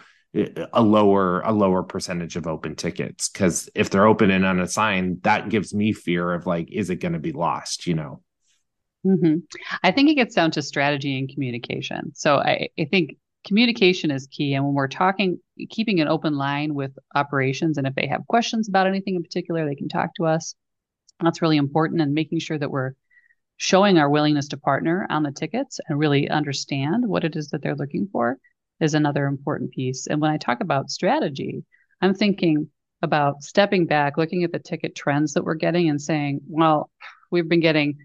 a 0.73 0.83
lower 0.83 1.41
a 1.41 1.51
lower 1.51 1.81
percentage 1.81 2.35
of 2.35 2.45
open 2.45 2.75
tickets 2.75 3.29
because 3.29 3.69
if 3.73 3.89
they're 3.89 4.05
open 4.05 4.29
and 4.29 4.45
unassigned 4.45 5.23
that 5.23 5.49
gives 5.49 5.73
me 5.73 5.93
fear 5.93 6.31
of 6.31 6.45
like 6.45 6.69
is 6.69 6.91
it 6.91 6.97
going 6.97 7.13
to 7.13 7.17
be 7.17 7.31
lost 7.31 7.87
you 7.87 7.95
know 7.95 8.21
Mm-hmm. 9.07 9.37
I 9.83 9.91
think 9.91 10.09
it 10.09 10.15
gets 10.15 10.35
down 10.35 10.51
to 10.51 10.61
strategy 10.61 11.17
and 11.17 11.29
communication. 11.29 12.11
So 12.13 12.37
I, 12.37 12.69
I 12.77 12.85
think 12.85 13.17
communication 13.47 14.11
is 14.11 14.27
key. 14.27 14.53
And 14.53 14.65
when 14.65 14.73
we're 14.73 14.87
talking, 14.87 15.39
keeping 15.69 16.01
an 16.01 16.07
open 16.07 16.35
line 16.37 16.75
with 16.75 16.91
operations, 17.15 17.77
and 17.77 17.87
if 17.87 17.95
they 17.95 18.07
have 18.07 18.27
questions 18.27 18.67
about 18.67 18.87
anything 18.87 19.15
in 19.15 19.23
particular, 19.23 19.65
they 19.65 19.75
can 19.75 19.89
talk 19.89 20.13
to 20.15 20.25
us. 20.25 20.53
That's 21.21 21.41
really 21.41 21.57
important. 21.57 22.01
And 22.01 22.13
making 22.13 22.39
sure 22.39 22.57
that 22.57 22.69
we're 22.69 22.93
showing 23.55 23.97
our 23.97 24.09
willingness 24.09 24.49
to 24.49 24.57
partner 24.57 25.07
on 25.09 25.23
the 25.23 25.31
tickets 25.31 25.79
and 25.87 25.97
really 25.97 26.29
understand 26.29 27.07
what 27.07 27.23
it 27.23 27.35
is 27.35 27.49
that 27.49 27.63
they're 27.63 27.75
looking 27.75 28.07
for 28.11 28.37
is 28.79 28.93
another 28.93 29.25
important 29.25 29.71
piece. 29.71 30.05
And 30.05 30.21
when 30.21 30.29
I 30.29 30.37
talk 30.37 30.61
about 30.61 30.91
strategy, 30.91 31.63
I'm 32.01 32.13
thinking 32.13 32.69
about 33.01 33.41
stepping 33.41 33.85
back, 33.87 34.17
looking 34.17 34.43
at 34.43 34.51
the 34.51 34.59
ticket 34.59 34.95
trends 34.95 35.33
that 35.33 35.43
we're 35.43 35.55
getting 35.55 35.89
and 35.89 35.99
saying, 35.99 36.41
well, 36.47 36.91
we've 37.31 37.49
been 37.49 37.59
getting 37.59 37.97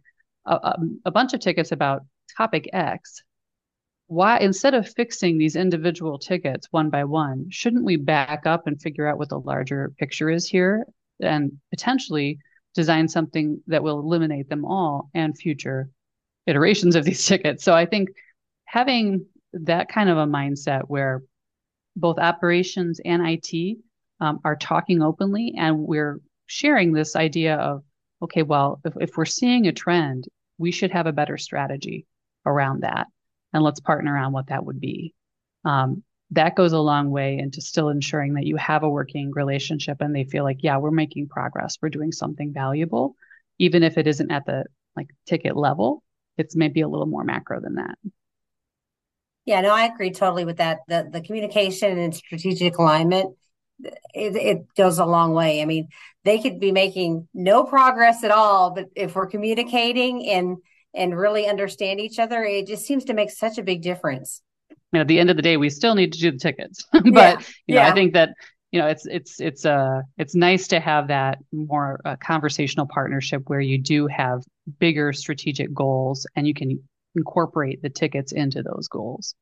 a, 0.46 0.76
a 1.04 1.10
bunch 1.10 1.34
of 1.34 1.40
tickets 1.40 1.72
about 1.72 2.02
topic 2.36 2.70
X, 2.72 3.22
why 4.12 4.38
instead 4.40 4.74
of 4.74 4.86
fixing 4.86 5.38
these 5.38 5.56
individual 5.56 6.18
tickets 6.18 6.68
one 6.70 6.90
by 6.90 7.02
one, 7.02 7.46
shouldn't 7.48 7.82
we 7.84 7.96
back 7.96 8.44
up 8.44 8.66
and 8.66 8.80
figure 8.80 9.06
out 9.06 9.16
what 9.16 9.30
the 9.30 9.40
larger 9.40 9.90
picture 9.98 10.28
is 10.28 10.46
here 10.46 10.84
and 11.20 11.58
potentially 11.70 12.38
design 12.74 13.08
something 13.08 13.62
that 13.68 13.82
will 13.82 14.00
eliminate 14.00 14.50
them 14.50 14.66
all 14.66 15.08
and 15.14 15.38
future 15.38 15.88
iterations 16.46 16.94
of 16.94 17.06
these 17.06 17.24
tickets? 17.26 17.64
So 17.64 17.72
I 17.72 17.86
think 17.86 18.10
having 18.66 19.24
that 19.54 19.88
kind 19.88 20.10
of 20.10 20.18
a 20.18 20.26
mindset 20.26 20.82
where 20.88 21.22
both 21.96 22.18
operations 22.18 23.00
and 23.02 23.26
IT 23.26 23.78
um, 24.20 24.40
are 24.44 24.56
talking 24.56 25.00
openly 25.00 25.54
and 25.56 25.78
we're 25.78 26.20
sharing 26.44 26.92
this 26.92 27.16
idea 27.16 27.56
of 27.56 27.82
okay, 28.20 28.42
well, 28.42 28.78
if, 28.84 28.92
if 29.00 29.16
we're 29.16 29.24
seeing 29.24 29.66
a 29.66 29.72
trend, 29.72 30.28
we 30.58 30.70
should 30.70 30.90
have 30.90 31.06
a 31.06 31.12
better 31.12 31.38
strategy 31.38 32.06
around 32.44 32.82
that. 32.82 33.06
And 33.52 33.62
let's 33.62 33.80
partner 33.80 34.16
on 34.16 34.32
what 34.32 34.48
that 34.48 34.64
would 34.64 34.80
be. 34.80 35.14
Um, 35.64 36.02
that 36.30 36.56
goes 36.56 36.72
a 36.72 36.78
long 36.78 37.10
way 37.10 37.38
into 37.38 37.60
still 37.60 37.90
ensuring 37.90 38.34
that 38.34 38.46
you 38.46 38.56
have 38.56 38.82
a 38.82 38.88
working 38.88 39.32
relationship 39.32 39.98
and 40.00 40.14
they 40.14 40.24
feel 40.24 40.44
like, 40.44 40.58
yeah, 40.62 40.78
we're 40.78 40.90
making 40.90 41.28
progress. 41.28 41.76
We're 41.80 41.90
doing 41.90 42.10
something 42.10 42.52
valuable, 42.54 43.16
even 43.58 43.82
if 43.82 43.98
it 43.98 44.06
isn't 44.06 44.30
at 44.30 44.46
the 44.46 44.64
like 44.96 45.08
ticket 45.26 45.56
level. 45.56 46.02
It's 46.38 46.56
maybe 46.56 46.80
a 46.80 46.88
little 46.88 47.06
more 47.06 47.24
macro 47.24 47.60
than 47.60 47.74
that. 47.74 47.98
Yeah, 49.44 49.60
no, 49.60 49.74
I 49.74 49.84
agree 49.84 50.10
totally 50.10 50.46
with 50.46 50.56
that. 50.56 50.78
The 50.88 51.08
the 51.10 51.20
communication 51.20 51.98
and 51.98 52.14
strategic 52.14 52.78
alignment 52.78 53.36
it, 54.14 54.36
it 54.36 54.74
goes 54.76 54.98
a 54.98 55.04
long 55.04 55.34
way. 55.34 55.62
I 55.62 55.64
mean, 55.64 55.88
they 56.24 56.38
could 56.38 56.60
be 56.60 56.72
making 56.72 57.28
no 57.34 57.64
progress 57.64 58.24
at 58.24 58.30
all, 58.30 58.70
but 58.70 58.86
if 58.94 59.14
we're 59.14 59.26
communicating 59.26 60.28
and 60.28 60.58
and 60.94 61.16
really 61.16 61.46
understand 61.46 62.00
each 62.00 62.18
other, 62.18 62.44
it 62.44 62.66
just 62.66 62.86
seems 62.86 63.04
to 63.06 63.14
make 63.14 63.30
such 63.30 63.58
a 63.58 63.62
big 63.62 63.82
difference. 63.82 64.42
You 64.70 64.76
know, 64.98 65.00
at 65.00 65.08
the 65.08 65.18
end 65.18 65.30
of 65.30 65.36
the 65.36 65.42
day, 65.42 65.56
we 65.56 65.70
still 65.70 65.94
need 65.94 66.12
to 66.12 66.18
do 66.18 66.32
the 66.32 66.38
tickets, 66.38 66.84
but 66.92 67.02
yeah. 67.04 67.38
you 67.66 67.74
know, 67.74 67.80
yeah. 67.82 67.88
I 67.88 67.92
think 67.92 68.12
that 68.14 68.30
you 68.70 68.80
know 68.80 68.86
it's 68.86 69.06
it's 69.06 69.40
it's 69.40 69.66
uh 69.66 70.00
it's 70.16 70.34
nice 70.34 70.68
to 70.68 70.80
have 70.80 71.08
that 71.08 71.38
more 71.52 72.00
uh, 72.04 72.16
conversational 72.16 72.86
partnership 72.86 73.42
where 73.46 73.60
you 73.60 73.78
do 73.78 74.06
have 74.06 74.42
bigger 74.78 75.12
strategic 75.12 75.72
goals 75.72 76.26
and 76.36 76.46
you 76.46 76.54
can 76.54 76.82
incorporate 77.14 77.82
the 77.82 77.90
tickets 77.90 78.32
into 78.32 78.62
those 78.62 78.88
goals. 78.88 79.34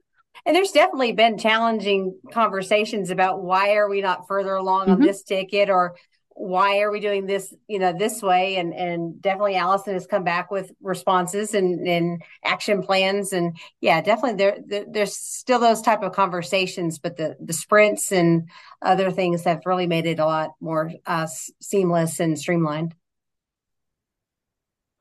And 0.46 0.56
there's 0.56 0.72
definitely 0.72 1.12
been 1.12 1.38
challenging 1.38 2.18
conversations 2.32 3.10
about 3.10 3.42
why 3.42 3.74
are 3.74 3.88
we 3.88 4.00
not 4.00 4.26
further 4.26 4.54
along 4.54 4.82
mm-hmm. 4.82 4.92
on 4.92 5.00
this 5.00 5.22
ticket 5.22 5.68
or 5.68 5.96
why 6.40 6.80
are 6.80 6.90
we 6.90 7.00
doing 7.00 7.26
this, 7.26 7.54
you 7.68 7.78
know, 7.78 7.92
this 7.92 8.22
way? 8.22 8.56
And 8.56 8.72
and 8.72 9.20
definitely 9.20 9.56
Allison 9.56 9.92
has 9.92 10.06
come 10.06 10.24
back 10.24 10.50
with 10.50 10.72
responses 10.80 11.54
and, 11.54 11.86
and 11.86 12.22
action 12.44 12.82
plans. 12.82 13.32
And 13.32 13.58
yeah, 13.80 14.00
definitely 14.00 14.38
there, 14.38 14.58
there 14.66 14.86
there's 14.88 15.14
still 15.14 15.58
those 15.58 15.82
type 15.82 16.02
of 16.02 16.12
conversations, 16.12 16.98
but 16.98 17.18
the 17.18 17.36
the 17.40 17.52
sprints 17.52 18.10
and 18.10 18.48
other 18.80 19.10
things 19.10 19.44
have 19.44 19.60
really 19.66 19.86
made 19.86 20.06
it 20.06 20.18
a 20.18 20.24
lot 20.24 20.52
more 20.60 20.90
uh, 21.04 21.26
seamless 21.60 22.20
and 22.20 22.38
streamlined. 22.38 22.94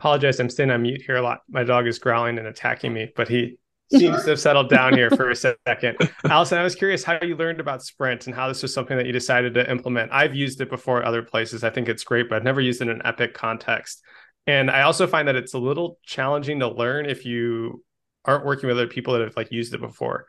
Apologize, 0.02 0.40
I'm 0.40 0.50
staying 0.50 0.72
on 0.72 0.82
mute 0.82 1.02
here 1.02 1.18
a 1.18 1.22
lot. 1.22 1.42
My 1.50 1.64
dog 1.64 1.88
is 1.88 2.00
growling 2.00 2.38
and 2.38 2.48
attacking 2.48 2.94
me, 2.94 3.12
but 3.16 3.30
he 3.30 3.58
seems 3.92 4.24
to 4.24 4.30
have 4.32 4.40
settled 4.40 4.70
down 4.70 4.94
here 4.94 5.10
for 5.10 5.30
a 5.30 5.36
second. 5.36 5.98
Allison, 6.26 6.58
I 6.58 6.64
was 6.64 6.76
curious 6.76 7.04
how 7.04 7.20
you 7.22 7.36
learned 7.36 7.60
about 7.60 7.84
Sprint 7.84 8.28
and 8.28 8.36
how 8.36 8.48
this 8.48 8.62
was 8.62 8.74
something 8.74 8.98
that 8.98 9.06
you 9.06 9.12
decided 9.12 9.54
to 9.56 9.70
implement. 9.70 10.12
I've 10.12 10.36
used 10.36 10.62
it 10.62 10.70
before 10.70 11.02
at 11.02 11.06
other 11.06 11.24
places. 11.24 11.64
I 11.64 11.70
think 11.70 11.90
it's 11.90 12.04
great, 12.04 12.30
but 12.30 12.36
I've 12.36 12.44
never 12.44 12.62
used 12.62 12.82
it 12.82 12.90
in 12.90 12.96
an 12.96 13.02
Epic 13.06 13.34
context. 13.34 14.02
And 14.48 14.72
I 14.72 14.82
also 14.82 15.08
find 15.08 15.28
that 15.28 15.36
it's 15.36 15.54
a 15.54 15.60
little 15.60 16.00
challenging 16.04 16.60
to 16.60 16.68
learn 16.68 17.06
if 17.06 17.26
you 17.26 17.84
aren't 18.26 18.46
working 18.46 18.68
with 18.68 18.78
other 18.78 18.88
people 18.88 19.14
that 19.14 19.22
have 19.22 19.36
like 19.36 19.52
used 19.52 19.74
it 19.74 19.82
before. 19.82 20.26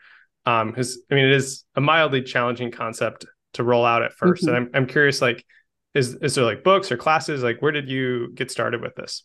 Um, 0.46 0.68
because 0.68 0.98
I 1.11 1.14
mean, 1.14 1.26
it 1.26 1.32
is 1.32 1.64
a 1.74 1.80
mildly 1.80 2.22
challenging 2.22 2.70
concept 2.70 3.26
to 3.54 3.64
roll 3.64 3.84
out 3.84 4.02
at 4.02 4.12
1st 4.12 4.28
mm-hmm. 4.28 4.48
And 4.48 4.56
I'm 4.56 4.70
I'm 4.74 4.86
curious, 4.86 5.20
like, 5.20 5.44
is 5.94 6.14
is 6.16 6.34
there 6.34 6.44
like 6.44 6.64
books 6.64 6.90
or 6.90 6.96
classes? 6.96 7.42
Like, 7.42 7.61
where 7.61 7.72
did 7.72 7.88
you 7.88 8.32
get 8.34 8.50
started 8.50 8.80
with 8.80 8.94
this? 8.94 9.24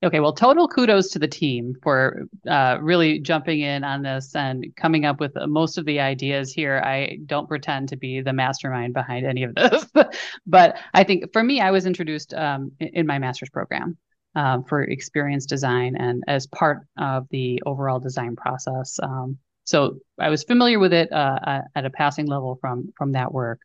Okay, 0.00 0.20
well, 0.20 0.32
total 0.32 0.68
kudos 0.68 1.10
to 1.10 1.18
the 1.18 1.26
team 1.26 1.74
for 1.82 2.28
uh, 2.48 2.78
really 2.80 3.18
jumping 3.18 3.60
in 3.60 3.82
on 3.82 4.02
this 4.02 4.36
and 4.36 4.64
coming 4.76 5.04
up 5.04 5.18
with 5.18 5.32
most 5.48 5.76
of 5.76 5.86
the 5.86 5.98
ideas 5.98 6.52
here. 6.52 6.80
I 6.84 7.18
don't 7.26 7.48
pretend 7.48 7.88
to 7.88 7.96
be 7.96 8.20
the 8.20 8.32
mastermind 8.32 8.94
behind 8.94 9.26
any 9.26 9.42
of 9.42 9.56
this, 9.56 9.84
but 10.46 10.78
I 10.94 11.02
think 11.02 11.32
for 11.32 11.42
me, 11.42 11.60
I 11.60 11.72
was 11.72 11.84
introduced 11.84 12.32
um, 12.32 12.70
in 12.78 13.08
my 13.08 13.18
master's 13.18 13.50
program 13.50 13.96
um, 14.36 14.62
for 14.62 14.82
experience 14.82 15.46
design 15.46 15.96
and 15.96 16.22
as 16.28 16.46
part 16.46 16.86
of 16.96 17.26
the 17.30 17.60
overall 17.66 17.98
design 17.98 18.36
process. 18.36 19.00
Um, 19.02 19.38
so 19.64 19.98
I 20.16 20.30
was 20.30 20.44
familiar 20.44 20.78
with 20.78 20.92
it 20.92 21.12
uh, 21.12 21.62
at 21.74 21.84
a 21.84 21.90
passing 21.90 22.26
level 22.26 22.56
from 22.60 22.90
from 22.96 23.12
that 23.12 23.34
work, 23.34 23.58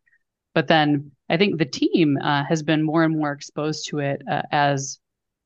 but 0.55 0.67
then 0.67 1.11
I 1.29 1.37
think 1.37 1.59
the 1.59 1.65
team 1.65 2.17
uh, 2.17 2.43
has 2.43 2.63
been 2.63 2.81
more 2.81 3.03
and 3.03 3.15
more 3.15 3.33
exposed 3.33 3.89
to 3.89 3.99
it 3.99 4.23
uh, 4.29 4.41
as 4.51 4.99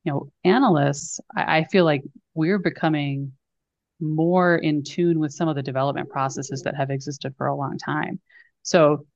you 0.04 0.12
know, 0.12 0.30
analysts, 0.44 1.20
I, 1.34 1.58
I 1.58 1.64
feel 1.64 1.84
like 1.84 2.02
we're 2.34 2.58
becoming 2.58 3.32
more 4.00 4.56
in 4.56 4.84
tune 4.84 5.18
with 5.18 5.32
some 5.32 5.48
of 5.48 5.56
the 5.56 5.62
development 5.62 6.08
processes 6.08 6.62
that 6.62 6.76
have 6.76 6.90
existed 6.90 7.34
for 7.36 7.46
a 7.46 7.56
long 7.56 7.78
time. 7.78 8.20
So 8.62 9.06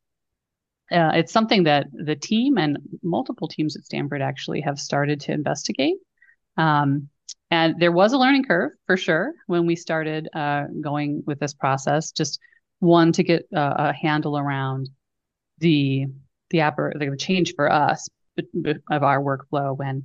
uh, 0.91 1.13
it's 1.15 1.33
something 1.33 1.65
that 1.65 1.87
the 1.93 2.17
team 2.17 2.59
and 2.59 2.79
multiple 3.03 3.49
teams 3.49 3.77
at 3.77 3.85
Stanford 3.85 4.23
actually 4.23 4.61
have 4.63 4.79
started 4.79 5.21
to 5.21 5.33
investigate. 5.33 5.97
Um, 6.57 7.09
and 7.51 7.79
there 7.79 7.93
was 7.93 8.13
a 8.13 8.19
learning 8.19 8.45
curve 8.45 8.73
for 8.87 8.97
sure 8.97 9.33
when 9.47 9.67
we 9.67 9.77
started 9.77 10.29
uh, 10.35 10.65
going 10.81 11.23
with 11.27 11.39
this 11.39 11.55
process. 11.55 12.11
Just 12.11 12.41
one 12.81 13.13
to 13.13 13.23
get 13.23 13.47
uh, 13.55 13.75
a 13.79 13.93
handle 13.93 14.37
around 14.37 14.89
the 15.59 16.07
the, 16.51 16.59
oper- 16.59 16.99
the 16.99 17.17
change 17.17 17.55
for 17.55 17.73
us 17.73 18.09
of 18.91 19.03
our 19.03 19.21
workflow 19.23 19.77
when 19.77 20.05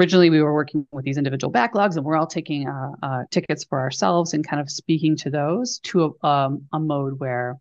originally 0.00 0.30
we 0.30 0.40
were 0.40 0.54
working 0.54 0.86
with 0.92 1.04
these 1.04 1.18
individual 1.18 1.52
backlogs 1.52 1.96
and 1.96 2.04
we're 2.06 2.16
all 2.16 2.26
taking 2.26 2.66
uh, 2.66 2.92
uh, 3.02 3.22
tickets 3.30 3.64
for 3.64 3.78
ourselves 3.78 4.32
and 4.32 4.48
kind 4.48 4.60
of 4.60 4.70
speaking 4.70 5.14
to 5.14 5.28
those 5.28 5.78
to 5.80 6.16
a, 6.22 6.26
um, 6.26 6.66
a 6.72 6.80
mode 6.80 7.20
where 7.20 7.58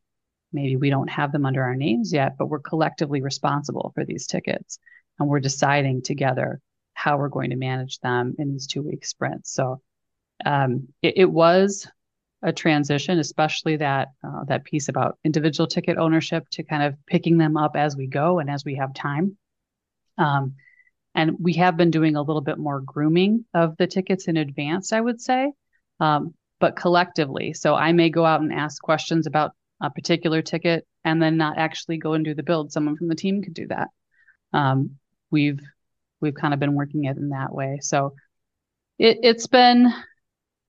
maybe 0.54 0.78
we 0.78 0.90
don't 0.90 1.10
have 1.10 1.34
them 1.34 1.46
under 1.46 1.62
our 1.62 1.76
names 1.76 2.14
yet, 2.14 2.38
but 2.38 2.48
we're 2.48 2.60
collectively 2.60 3.22
responsible 3.22 3.92
for 3.94 4.06
these 4.06 4.26
tickets 4.26 4.80
and 5.20 5.28
we're 5.28 5.42
deciding 5.42 6.02
together 6.02 6.62
how 6.94 7.18
we're 7.18 7.28
going 7.28 7.50
to 7.50 7.58
manage 7.58 8.00
them 8.00 8.36
in 8.40 8.54
these 8.54 8.68
two 8.68 8.82
week 8.82 9.06
sprints. 9.06 9.54
So 9.54 9.82
um, 10.46 10.88
it, 11.02 11.16
it, 11.18 11.30
was 11.30 11.86
a 12.42 12.54
transition, 12.54 13.20
especially 13.20 13.76
that 13.78 14.10
uh, 14.26 14.46
that 14.46 14.64
piece 14.64 14.88
about 14.88 15.18
individual 15.26 15.68
ticket 15.68 15.98
ownership 15.98 16.48
to 16.52 16.64
kind 16.64 16.84
of 16.84 16.96
picking 17.06 17.38
them 17.38 17.58
up 17.58 17.76
as 17.76 17.98
we 17.98 18.08
go 18.08 18.40
and 18.40 18.50
as 18.50 18.64
we 18.64 18.76
have 18.76 18.94
time. 18.94 19.38
Um, 20.18 20.56
and 21.16 21.32
we 21.40 21.54
have 21.54 21.78
been 21.78 21.92
doing 21.92 22.16
a 22.16 22.22
little 22.22 22.42
bit 22.42 22.58
more 22.58 22.82
grooming 22.82 23.46
of 23.54 23.76
the 23.78 23.88
tickets 23.88 24.28
in 24.28 24.38
advance, 24.38 24.94
I 24.94 25.02
would 25.02 25.22
say, 25.22 25.52
um, 26.00 26.34
but 26.60 26.76
collectively. 26.76 27.54
So 27.54 27.76
I 27.76 27.92
may 27.92 28.10
go 28.10 28.26
out 28.26 28.42
and 28.42 28.54
ask 28.54 28.82
questions 28.82 29.28
about 29.28 29.52
a 29.82 29.90
particular 29.90 30.42
ticket 30.42 30.86
and 31.04 31.22
then 31.22 31.38
not 31.38 31.58
actually 31.58 31.98
go 31.98 32.14
and 32.14 32.24
do 32.26 32.34
the 32.34 32.44
build. 32.44 32.72
Someone 32.72 32.98
from 32.98 33.08
the 33.08 33.16
team 33.16 33.42
could 33.42 33.54
do 33.54 33.68
that. 33.68 33.88
Um, 34.54 34.98
we've 35.32 35.62
we've 36.22 36.36
kind 36.36 36.54
of 36.54 36.60
been 36.60 36.76
working 36.76 37.06
it 37.06 37.18
in 37.18 37.30
that 37.30 37.54
way. 37.54 37.80
So 37.82 38.14
it, 38.98 39.20
it's 39.24 39.48
been 39.48 39.94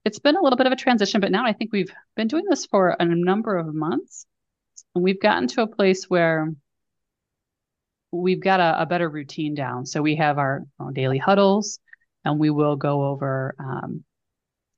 it's 0.05 0.19
been 0.19 0.35
a 0.35 0.41
little 0.41 0.57
bit 0.57 0.65
of 0.67 0.73
a 0.73 0.77
transition, 0.77 1.21
but 1.21 1.31
now 1.31 1.45
I 1.45 1.53
think 1.53 1.71
we've 1.71 1.93
been 2.15 2.27
doing 2.27 2.45
this 2.49 2.65
for 2.65 2.95
a 2.99 3.05
number 3.05 3.57
of 3.57 3.73
months, 3.73 4.25
and 4.95 5.03
we've 5.03 5.21
gotten 5.21 5.47
to 5.49 5.61
a 5.61 5.67
place 5.67 6.09
where 6.09 6.51
we've 8.11 8.41
got 8.41 8.59
a, 8.59 8.81
a 8.81 8.85
better 8.85 9.09
routine 9.09 9.55
down. 9.55 9.85
So 9.85 10.01
we 10.01 10.15
have 10.15 10.37
our, 10.37 10.63
daily 10.93 11.17
huddles, 11.17 11.79
and 12.25 12.39
we 12.39 12.49
will 12.49 12.75
go 12.75 13.05
over 13.05 13.55
um, 13.59 14.03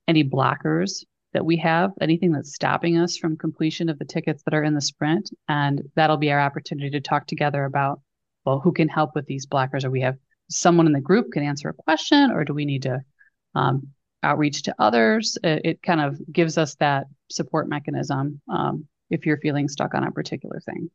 any 0.06 0.22
blockers 0.22 1.04
that 1.32 1.44
we 1.44 1.56
have, 1.56 1.92
anything 2.00 2.30
that's 2.30 2.54
stopping 2.54 2.96
us 2.98 3.16
from 3.16 3.36
completion 3.36 3.88
of 3.88 3.98
the 3.98 4.04
tickets 4.04 4.42
that 4.44 4.54
are 4.54 4.62
in 4.62 4.74
the 4.74 4.80
sprint. 4.80 5.30
And 5.48 5.82
that'll 5.96 6.16
be 6.16 6.30
our 6.30 6.40
opportunity 6.40 6.90
to 6.90 7.00
talk 7.00 7.26
together 7.26 7.64
about, 7.64 8.00
well, 8.44 8.60
who 8.60 8.72
can 8.72 8.88
help 8.88 9.14
with 9.14 9.26
these 9.26 9.46
blockers? 9.46 9.84
Or 9.84 9.90
we 9.90 10.02
have 10.02 10.16
someone 10.48 10.86
in 10.86 10.92
the 10.92 11.00
group 11.00 11.32
can 11.32 11.42
answer 11.42 11.68
a 11.68 11.74
question, 11.74 12.30
or 12.30 12.44
do 12.44 12.54
we 12.54 12.64
need 12.64 12.82
to 12.82 13.00
um, 13.54 13.88
outreach 14.22 14.62
to 14.62 14.74
others? 14.78 15.36
It, 15.42 15.60
it, 15.64 15.82
kind 15.82 16.00
of 16.00 16.18
gives 16.32 16.56
us 16.56 16.76
that 16.76 17.06
support 17.30 17.68
mechanism 17.68 18.40
um, 18.48 18.86
if 19.10 19.26
you're 19.26 19.38
feeling 19.38 19.68
stuck 19.68 19.94
on 19.94 20.04
a 20.04 20.12
particular 20.12 20.60
thing. 20.60 20.90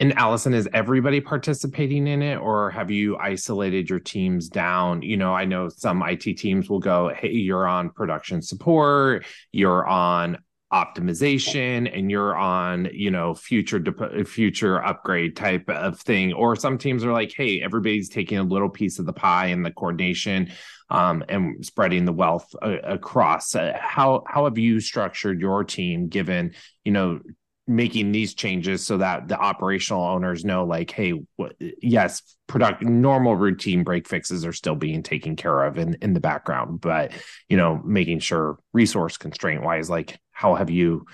And 0.00 0.18
Allison, 0.18 0.52
is 0.52 0.68
everybody 0.72 1.20
participating 1.20 2.08
in 2.08 2.22
it 2.22 2.36
or 2.36 2.70
have 2.70 2.90
you 2.90 3.16
isolated 3.18 3.88
your 3.88 4.00
teams 4.00 4.48
down? 4.48 5.02
You 5.02 5.16
know, 5.16 5.32
I 5.32 5.44
know 5.44 5.68
some 5.68 6.02
IT 6.02 6.38
teams 6.38 6.68
will 6.68 6.80
go, 6.80 7.12
hey, 7.14 7.30
you're 7.30 7.68
on 7.68 7.90
production 7.90 8.42
support, 8.42 9.24
you're 9.52 9.86
on 9.86 10.38
optimization 10.72 11.90
and 11.96 12.10
you're 12.10 12.34
on 12.34 12.88
you 12.94 13.10
know 13.10 13.34
future 13.34 13.78
de- 13.78 14.24
future 14.24 14.82
upgrade 14.82 15.36
type 15.36 15.68
of 15.68 16.00
thing 16.00 16.32
or 16.32 16.56
some 16.56 16.78
teams 16.78 17.04
are 17.04 17.12
like 17.12 17.30
hey 17.36 17.60
everybody's 17.60 18.08
taking 18.08 18.38
a 18.38 18.42
little 18.42 18.70
piece 18.70 18.98
of 18.98 19.04
the 19.04 19.12
pie 19.12 19.48
and 19.48 19.66
the 19.66 19.70
coordination 19.70 20.50
um, 20.88 21.22
and 21.28 21.64
spreading 21.64 22.06
the 22.06 22.12
wealth 22.12 22.54
uh, 22.62 22.78
across 22.84 23.54
uh, 23.54 23.76
how 23.78 24.24
how 24.26 24.44
have 24.44 24.56
you 24.56 24.80
structured 24.80 25.42
your 25.42 25.62
team 25.62 26.08
given 26.08 26.54
you 26.84 26.92
know 26.92 27.20
making 27.66 28.10
these 28.10 28.34
changes 28.34 28.84
so 28.84 28.96
that 28.96 29.28
the 29.28 29.38
operational 29.38 30.02
owners 30.02 30.44
know 30.44 30.64
like 30.64 30.90
hey 30.90 31.12
what, 31.36 31.54
yes 31.80 32.36
product 32.48 32.82
normal 32.82 33.36
routine 33.36 33.84
break 33.84 34.08
fixes 34.08 34.44
are 34.44 34.52
still 34.52 34.74
being 34.74 35.02
taken 35.02 35.36
care 35.36 35.62
of 35.62 35.78
in 35.78 35.96
in 36.02 36.12
the 36.12 36.18
background 36.18 36.80
but 36.80 37.12
you 37.48 37.56
know 37.56 37.80
making 37.84 38.18
sure 38.18 38.58
resource 38.72 39.16
constraint 39.16 39.62
wise 39.62 39.88
like 39.88 40.18
how 40.32 40.56
have 40.56 40.70
you 40.70 41.06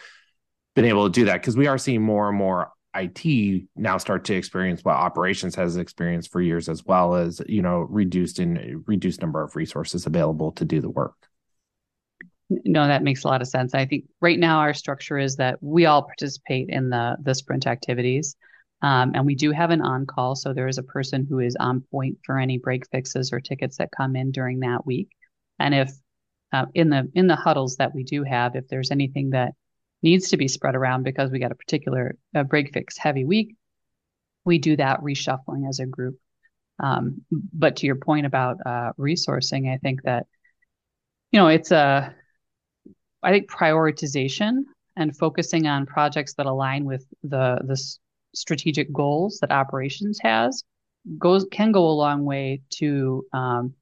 been 0.79 0.85
able 0.85 1.11
to 1.11 1.13
do 1.13 1.25
that? 1.25 1.41
Because 1.41 1.57
we 1.57 1.67
are 1.67 1.77
seeing 1.77 2.03
more 2.03 2.29
and 2.29 2.39
more 2.39 2.71
IT 2.95 3.65
now 3.77 3.99
start 3.99 4.25
to 4.25 4.35
experience 4.35 4.85
what 4.85 4.95
operations 4.95 5.57
has 5.57 5.77
experienced 5.77 6.31
for 6.31 6.41
years 6.41 6.69
as 6.69 6.85
well 6.85 7.17
as 7.17 7.43
you 7.47 7.61
know 7.61 7.81
reduced 7.81 8.39
in 8.39 8.83
reduced 8.87 9.21
number 9.21 9.43
of 9.43 9.55
resources 9.57 10.07
available 10.07 10.53
to 10.53 10.65
do 10.65 10.81
the 10.81 10.89
work 10.89 11.28
no, 12.51 12.87
that 12.87 13.03
makes 13.03 13.25
a 13.25 13.29
lot 13.29 13.43
of 13.43 13.49
sense. 13.49 13.75
I 13.75 13.87
think 13.87 14.05
right 14.21 14.39
now 14.39 14.61
our 14.61 14.75
structure 14.75 15.19
is 15.19 15.37
that 15.37 15.59
we 15.63 15.87
all 15.87 16.03
participate 16.03 16.69
in 16.71 16.89
the 16.91 17.17
the 17.23 17.35
sprint 17.35 17.67
activities, 17.67 18.37
um, 18.81 19.13
and 19.15 19.27
we 19.27 19.35
do 19.35 19.51
have 19.51 19.71
an 19.71 19.83
on 19.83 20.07
call. 20.07 20.35
So 20.35 20.53
there 20.53 20.69
is 20.69 20.79
a 20.79 20.83
person 20.83 21.27
who 21.29 21.41
is 21.41 21.57
on 21.61 21.83
point 21.91 22.19
for 22.25 22.39
any 22.39 22.59
break 22.59 22.89
fixes 22.91 23.33
or 23.33 23.41
tickets 23.41 23.77
that 23.79 23.91
come 23.97 24.17
in 24.17 24.31
during 24.31 24.61
that 24.61 24.87
week. 24.87 25.11
And 25.59 25.75
if 25.75 25.91
uh, 26.53 26.67
in 26.75 26.89
the 26.89 27.11
in 27.15 27.27
the 27.27 27.37
huddles 27.37 27.77
that 27.77 27.95
we 27.95 28.05
do 28.05 28.23
have, 28.25 28.57
if 28.57 28.69
there's 28.69 28.91
anything 28.91 29.31
that 29.31 29.53
needs 30.03 30.31
to 30.31 30.37
be 30.37 30.49
spread 30.49 30.75
around 30.75 31.03
because 31.03 31.31
we 31.31 31.39
got 31.39 31.53
a 31.53 31.57
particular 31.57 32.17
break 32.47 32.73
fix 32.73 32.97
heavy 32.97 33.25
week, 33.25 33.57
we 34.45 34.59
do 34.59 34.77
that 34.77 35.01
reshuffling 35.01 35.69
as 35.69 35.81
a 35.81 35.87
group. 35.87 36.19
Um, 36.83 37.23
but 37.31 37.77
to 37.77 37.87
your 37.87 37.97
point 37.97 38.25
about 38.25 38.59
uh, 38.65 38.93
resourcing, 38.99 39.73
I 39.73 39.79
think 39.79 40.05
that 40.05 40.27
you 41.33 41.41
know 41.41 41.49
it's 41.49 41.73
a 41.73 42.15
I 43.23 43.31
think 43.33 43.51
prioritization 43.51 44.63
and 44.97 45.17
focusing 45.17 45.67
on 45.67 45.87
projects 45.87 46.35
that 46.35 46.47
align 46.47 46.85
with 46.85 47.05
the 47.23 47.59
the 47.65 47.81
strategic 48.35 48.93
goals 48.93 49.39
that 49.41 49.51
operations 49.51 50.19
has 50.23 50.63
goes 51.19 51.47
can 51.51 51.73
go 51.73 51.89
a 51.89 51.91
long 51.93 52.25
way 52.25 52.61
to 52.71 53.25
um, 53.33 53.75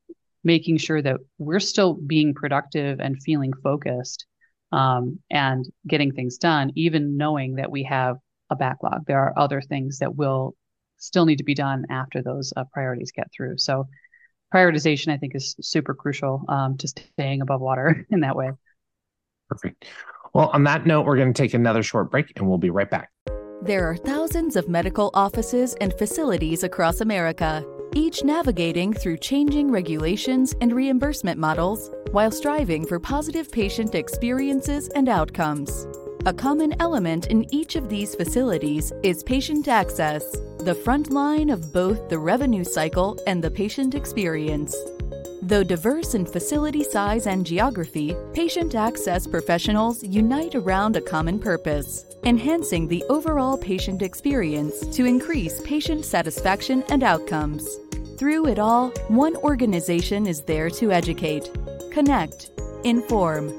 making 0.44 0.76
sure 0.76 1.02
that 1.02 1.16
we're 1.38 1.60
still 1.60 1.94
being 1.94 2.34
productive 2.34 3.00
and 3.00 3.20
feeling 3.22 3.52
focused 3.64 4.26
um, 4.72 5.18
and 5.30 5.66
getting 5.88 6.12
things 6.12 6.38
done, 6.38 6.70
even 6.76 7.16
knowing 7.16 7.56
that 7.56 7.70
we 7.70 7.82
have 7.82 8.16
a 8.50 8.56
backlog. 8.56 9.06
There 9.06 9.20
are 9.20 9.36
other 9.36 9.60
things 9.60 9.98
that 9.98 10.14
will 10.14 10.54
still 10.98 11.26
need 11.26 11.38
to 11.38 11.44
be 11.44 11.54
done 11.54 11.86
after 11.90 12.22
those 12.22 12.52
uh, 12.56 12.64
priorities 12.72 13.12
get 13.12 13.28
through. 13.36 13.58
So 13.58 13.88
prioritization, 14.54 15.12
I 15.12 15.16
think, 15.16 15.34
is 15.34 15.56
super 15.60 15.94
crucial 15.94 16.44
um, 16.48 16.76
to 16.78 16.88
staying 16.88 17.42
above 17.42 17.60
water 17.60 18.06
in 18.10 18.20
that 18.20 18.36
way. 18.36 18.52
Perfect. 19.48 19.86
Well, 20.34 20.50
on 20.52 20.64
that 20.64 20.86
note, 20.86 21.06
we're 21.06 21.16
going 21.16 21.32
to 21.32 21.42
take 21.42 21.54
another 21.54 21.82
short 21.82 22.10
break 22.10 22.32
and 22.36 22.48
we'll 22.48 22.58
be 22.58 22.70
right 22.70 22.90
back. 22.90 23.10
There 23.62 23.88
are 23.88 23.96
thousands 23.96 24.54
of 24.54 24.68
medical 24.68 25.10
offices 25.14 25.74
and 25.80 25.92
facilities 25.94 26.62
across 26.62 27.00
America, 27.00 27.64
each 27.94 28.22
navigating 28.22 28.92
through 28.92 29.16
changing 29.16 29.70
regulations 29.70 30.54
and 30.60 30.74
reimbursement 30.74 31.40
models 31.40 31.90
while 32.10 32.30
striving 32.30 32.86
for 32.86 33.00
positive 33.00 33.50
patient 33.50 33.94
experiences 33.94 34.88
and 34.90 35.08
outcomes. 35.08 35.86
A 36.26 36.34
common 36.34 36.74
element 36.80 37.28
in 37.28 37.46
each 37.54 37.76
of 37.76 37.88
these 37.88 38.14
facilities 38.14 38.92
is 39.02 39.22
patient 39.22 39.68
access, 39.68 40.22
the 40.58 40.74
front 40.74 41.10
line 41.10 41.48
of 41.50 41.72
both 41.72 42.08
the 42.08 42.18
revenue 42.18 42.64
cycle 42.64 43.18
and 43.26 43.42
the 43.42 43.50
patient 43.50 43.94
experience. 43.94 44.76
Though 45.42 45.62
diverse 45.62 46.14
in 46.14 46.26
facility 46.26 46.82
size 46.82 47.26
and 47.26 47.44
geography, 47.44 48.16
patient 48.32 48.74
access 48.74 49.26
professionals 49.26 50.02
unite 50.02 50.54
around 50.54 50.96
a 50.96 51.00
common 51.00 51.38
purpose 51.38 52.06
enhancing 52.24 52.88
the 52.88 53.04
overall 53.08 53.56
patient 53.56 54.02
experience 54.02 54.80
to 54.96 55.04
increase 55.04 55.60
patient 55.62 56.04
satisfaction 56.04 56.82
and 56.88 57.04
outcomes. 57.04 57.64
Through 58.18 58.48
it 58.48 58.58
all, 58.58 58.90
one 59.08 59.36
organization 59.36 60.26
is 60.26 60.42
there 60.42 60.68
to 60.70 60.90
educate, 60.90 61.50
connect, 61.92 62.50
inform, 62.82 63.52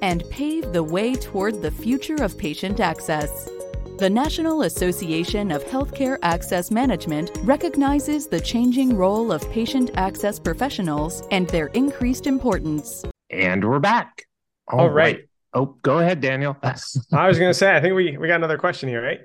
and 0.00 0.24
pave 0.30 0.72
the 0.72 0.82
way 0.82 1.14
toward 1.14 1.60
the 1.60 1.70
future 1.70 2.22
of 2.22 2.38
patient 2.38 2.80
access. 2.80 3.50
The 3.96 4.10
National 4.10 4.62
Association 4.62 5.52
of 5.52 5.62
Healthcare 5.62 6.18
Access 6.22 6.72
Management 6.72 7.30
recognizes 7.44 8.26
the 8.26 8.40
changing 8.40 8.96
role 8.96 9.30
of 9.30 9.48
patient 9.52 9.92
access 9.94 10.40
professionals 10.40 11.22
and 11.30 11.46
their 11.50 11.68
increased 11.68 12.26
importance. 12.26 13.04
And 13.30 13.64
we're 13.64 13.78
back. 13.78 14.26
All, 14.66 14.80
All 14.80 14.90
right. 14.90 15.18
right. 15.18 15.28
Oh, 15.52 15.76
go 15.82 16.00
ahead, 16.00 16.20
Daniel. 16.20 16.56
I 16.64 17.28
was 17.28 17.38
going 17.38 17.50
to 17.50 17.54
say, 17.54 17.76
I 17.76 17.80
think 17.80 17.94
we, 17.94 18.16
we 18.16 18.26
got 18.26 18.34
another 18.34 18.58
question 18.58 18.88
here, 18.88 19.00
right? 19.00 19.20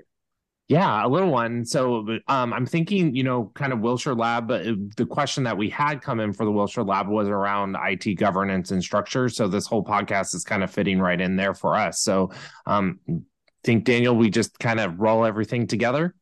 Yeah, 0.68 1.04
a 1.04 1.08
little 1.08 1.30
one. 1.30 1.64
So 1.64 2.06
um, 2.28 2.52
I'm 2.52 2.64
thinking, 2.64 3.16
you 3.16 3.24
know, 3.24 3.50
kind 3.56 3.72
of 3.72 3.80
Wilshire 3.80 4.14
Lab. 4.14 4.52
Uh, 4.52 4.74
the 4.96 5.04
question 5.04 5.42
that 5.42 5.58
we 5.58 5.68
had 5.68 6.00
come 6.00 6.20
in 6.20 6.32
for 6.32 6.44
the 6.44 6.52
Wilshire 6.52 6.84
Lab 6.84 7.08
was 7.08 7.26
around 7.26 7.76
IT 7.82 8.14
governance 8.14 8.70
and 8.70 8.80
structure. 8.80 9.28
So 9.28 9.48
this 9.48 9.66
whole 9.66 9.84
podcast 9.84 10.32
is 10.32 10.44
kind 10.44 10.62
of 10.62 10.70
fitting 10.70 11.00
right 11.00 11.20
in 11.20 11.34
there 11.34 11.54
for 11.54 11.74
us. 11.74 12.02
So 12.02 12.30
um, 12.66 13.00
think 13.64 13.84
Daniel, 13.84 14.16
we 14.16 14.30
just 14.30 14.58
kind 14.58 14.80
of 14.80 14.98
roll 14.98 15.24
everything 15.24 15.66
together. 15.66 16.14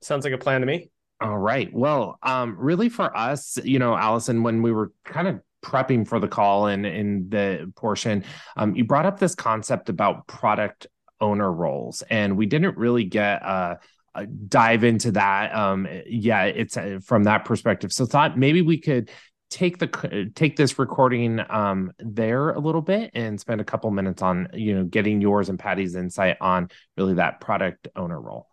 Sounds 0.00 0.24
like 0.24 0.34
a 0.34 0.38
plan 0.38 0.60
to 0.60 0.66
me. 0.66 0.90
All 1.20 1.36
right. 1.36 1.72
Well, 1.72 2.18
um, 2.22 2.56
really 2.58 2.88
for 2.88 3.16
us, 3.16 3.58
you 3.64 3.78
know, 3.78 3.96
Allison, 3.96 4.42
when 4.42 4.62
we 4.62 4.70
were 4.70 4.92
kind 5.04 5.26
of 5.26 5.40
prepping 5.64 6.06
for 6.06 6.20
the 6.20 6.28
call 6.28 6.68
and 6.68 6.86
in 6.86 7.28
the 7.28 7.72
portion, 7.74 8.24
um, 8.56 8.76
you 8.76 8.84
brought 8.84 9.06
up 9.06 9.18
this 9.18 9.34
concept 9.34 9.88
about 9.88 10.28
product 10.28 10.86
owner 11.20 11.52
roles, 11.52 12.02
and 12.02 12.36
we 12.36 12.46
didn't 12.46 12.76
really 12.76 13.02
get 13.02 13.42
uh, 13.42 13.74
dive 14.46 14.84
into 14.84 15.12
that. 15.12 15.54
Um, 15.54 15.88
yeah, 16.06 16.44
it's 16.44 16.76
uh, 16.76 17.00
from 17.02 17.24
that 17.24 17.44
perspective. 17.44 17.92
So 17.92 18.06
thought 18.06 18.38
maybe 18.38 18.62
we 18.62 18.78
could 18.78 19.10
take 19.50 19.78
the 19.78 20.30
take 20.34 20.56
this 20.56 20.78
recording 20.78 21.40
um 21.48 21.90
there 21.98 22.50
a 22.50 22.58
little 22.58 22.82
bit 22.82 23.10
and 23.14 23.40
spend 23.40 23.60
a 23.60 23.64
couple 23.64 23.90
minutes 23.90 24.20
on 24.20 24.48
you 24.52 24.74
know 24.74 24.84
getting 24.84 25.20
yours 25.20 25.48
and 25.48 25.58
Patty's 25.58 25.94
insight 25.94 26.36
on 26.40 26.68
really 26.96 27.14
that 27.14 27.40
product 27.40 27.88
owner 27.96 28.20
role. 28.20 28.48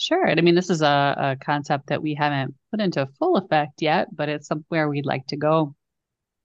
Sure. 0.00 0.30
I 0.30 0.34
mean, 0.36 0.54
this 0.54 0.70
is 0.70 0.80
a, 0.80 1.36
a 1.36 1.44
concept 1.44 1.88
that 1.88 2.02
we 2.02 2.14
haven't 2.14 2.54
put 2.70 2.80
into 2.80 3.06
full 3.18 3.36
effect 3.36 3.82
yet, 3.82 4.08
but 4.10 4.30
it's 4.30 4.46
somewhere 4.46 4.88
we'd 4.88 5.04
like 5.04 5.26
to 5.26 5.36
go. 5.36 5.74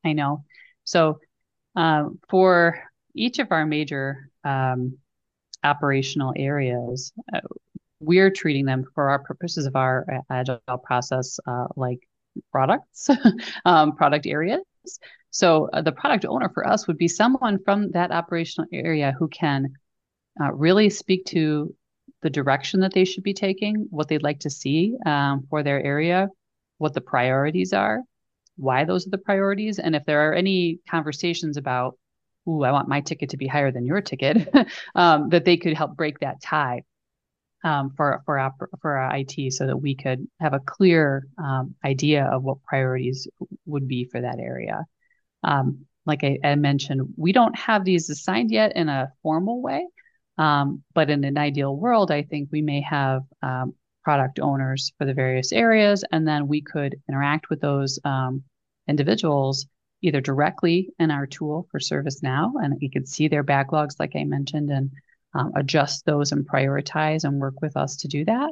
I 0.03 0.11
know. 0.11 0.43
So, 0.83 1.19
um, 1.73 2.19
for 2.29 2.83
each 3.13 3.39
of 3.39 3.53
our 3.53 3.65
major 3.65 4.29
um, 4.43 4.97
operational 5.63 6.33
areas, 6.35 7.13
uh, 7.33 7.39
we're 8.01 8.29
treating 8.29 8.65
them 8.65 8.83
for 8.93 9.09
our 9.09 9.19
purposes 9.19 9.65
of 9.65 9.77
our 9.77 10.05
uh, 10.11 10.19
agile 10.29 10.59
process 10.83 11.39
uh, 11.47 11.67
like 11.77 11.99
products, 12.51 13.09
um, 13.65 13.95
product 13.95 14.25
areas. 14.25 14.61
So, 15.31 15.69
uh, 15.73 15.81
the 15.81 15.91
product 15.91 16.25
owner 16.25 16.49
for 16.49 16.67
us 16.67 16.87
would 16.87 16.97
be 16.97 17.07
someone 17.07 17.59
from 17.63 17.91
that 17.91 18.11
operational 18.11 18.69
area 18.71 19.13
who 19.17 19.27
can 19.27 19.73
uh, 20.39 20.53
really 20.53 20.89
speak 20.89 21.25
to 21.25 21.75
the 22.21 22.29
direction 22.29 22.79
that 22.79 22.93
they 22.93 23.05
should 23.05 23.23
be 23.23 23.33
taking, 23.33 23.87
what 23.89 24.07
they'd 24.07 24.23
like 24.23 24.39
to 24.41 24.49
see 24.49 24.95
um, 25.05 25.45
for 25.49 25.61
their 25.61 25.83
area, 25.83 26.29
what 26.77 26.93
the 26.93 27.01
priorities 27.01 27.73
are, 27.73 27.99
why 28.55 28.85
those 28.85 29.05
are 29.05 29.11
the 29.11 29.17
priorities, 29.17 29.79
and 29.79 29.95
if 29.95 30.05
there 30.05 30.29
are 30.29 30.33
any 30.33 30.79
conversations 30.89 31.57
about, 31.57 31.97
"Ooh, 32.47 32.63
I 32.63 32.71
want 32.71 32.87
my 32.87 33.01
ticket 33.01 33.31
to 33.31 33.37
be 33.37 33.47
higher 33.47 33.71
than 33.71 33.85
your 33.85 34.01
ticket," 34.01 34.49
um, 34.95 35.29
that 35.29 35.45
they 35.45 35.57
could 35.57 35.73
help 35.73 35.97
break 35.97 36.19
that 36.19 36.41
tie 36.41 36.83
um, 37.63 37.91
for 37.95 38.21
for 38.25 38.39
our, 38.39 38.53
for 38.81 38.97
our 38.97 39.15
IT, 39.15 39.53
so 39.53 39.67
that 39.67 39.77
we 39.77 39.95
could 39.95 40.27
have 40.39 40.53
a 40.53 40.59
clear 40.59 41.27
um, 41.37 41.75
idea 41.83 42.25
of 42.25 42.43
what 42.43 42.63
priorities 42.63 43.27
would 43.65 43.87
be 43.87 44.05
for 44.05 44.21
that 44.21 44.39
area. 44.39 44.85
Um, 45.43 45.85
like 46.05 46.23
I, 46.23 46.37
I 46.43 46.55
mentioned, 46.55 47.13
we 47.17 47.31
don't 47.31 47.57
have 47.57 47.83
these 47.83 48.09
assigned 48.09 48.51
yet 48.51 48.75
in 48.75 48.89
a 48.89 49.11
formal 49.23 49.61
way. 49.61 49.87
Um, 50.37 50.83
but 50.93 51.09
in 51.09 51.23
an 51.23 51.37
ideal 51.37 51.75
world, 51.75 52.11
I 52.11 52.23
think 52.23 52.49
we 52.51 52.61
may 52.61 52.81
have 52.81 53.21
um, 53.41 53.73
product 54.03 54.39
owners 54.39 54.91
for 54.97 55.05
the 55.05 55.13
various 55.13 55.51
areas, 55.51 56.03
and 56.11 56.27
then 56.27 56.47
we 56.47 56.61
could 56.61 56.95
interact 57.09 57.49
with 57.49 57.61
those 57.61 57.99
um, 58.03 58.43
individuals 58.87 59.65
either 60.01 60.21
directly 60.21 60.89
in 60.99 61.09
our 61.09 61.25
tool 61.25 61.67
for 61.71 61.79
ServiceNow, 61.79 62.51
and 62.61 62.77
we 62.79 62.89
could 62.89 63.07
see 63.07 63.27
their 63.27 63.43
backlogs, 63.43 63.95
like 63.99 64.15
I 64.15 64.23
mentioned, 64.23 64.69
and 64.69 64.91
um, 65.35 65.51
adjust 65.55 66.05
those 66.05 66.31
and 66.31 66.47
prioritize 66.47 67.23
and 67.25 67.39
work 67.39 67.61
with 67.61 67.77
us 67.77 67.97
to 67.97 68.07
do 68.07 68.25
that. 68.25 68.51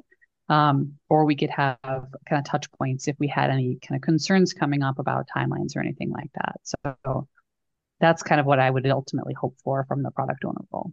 Um, 0.49 0.95
or 1.09 1.23
we 1.23 1.35
could 1.35 1.49
have 1.49 1.77
kind 1.83 2.39
of 2.39 2.43
touch 2.43 2.69
points 2.73 3.07
if 3.07 3.15
we 3.17 3.27
had 3.27 3.49
any 3.49 3.79
kind 3.81 3.95
of 3.95 4.01
concerns 4.01 4.53
coming 4.53 4.83
up 4.83 4.99
about 4.99 5.29
timelines 5.33 5.75
or 5.75 5.79
anything 5.79 6.11
like 6.11 6.29
that. 6.35 6.57
So 6.63 7.27
that's 8.01 8.21
kind 8.21 8.41
of 8.41 8.45
what 8.45 8.59
I 8.59 8.69
would 8.69 8.85
ultimately 8.85 9.33
hope 9.33 9.55
for 9.63 9.85
from 9.85 10.03
the 10.03 10.11
product 10.11 10.43
owner 10.43 10.61
role. 10.71 10.91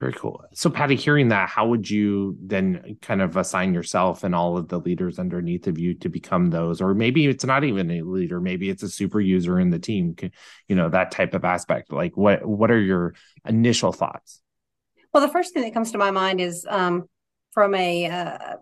Very 0.00 0.12
cool. 0.14 0.42
So, 0.54 0.70
Patty, 0.70 0.96
hearing 0.96 1.28
that, 1.28 1.50
how 1.50 1.68
would 1.68 1.88
you 1.88 2.36
then 2.40 2.96
kind 3.02 3.20
of 3.20 3.36
assign 3.36 3.74
yourself 3.74 4.24
and 4.24 4.34
all 4.34 4.56
of 4.56 4.68
the 4.68 4.78
leaders 4.78 5.18
underneath 5.18 5.66
of 5.66 5.78
you 5.78 5.92
to 5.96 6.08
become 6.08 6.48
those? 6.48 6.80
Or 6.80 6.94
maybe 6.94 7.26
it's 7.26 7.44
not 7.44 7.64
even 7.64 7.90
a 7.90 8.00
leader, 8.00 8.40
maybe 8.40 8.70
it's 8.70 8.82
a 8.82 8.88
super 8.88 9.20
user 9.20 9.60
in 9.60 9.68
the 9.68 9.78
team, 9.78 10.16
you 10.68 10.76
know, 10.76 10.88
that 10.88 11.10
type 11.10 11.34
of 11.34 11.44
aspect. 11.44 11.92
Like, 11.92 12.16
what 12.16 12.46
what 12.46 12.70
are 12.70 12.80
your 12.80 13.14
initial 13.46 13.92
thoughts? 13.92 14.40
Well, 15.12 15.26
the 15.26 15.32
first 15.32 15.54
thing 15.54 15.62
that 15.64 15.74
comes 15.74 15.92
to 15.92 15.98
my 15.98 16.10
mind 16.10 16.40
is 16.40 16.66
um, 16.68 17.08
from 17.52 17.74
a 17.74 18.06
uh, 18.06 18.56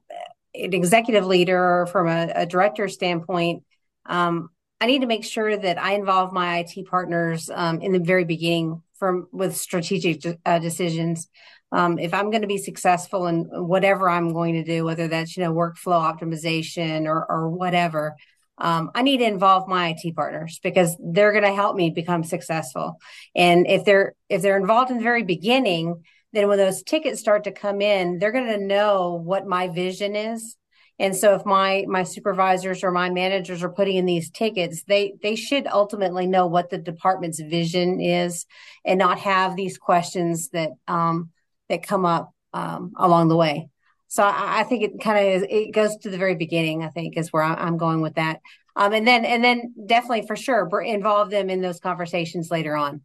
an 0.54 0.72
executive 0.74 1.26
leader 1.26 1.80
or 1.80 1.86
from 1.86 2.08
a, 2.08 2.32
a 2.34 2.46
director 2.46 2.88
standpoint. 2.88 3.64
Um, 4.06 4.48
I 4.80 4.86
need 4.86 5.00
to 5.00 5.06
make 5.06 5.24
sure 5.24 5.56
that 5.56 5.78
I 5.78 5.92
involve 5.94 6.32
my 6.32 6.58
IT 6.58 6.86
partners 6.86 7.50
um, 7.52 7.80
in 7.80 7.92
the 7.92 7.98
very 7.98 8.24
beginning 8.24 8.82
from 8.94 9.28
with 9.32 9.56
strategic 9.56 10.24
uh, 10.44 10.58
decisions. 10.58 11.28
Um, 11.70 11.98
if 11.98 12.14
I'm 12.14 12.30
going 12.30 12.42
to 12.42 12.48
be 12.48 12.58
successful 12.58 13.26
in 13.26 13.44
whatever 13.44 14.08
I'm 14.08 14.32
going 14.32 14.54
to 14.54 14.64
do, 14.64 14.84
whether 14.84 15.08
that's 15.08 15.36
you 15.36 15.42
know 15.42 15.52
workflow 15.52 16.00
optimization 16.00 17.04
or 17.06 17.26
or 17.28 17.50
whatever, 17.50 18.16
um, 18.56 18.90
I 18.94 19.02
need 19.02 19.18
to 19.18 19.24
involve 19.24 19.68
my 19.68 19.94
IT 19.96 20.14
partners 20.16 20.60
because 20.62 20.96
they're 20.98 21.32
going 21.32 21.44
to 21.44 21.54
help 21.54 21.76
me 21.76 21.90
become 21.90 22.24
successful. 22.24 22.98
And 23.36 23.66
if 23.66 23.84
they're 23.84 24.14
if 24.28 24.42
they're 24.42 24.56
involved 24.56 24.90
in 24.90 24.96
the 24.96 25.02
very 25.02 25.24
beginning, 25.24 26.02
then 26.32 26.48
when 26.48 26.58
those 26.58 26.82
tickets 26.82 27.20
start 27.20 27.44
to 27.44 27.52
come 27.52 27.80
in, 27.80 28.18
they're 28.18 28.32
going 28.32 28.46
to 28.46 28.64
know 28.64 29.14
what 29.14 29.46
my 29.46 29.68
vision 29.68 30.14
is 30.14 30.58
and 30.98 31.16
so 31.16 31.34
if 31.34 31.46
my 31.46 31.84
my 31.86 32.02
supervisors 32.02 32.82
or 32.82 32.90
my 32.90 33.08
managers 33.10 33.62
are 33.62 33.70
putting 33.70 33.96
in 33.96 34.06
these 34.06 34.30
tickets, 34.30 34.82
they 34.82 35.14
they 35.22 35.36
should 35.36 35.66
ultimately 35.68 36.26
know 36.26 36.46
what 36.46 36.70
the 36.70 36.78
department's 36.78 37.40
vision 37.40 38.00
is 38.00 38.46
and 38.84 38.98
not 38.98 39.20
have 39.20 39.54
these 39.54 39.78
questions 39.78 40.48
that 40.50 40.70
um, 40.88 41.30
that 41.68 41.86
come 41.86 42.04
up 42.04 42.32
um, 42.52 42.92
along 42.96 43.28
the 43.28 43.36
way. 43.36 43.68
So 44.08 44.24
I, 44.24 44.60
I 44.60 44.62
think 44.64 44.82
it 44.82 45.00
kind 45.00 45.36
of 45.36 45.48
it 45.48 45.72
goes 45.72 45.96
to 45.98 46.10
the 46.10 46.18
very 46.18 46.34
beginning. 46.34 46.82
I 46.82 46.88
think 46.88 47.16
is 47.16 47.32
where 47.32 47.44
I'm 47.44 47.76
going 47.76 48.00
with 48.00 48.14
that. 48.14 48.40
Um, 48.74 48.92
and 48.92 49.06
then 49.06 49.24
and 49.24 49.44
then 49.44 49.74
definitely 49.86 50.26
for 50.26 50.34
sure 50.34 50.68
involve 50.80 51.30
them 51.30 51.48
in 51.48 51.60
those 51.60 51.78
conversations 51.78 52.50
later 52.50 52.76
on. 52.76 53.02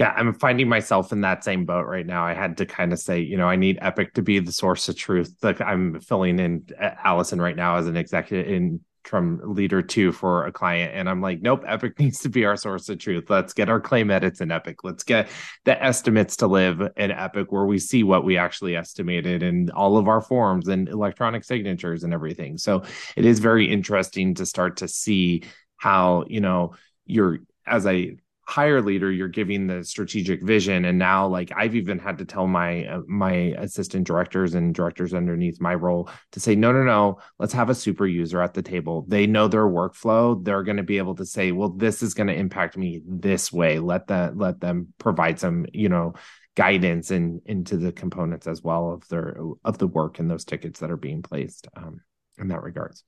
Yeah, 0.00 0.14
I'm 0.16 0.32
finding 0.32 0.66
myself 0.66 1.12
in 1.12 1.20
that 1.20 1.44
same 1.44 1.66
boat 1.66 1.84
right 1.84 2.06
now. 2.06 2.24
I 2.24 2.32
had 2.32 2.56
to 2.56 2.64
kind 2.64 2.94
of 2.94 2.98
say, 2.98 3.20
you 3.20 3.36
know, 3.36 3.46
I 3.46 3.56
need 3.56 3.78
Epic 3.82 4.14
to 4.14 4.22
be 4.22 4.38
the 4.38 4.50
source 4.50 4.88
of 4.88 4.96
truth. 4.96 5.36
Like 5.42 5.60
I'm 5.60 6.00
filling 6.00 6.38
in 6.38 6.64
uh, 6.80 6.92
Allison 7.04 7.38
right 7.38 7.54
now 7.54 7.76
as 7.76 7.86
an 7.86 7.98
executive 7.98 8.50
in 8.50 8.80
from 9.04 9.42
leader 9.44 9.82
too 9.82 10.10
for 10.12 10.46
a 10.46 10.52
client, 10.52 10.94
and 10.94 11.06
I'm 11.06 11.20
like, 11.20 11.42
nope, 11.42 11.64
Epic 11.66 11.98
needs 11.98 12.20
to 12.20 12.30
be 12.30 12.46
our 12.46 12.56
source 12.56 12.88
of 12.88 12.98
truth. 12.98 13.28
Let's 13.28 13.52
get 13.52 13.68
our 13.68 13.78
claim 13.78 14.10
edits 14.10 14.40
in 14.40 14.50
Epic. 14.50 14.84
Let's 14.84 15.02
get 15.02 15.28
the 15.66 15.84
estimates 15.84 16.36
to 16.36 16.46
live 16.46 16.80
in 16.96 17.10
Epic 17.10 17.52
where 17.52 17.66
we 17.66 17.78
see 17.78 18.02
what 18.02 18.24
we 18.24 18.38
actually 18.38 18.76
estimated 18.76 19.42
and 19.42 19.70
all 19.70 19.98
of 19.98 20.08
our 20.08 20.22
forms 20.22 20.68
and 20.68 20.88
electronic 20.88 21.44
signatures 21.44 22.04
and 22.04 22.14
everything. 22.14 22.56
So 22.56 22.84
it 23.16 23.26
is 23.26 23.38
very 23.38 23.70
interesting 23.70 24.32
to 24.36 24.46
start 24.46 24.78
to 24.78 24.88
see 24.88 25.42
how 25.76 26.24
you 26.26 26.40
know 26.40 26.72
you're 27.04 27.40
as 27.66 27.84
a 27.84 28.16
higher 28.50 28.82
leader 28.82 29.12
you're 29.12 29.28
giving 29.28 29.68
the 29.68 29.84
strategic 29.84 30.42
vision. 30.42 30.84
And 30.84 30.98
now 30.98 31.26
like 31.28 31.52
i've 31.56 31.76
even 31.76 31.98
had 31.98 32.18
to 32.18 32.24
tell 32.24 32.48
my 32.48 32.84
uh, 32.84 33.02
my 33.06 33.32
assistant 33.58 34.06
directors 34.06 34.54
and 34.54 34.74
directors 34.74 35.14
underneath 35.14 35.60
my 35.60 35.74
role 35.74 36.10
to 36.32 36.40
say 36.40 36.56
no 36.56 36.72
no 36.72 36.82
no 36.82 37.18
let's 37.38 37.52
have 37.52 37.70
a 37.70 37.74
super 37.74 38.06
user 38.06 38.42
at 38.42 38.54
the 38.54 38.62
table. 38.62 39.04
They 39.06 39.26
know 39.26 39.46
their 39.46 39.66
workflow. 39.66 40.44
They're 40.44 40.64
going 40.64 40.78
to 40.78 40.82
be 40.82 40.98
able 40.98 41.14
to 41.16 41.24
say 41.26 41.52
well 41.52 41.68
this 41.68 42.02
is 42.02 42.12
going 42.14 42.26
to 42.26 42.34
impact 42.34 42.76
me 42.76 43.02
this 43.06 43.52
way 43.52 43.78
let 43.78 44.08
that 44.08 44.36
let 44.36 44.60
them 44.60 44.88
provide 44.98 45.38
some 45.38 45.66
you 45.72 45.88
know 45.88 46.14
guidance 46.56 47.12
and 47.12 47.40
in, 47.46 47.58
into 47.58 47.76
the 47.76 47.92
components 47.92 48.48
as 48.48 48.62
well 48.62 48.90
of 48.90 49.06
their 49.08 49.38
of 49.64 49.78
the 49.78 49.86
work 49.86 50.18
and 50.18 50.28
those 50.28 50.44
tickets 50.44 50.80
that 50.80 50.90
are 50.90 50.96
being 50.96 51.22
placed 51.22 51.68
um, 51.76 52.00
in 52.38 52.48
that 52.48 52.62
regards. 52.62 53.04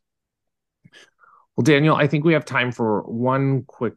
Well 1.57 1.65
daniel 1.65 1.97
i 1.97 2.07
think 2.07 2.25
we 2.25 2.33
have 2.33 2.47
time 2.47 2.73
for 2.73 3.03
one 3.03 3.65
quick 3.65 3.95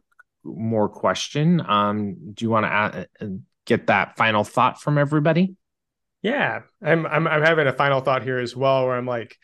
more 0.54 0.88
question. 0.88 1.60
Um, 1.66 2.32
do 2.34 2.44
you 2.44 2.50
want 2.50 2.66
to 2.66 3.40
get 3.64 3.88
that 3.88 4.16
final 4.16 4.44
thought 4.44 4.80
from 4.80 4.98
everybody? 4.98 5.56
Yeah, 6.22 6.60
I'm, 6.82 7.06
I'm 7.06 7.26
I'm 7.28 7.42
having 7.42 7.66
a 7.66 7.72
final 7.72 8.00
thought 8.00 8.22
here 8.22 8.38
as 8.38 8.56
well, 8.56 8.86
where 8.86 8.96
I'm 8.96 9.06
like, 9.06 9.36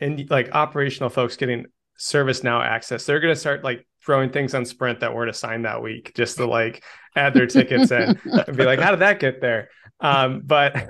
in 0.00 0.26
like 0.28 0.50
operational 0.52 1.08
folks 1.08 1.36
getting 1.36 1.66
ServiceNow 1.98 2.60
access, 2.60 3.06
they're 3.06 3.20
gonna 3.20 3.36
start 3.36 3.64
like 3.64 3.86
throwing 4.04 4.30
things 4.30 4.54
on 4.54 4.64
Sprint 4.64 5.00
that 5.00 5.14
weren't 5.14 5.30
assigned 5.30 5.64
that 5.64 5.82
week, 5.82 6.12
just 6.14 6.36
to 6.36 6.46
like 6.46 6.82
add 7.14 7.34
their 7.34 7.46
tickets 7.46 7.90
in 7.90 8.18
and 8.24 8.56
be 8.56 8.64
like, 8.64 8.80
how 8.80 8.90
did 8.90 9.00
that 9.00 9.20
get 9.20 9.40
there? 9.40 9.70
Um, 10.00 10.42
but 10.44 10.86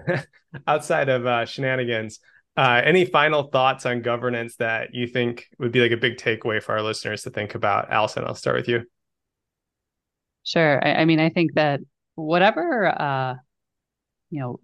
outside 0.67 1.09
of 1.09 1.25
uh, 1.25 1.45
shenanigans, 1.45 2.19
uh, 2.57 2.81
any 2.85 3.05
final 3.05 3.45
thoughts 3.45 3.87
on 3.87 4.03
governance 4.03 4.57
that 4.57 4.95
you 4.95 5.07
think 5.07 5.47
would 5.59 5.73
be 5.73 5.81
like 5.81 5.93
a 5.93 5.97
big 5.97 6.17
takeaway 6.17 6.63
for 6.63 6.73
our 6.73 6.83
listeners 6.83 7.23
to 7.23 7.31
think 7.31 7.55
about? 7.55 7.93
Allison, 7.93 8.25
I'll 8.25 8.35
start 8.35 8.57
with 8.57 8.69
you. 8.69 8.83
Sure. 10.47 10.81
I, 10.87 11.03
I 11.03 11.07
mean, 11.07 11.21
I 11.21 11.31
think 11.31 11.55
that 11.55 11.81
whatever 12.15 12.89
uh, 12.89 13.35
you 14.31 14.41
know 14.41 14.61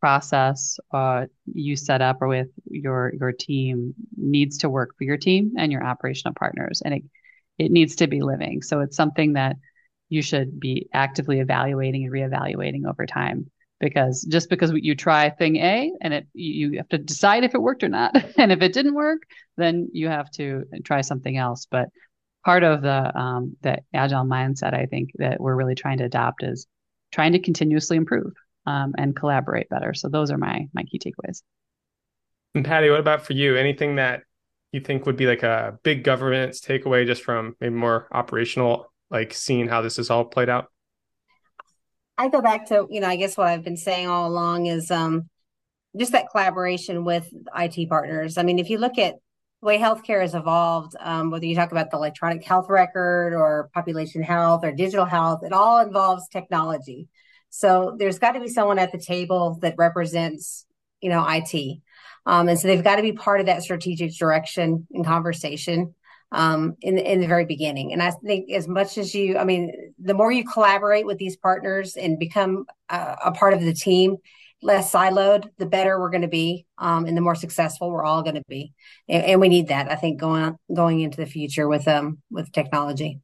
process 0.00 0.78
uh, 0.94 1.26
you 1.46 1.76
set 1.76 2.02
up 2.02 2.18
or 2.22 2.28
with 2.28 2.48
your 2.70 3.12
your 3.18 3.32
team 3.32 3.94
needs 4.16 4.58
to 4.58 4.70
work 4.70 4.90
for 4.98 5.04
your 5.04 5.18
team 5.18 5.52
and 5.58 5.72
your 5.72 5.84
operational 5.84 6.34
partners, 6.34 6.82
and 6.84 6.94
it 6.94 7.04
it 7.58 7.72
needs 7.72 7.96
to 7.96 8.08
be 8.08 8.22
living. 8.22 8.62
So 8.62 8.80
it's 8.80 8.96
something 8.96 9.34
that 9.34 9.56
you 10.10 10.22
should 10.22 10.60
be 10.60 10.88
actively 10.94 11.40
evaluating 11.40 12.04
and 12.04 12.12
reevaluating 12.12 12.86
over 12.88 13.06
time 13.06 13.50
because 13.80 14.22
just 14.22 14.50
because 14.50 14.72
you 14.74 14.94
try 14.96 15.30
thing 15.30 15.56
A 15.56 15.92
and 16.02 16.14
it 16.14 16.28
you 16.34 16.78
have 16.78 16.88
to 16.90 16.98
decide 16.98 17.44
if 17.44 17.54
it 17.54 17.62
worked 17.62 17.84
or 17.84 17.90
not 17.90 18.16
and 18.38 18.52
if 18.52 18.62
it 18.62 18.72
didn't 18.74 18.94
work 18.94 19.22
then 19.56 19.88
you 19.92 20.08
have 20.08 20.30
to 20.32 20.64
try 20.84 21.02
something 21.02 21.36
else 21.36 21.66
but 21.70 21.88
part 22.46 22.62
of 22.62 22.80
the 22.80 23.18
um, 23.18 23.56
the 23.62 23.78
agile 23.92 24.24
mindset 24.24 24.72
I 24.72 24.86
think 24.86 25.10
that 25.16 25.40
we're 25.40 25.56
really 25.56 25.74
trying 25.74 25.98
to 25.98 26.04
adopt 26.04 26.44
is 26.44 26.68
trying 27.10 27.32
to 27.32 27.40
continuously 27.40 27.96
improve 27.96 28.32
um, 28.66 28.94
and 28.96 29.16
collaborate 29.16 29.68
better. 29.68 29.92
So 29.94 30.08
those 30.08 30.30
are 30.30 30.38
my 30.38 30.68
my 30.72 30.84
key 30.84 31.00
takeaways. 31.00 31.42
And 32.54 32.64
Patty 32.64 32.88
what 32.88 33.00
about 33.00 33.26
for 33.26 33.32
you? 33.32 33.56
Anything 33.56 33.96
that 33.96 34.22
you 34.70 34.80
think 34.80 35.06
would 35.06 35.16
be 35.16 35.26
like 35.26 35.42
a 35.42 35.78
big 35.82 36.04
governance 36.04 36.60
takeaway 36.60 37.04
just 37.04 37.22
from 37.22 37.56
maybe 37.60 37.74
more 37.74 38.06
operational 38.12 38.92
like 39.10 39.34
seeing 39.34 39.66
how 39.66 39.82
this 39.82 39.98
is 39.98 40.08
all 40.08 40.24
played 40.24 40.48
out? 40.48 40.70
I 42.16 42.28
go 42.28 42.40
back 42.40 42.66
to, 42.68 42.86
you 42.88 43.00
know, 43.00 43.08
I 43.08 43.16
guess 43.16 43.36
what 43.36 43.48
I've 43.48 43.64
been 43.64 43.76
saying 43.76 44.06
all 44.06 44.26
along 44.28 44.66
is 44.66 44.90
um, 44.90 45.28
just 45.98 46.12
that 46.12 46.30
collaboration 46.30 47.04
with 47.04 47.28
IT 47.56 47.88
partners. 47.88 48.38
I 48.38 48.42
mean, 48.42 48.58
if 48.58 48.70
you 48.70 48.78
look 48.78 48.98
at 48.98 49.16
the 49.60 49.66
way 49.66 49.78
healthcare 49.78 50.20
has 50.20 50.34
evolved, 50.34 50.94
um, 51.00 51.30
whether 51.30 51.46
you 51.46 51.54
talk 51.54 51.72
about 51.72 51.90
the 51.90 51.96
electronic 51.96 52.44
health 52.44 52.68
record 52.68 53.34
or 53.34 53.70
population 53.72 54.22
health 54.22 54.64
or 54.64 54.72
digital 54.72 55.06
health, 55.06 55.42
it 55.44 55.52
all 55.52 55.78
involves 55.78 56.28
technology. 56.28 57.08
So 57.50 57.96
there's 57.98 58.18
got 58.18 58.32
to 58.32 58.40
be 58.40 58.48
someone 58.48 58.78
at 58.78 58.92
the 58.92 58.98
table 58.98 59.58
that 59.62 59.74
represents, 59.78 60.66
you 61.00 61.08
know, 61.08 61.26
IT. 61.26 61.80
Um, 62.26 62.48
and 62.48 62.58
so 62.58 62.68
they've 62.68 62.84
got 62.84 62.96
to 62.96 63.02
be 63.02 63.12
part 63.12 63.40
of 63.40 63.46
that 63.46 63.62
strategic 63.62 64.14
direction 64.16 64.86
and 64.92 65.06
conversation 65.06 65.94
um, 66.32 66.76
in 66.82 66.98
in 66.98 67.20
the 67.20 67.28
very 67.28 67.46
beginning. 67.46 67.92
And 67.92 68.02
I 68.02 68.10
think 68.10 68.50
as 68.50 68.66
much 68.66 68.98
as 68.98 69.14
you, 69.14 69.38
I 69.38 69.44
mean, 69.44 69.94
the 69.98 70.14
more 70.14 70.32
you 70.32 70.44
collaborate 70.44 71.06
with 71.06 71.18
these 71.18 71.36
partners 71.36 71.96
and 71.96 72.18
become 72.18 72.66
a, 72.88 73.16
a 73.26 73.32
part 73.32 73.54
of 73.54 73.60
the 73.60 73.72
team, 73.72 74.16
less 74.62 74.92
siloed, 74.92 75.48
the 75.58 75.66
better 75.66 76.00
we're 76.00 76.10
going 76.10 76.22
to 76.22 76.28
be, 76.28 76.66
um, 76.78 77.06
and 77.06 77.16
the 77.16 77.20
more 77.20 77.34
successful 77.34 77.90
we're 77.90 78.04
all 78.04 78.22
going 78.22 78.36
to 78.36 78.44
be. 78.48 78.72
And, 79.08 79.24
and, 79.24 79.40
we 79.40 79.48
need 79.48 79.68
that, 79.68 79.90
I 79.90 79.96
think, 79.96 80.18
going 80.18 80.56
going 80.72 81.00
into 81.00 81.18
the 81.18 81.26
future 81.26 81.68
with 81.68 81.86
um 81.88 82.18
with 82.30 82.50
technology. 82.52 83.20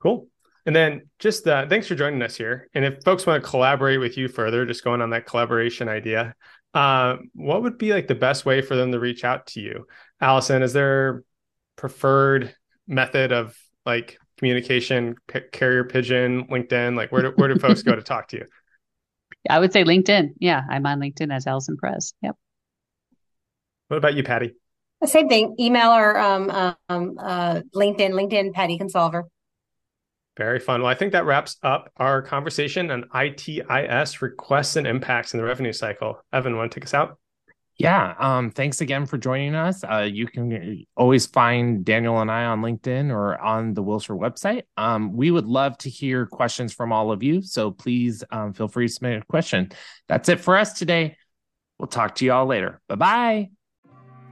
Cool. 0.00 0.28
And 0.66 0.76
then 0.76 1.08
just 1.18 1.46
uh, 1.48 1.66
thanks 1.66 1.86
for 1.86 1.94
joining 1.94 2.20
us 2.22 2.36
here. 2.36 2.68
And 2.74 2.84
if 2.84 3.02
folks 3.02 3.26
want 3.26 3.42
to 3.42 3.48
collaborate 3.48 4.00
with 4.00 4.18
you 4.18 4.28
further, 4.28 4.66
just 4.66 4.84
going 4.84 5.00
on 5.00 5.10
that 5.10 5.24
collaboration 5.24 5.88
idea, 5.88 6.34
uh, 6.74 7.16
what 7.34 7.62
would 7.62 7.78
be 7.78 7.92
like 7.92 8.06
the 8.06 8.14
best 8.14 8.44
way 8.44 8.60
for 8.60 8.76
them 8.76 8.92
to 8.92 9.00
reach 9.00 9.24
out 9.24 9.46
to 9.48 9.60
you? 9.60 9.86
Allison, 10.20 10.62
is 10.62 10.74
there 10.74 11.24
preferred 11.76 12.54
method 12.86 13.32
of 13.32 13.56
like 13.86 14.18
communication 14.36 15.14
p- 15.26 15.40
carrier 15.52 15.84
pigeon 15.84 16.46
linkedin 16.46 16.96
like 16.96 17.10
where 17.10 17.22
do, 17.22 17.32
where 17.36 17.52
do 17.52 17.58
folks 17.58 17.82
go 17.82 17.94
to 17.94 18.02
talk 18.02 18.28
to 18.28 18.36
you 18.36 18.46
i 19.48 19.58
would 19.58 19.72
say 19.72 19.84
linkedin. 19.84 20.30
Yeah 20.38 20.62
i'm 20.70 20.86
on 20.86 21.00
linkedin 21.00 21.32
as 21.32 21.46
allison 21.46 21.76
Perez. 21.80 22.14
Yep. 22.22 22.36
What 23.88 23.96
about 23.96 24.14
you 24.14 24.22
patty? 24.22 24.54
The 25.00 25.06
same 25.06 25.28
thing. 25.28 25.56
Email 25.60 25.90
or 25.92 26.18
um, 26.18 26.50
um, 26.88 27.18
uh, 27.18 27.60
linkedin 27.74 28.10
linkedin 28.10 28.52
patty 28.52 28.78
consolver. 28.78 29.24
Very 30.36 30.60
fun. 30.60 30.82
Well 30.82 30.90
i 30.90 30.94
think 30.94 31.12
that 31.12 31.24
wraps 31.24 31.56
up 31.62 31.90
our 31.96 32.22
conversation 32.22 32.90
on 32.90 33.04
IT/IS 33.14 34.22
requests 34.22 34.76
and 34.76 34.86
impacts 34.86 35.34
in 35.34 35.38
the 35.38 35.44
revenue 35.44 35.72
cycle. 35.72 36.20
Evan 36.32 36.56
want 36.56 36.70
to 36.72 36.80
take 36.80 36.84
us 36.84 36.94
out 36.94 37.18
yeah. 37.78 38.14
Um, 38.18 38.50
thanks 38.50 38.80
again 38.80 39.06
for 39.06 39.18
joining 39.18 39.54
us. 39.54 39.84
Uh, 39.84 40.08
you 40.10 40.26
can 40.26 40.84
always 40.96 41.26
find 41.26 41.84
Daniel 41.84 42.20
and 42.20 42.30
I 42.30 42.44
on 42.44 42.60
LinkedIn 42.60 43.10
or 43.10 43.40
on 43.40 43.72
the 43.74 43.82
Wilshire 43.82 44.16
website. 44.16 44.64
Um, 44.76 45.16
we 45.16 45.30
would 45.30 45.46
love 45.46 45.78
to 45.78 45.90
hear 45.90 46.26
questions 46.26 46.74
from 46.74 46.92
all 46.92 47.12
of 47.12 47.22
you. 47.22 47.40
So 47.40 47.70
please 47.70 48.24
um, 48.32 48.52
feel 48.52 48.66
free 48.66 48.88
to 48.88 48.92
submit 48.92 49.22
a 49.22 49.26
question. 49.26 49.70
That's 50.08 50.28
it 50.28 50.40
for 50.40 50.56
us 50.56 50.72
today. 50.72 51.16
We'll 51.78 51.86
talk 51.86 52.16
to 52.16 52.24
you 52.24 52.32
all 52.32 52.46
later. 52.46 52.80
Bye 52.88 52.96
bye. 52.96 53.57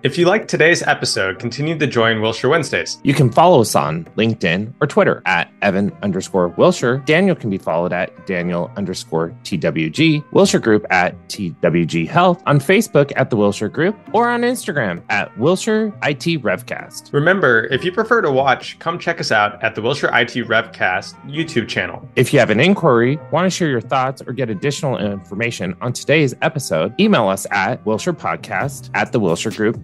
If 0.07 0.17
you 0.17 0.25
liked 0.27 0.47
today's 0.47 0.85
episode, 0.85 1.41
continue 1.41 1.77
to 1.77 1.85
join 1.85 2.21
Wilshire 2.21 2.49
Wednesdays. 2.49 3.01
You 3.03 3.13
can 3.13 3.29
follow 3.29 3.61
us 3.63 3.75
on 3.75 4.05
LinkedIn 4.17 4.73
or 4.81 4.87
Twitter 4.87 5.21
at 5.27 5.51
Evan 5.63 5.91
underscore 6.01 6.47
Wilshire. 6.51 6.99
Daniel 6.99 7.35
can 7.35 7.51
be 7.51 7.59
followed 7.59 7.93
at 7.93 8.25
Daniel 8.25 8.71
underscore 8.77 9.31
TWG, 9.43 10.23
Wilshire 10.31 10.61
Group 10.61 10.87
at 10.91 11.17
TWG 11.27 12.07
Health, 12.07 12.41
on 12.47 12.61
Facebook 12.61 13.13
at 13.17 13.31
the 13.31 13.37
Wilshire 13.37 13.69
Group, 13.69 13.99
or 14.13 14.29
on 14.29 14.43
Instagram 14.43 15.03
at 15.09 15.37
Wilshire 15.39 15.89
IT 16.05 16.41
Revcast. 16.41 17.13
Remember, 17.13 17.65
if 17.73 17.85
you 17.85 17.91
prefer 17.91 18.21
to 18.21 18.31
watch, 18.31 18.79
come 18.79 19.01
check 19.01 19.19
us 19.19 19.33
out 19.33 19.61
at 19.65 19.75
the 19.75 19.83
Wilshire 19.83 20.11
IT 20.13 20.47
Revcast 20.47 21.15
YouTube 21.29 21.67
channel. 21.67 22.09
If 22.15 22.33
you 22.33 22.39
have 22.39 22.51
an 22.51 22.61
inquiry, 22.61 23.19
want 23.33 23.47
to 23.47 23.51
share 23.51 23.69
your 23.69 23.81
thoughts, 23.81 24.23
or 24.25 24.33
get 24.33 24.51
additional 24.51 24.99
information 24.99 25.77
on 25.81 25.93
today's 25.93 26.33
episode, 26.43 26.95
email 27.01 27.27
us 27.27 27.45
at 27.51 27.85
Wilshire 27.85 28.13
Podcast 28.13 28.89
at 28.95 29.11
the 29.11 29.19
Wilshire 29.19 29.51
Group 29.51 29.83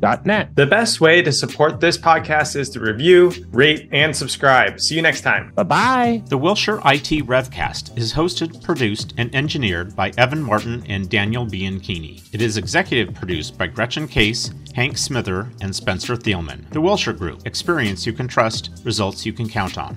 the 0.54 0.66
best 0.66 1.00
way 1.00 1.22
to 1.22 1.32
support 1.32 1.80
this 1.80 1.98
podcast 1.98 2.56
is 2.56 2.70
to 2.70 2.80
review, 2.80 3.32
rate, 3.52 3.88
and 3.92 4.14
subscribe. 4.14 4.80
See 4.80 4.94
you 4.94 5.02
next 5.02 5.22
time. 5.22 5.52
Bye 5.54 5.62
bye. 5.62 6.22
The 6.26 6.38
Wilshire 6.38 6.78
IT 6.84 7.26
Revcast 7.26 7.96
is 7.96 8.12
hosted, 8.12 8.62
produced, 8.62 9.14
and 9.18 9.34
engineered 9.34 9.96
by 9.96 10.12
Evan 10.18 10.42
Martin 10.42 10.84
and 10.88 11.08
Daniel 11.08 11.46
Bianchini. 11.46 12.22
It 12.32 12.42
is 12.42 12.56
executive 12.56 13.14
produced 13.14 13.58
by 13.58 13.66
Gretchen 13.66 14.06
Case, 14.06 14.52
Hank 14.74 14.96
Smither, 14.98 15.50
and 15.60 15.74
Spencer 15.74 16.16
Thielman. 16.16 16.68
The 16.70 16.80
Wilshire 16.80 17.12
Group. 17.12 17.46
Experience 17.46 18.06
you 18.06 18.12
can 18.12 18.28
trust, 18.28 18.70
results 18.84 19.26
you 19.26 19.32
can 19.32 19.48
count 19.48 19.78
on. 19.78 19.96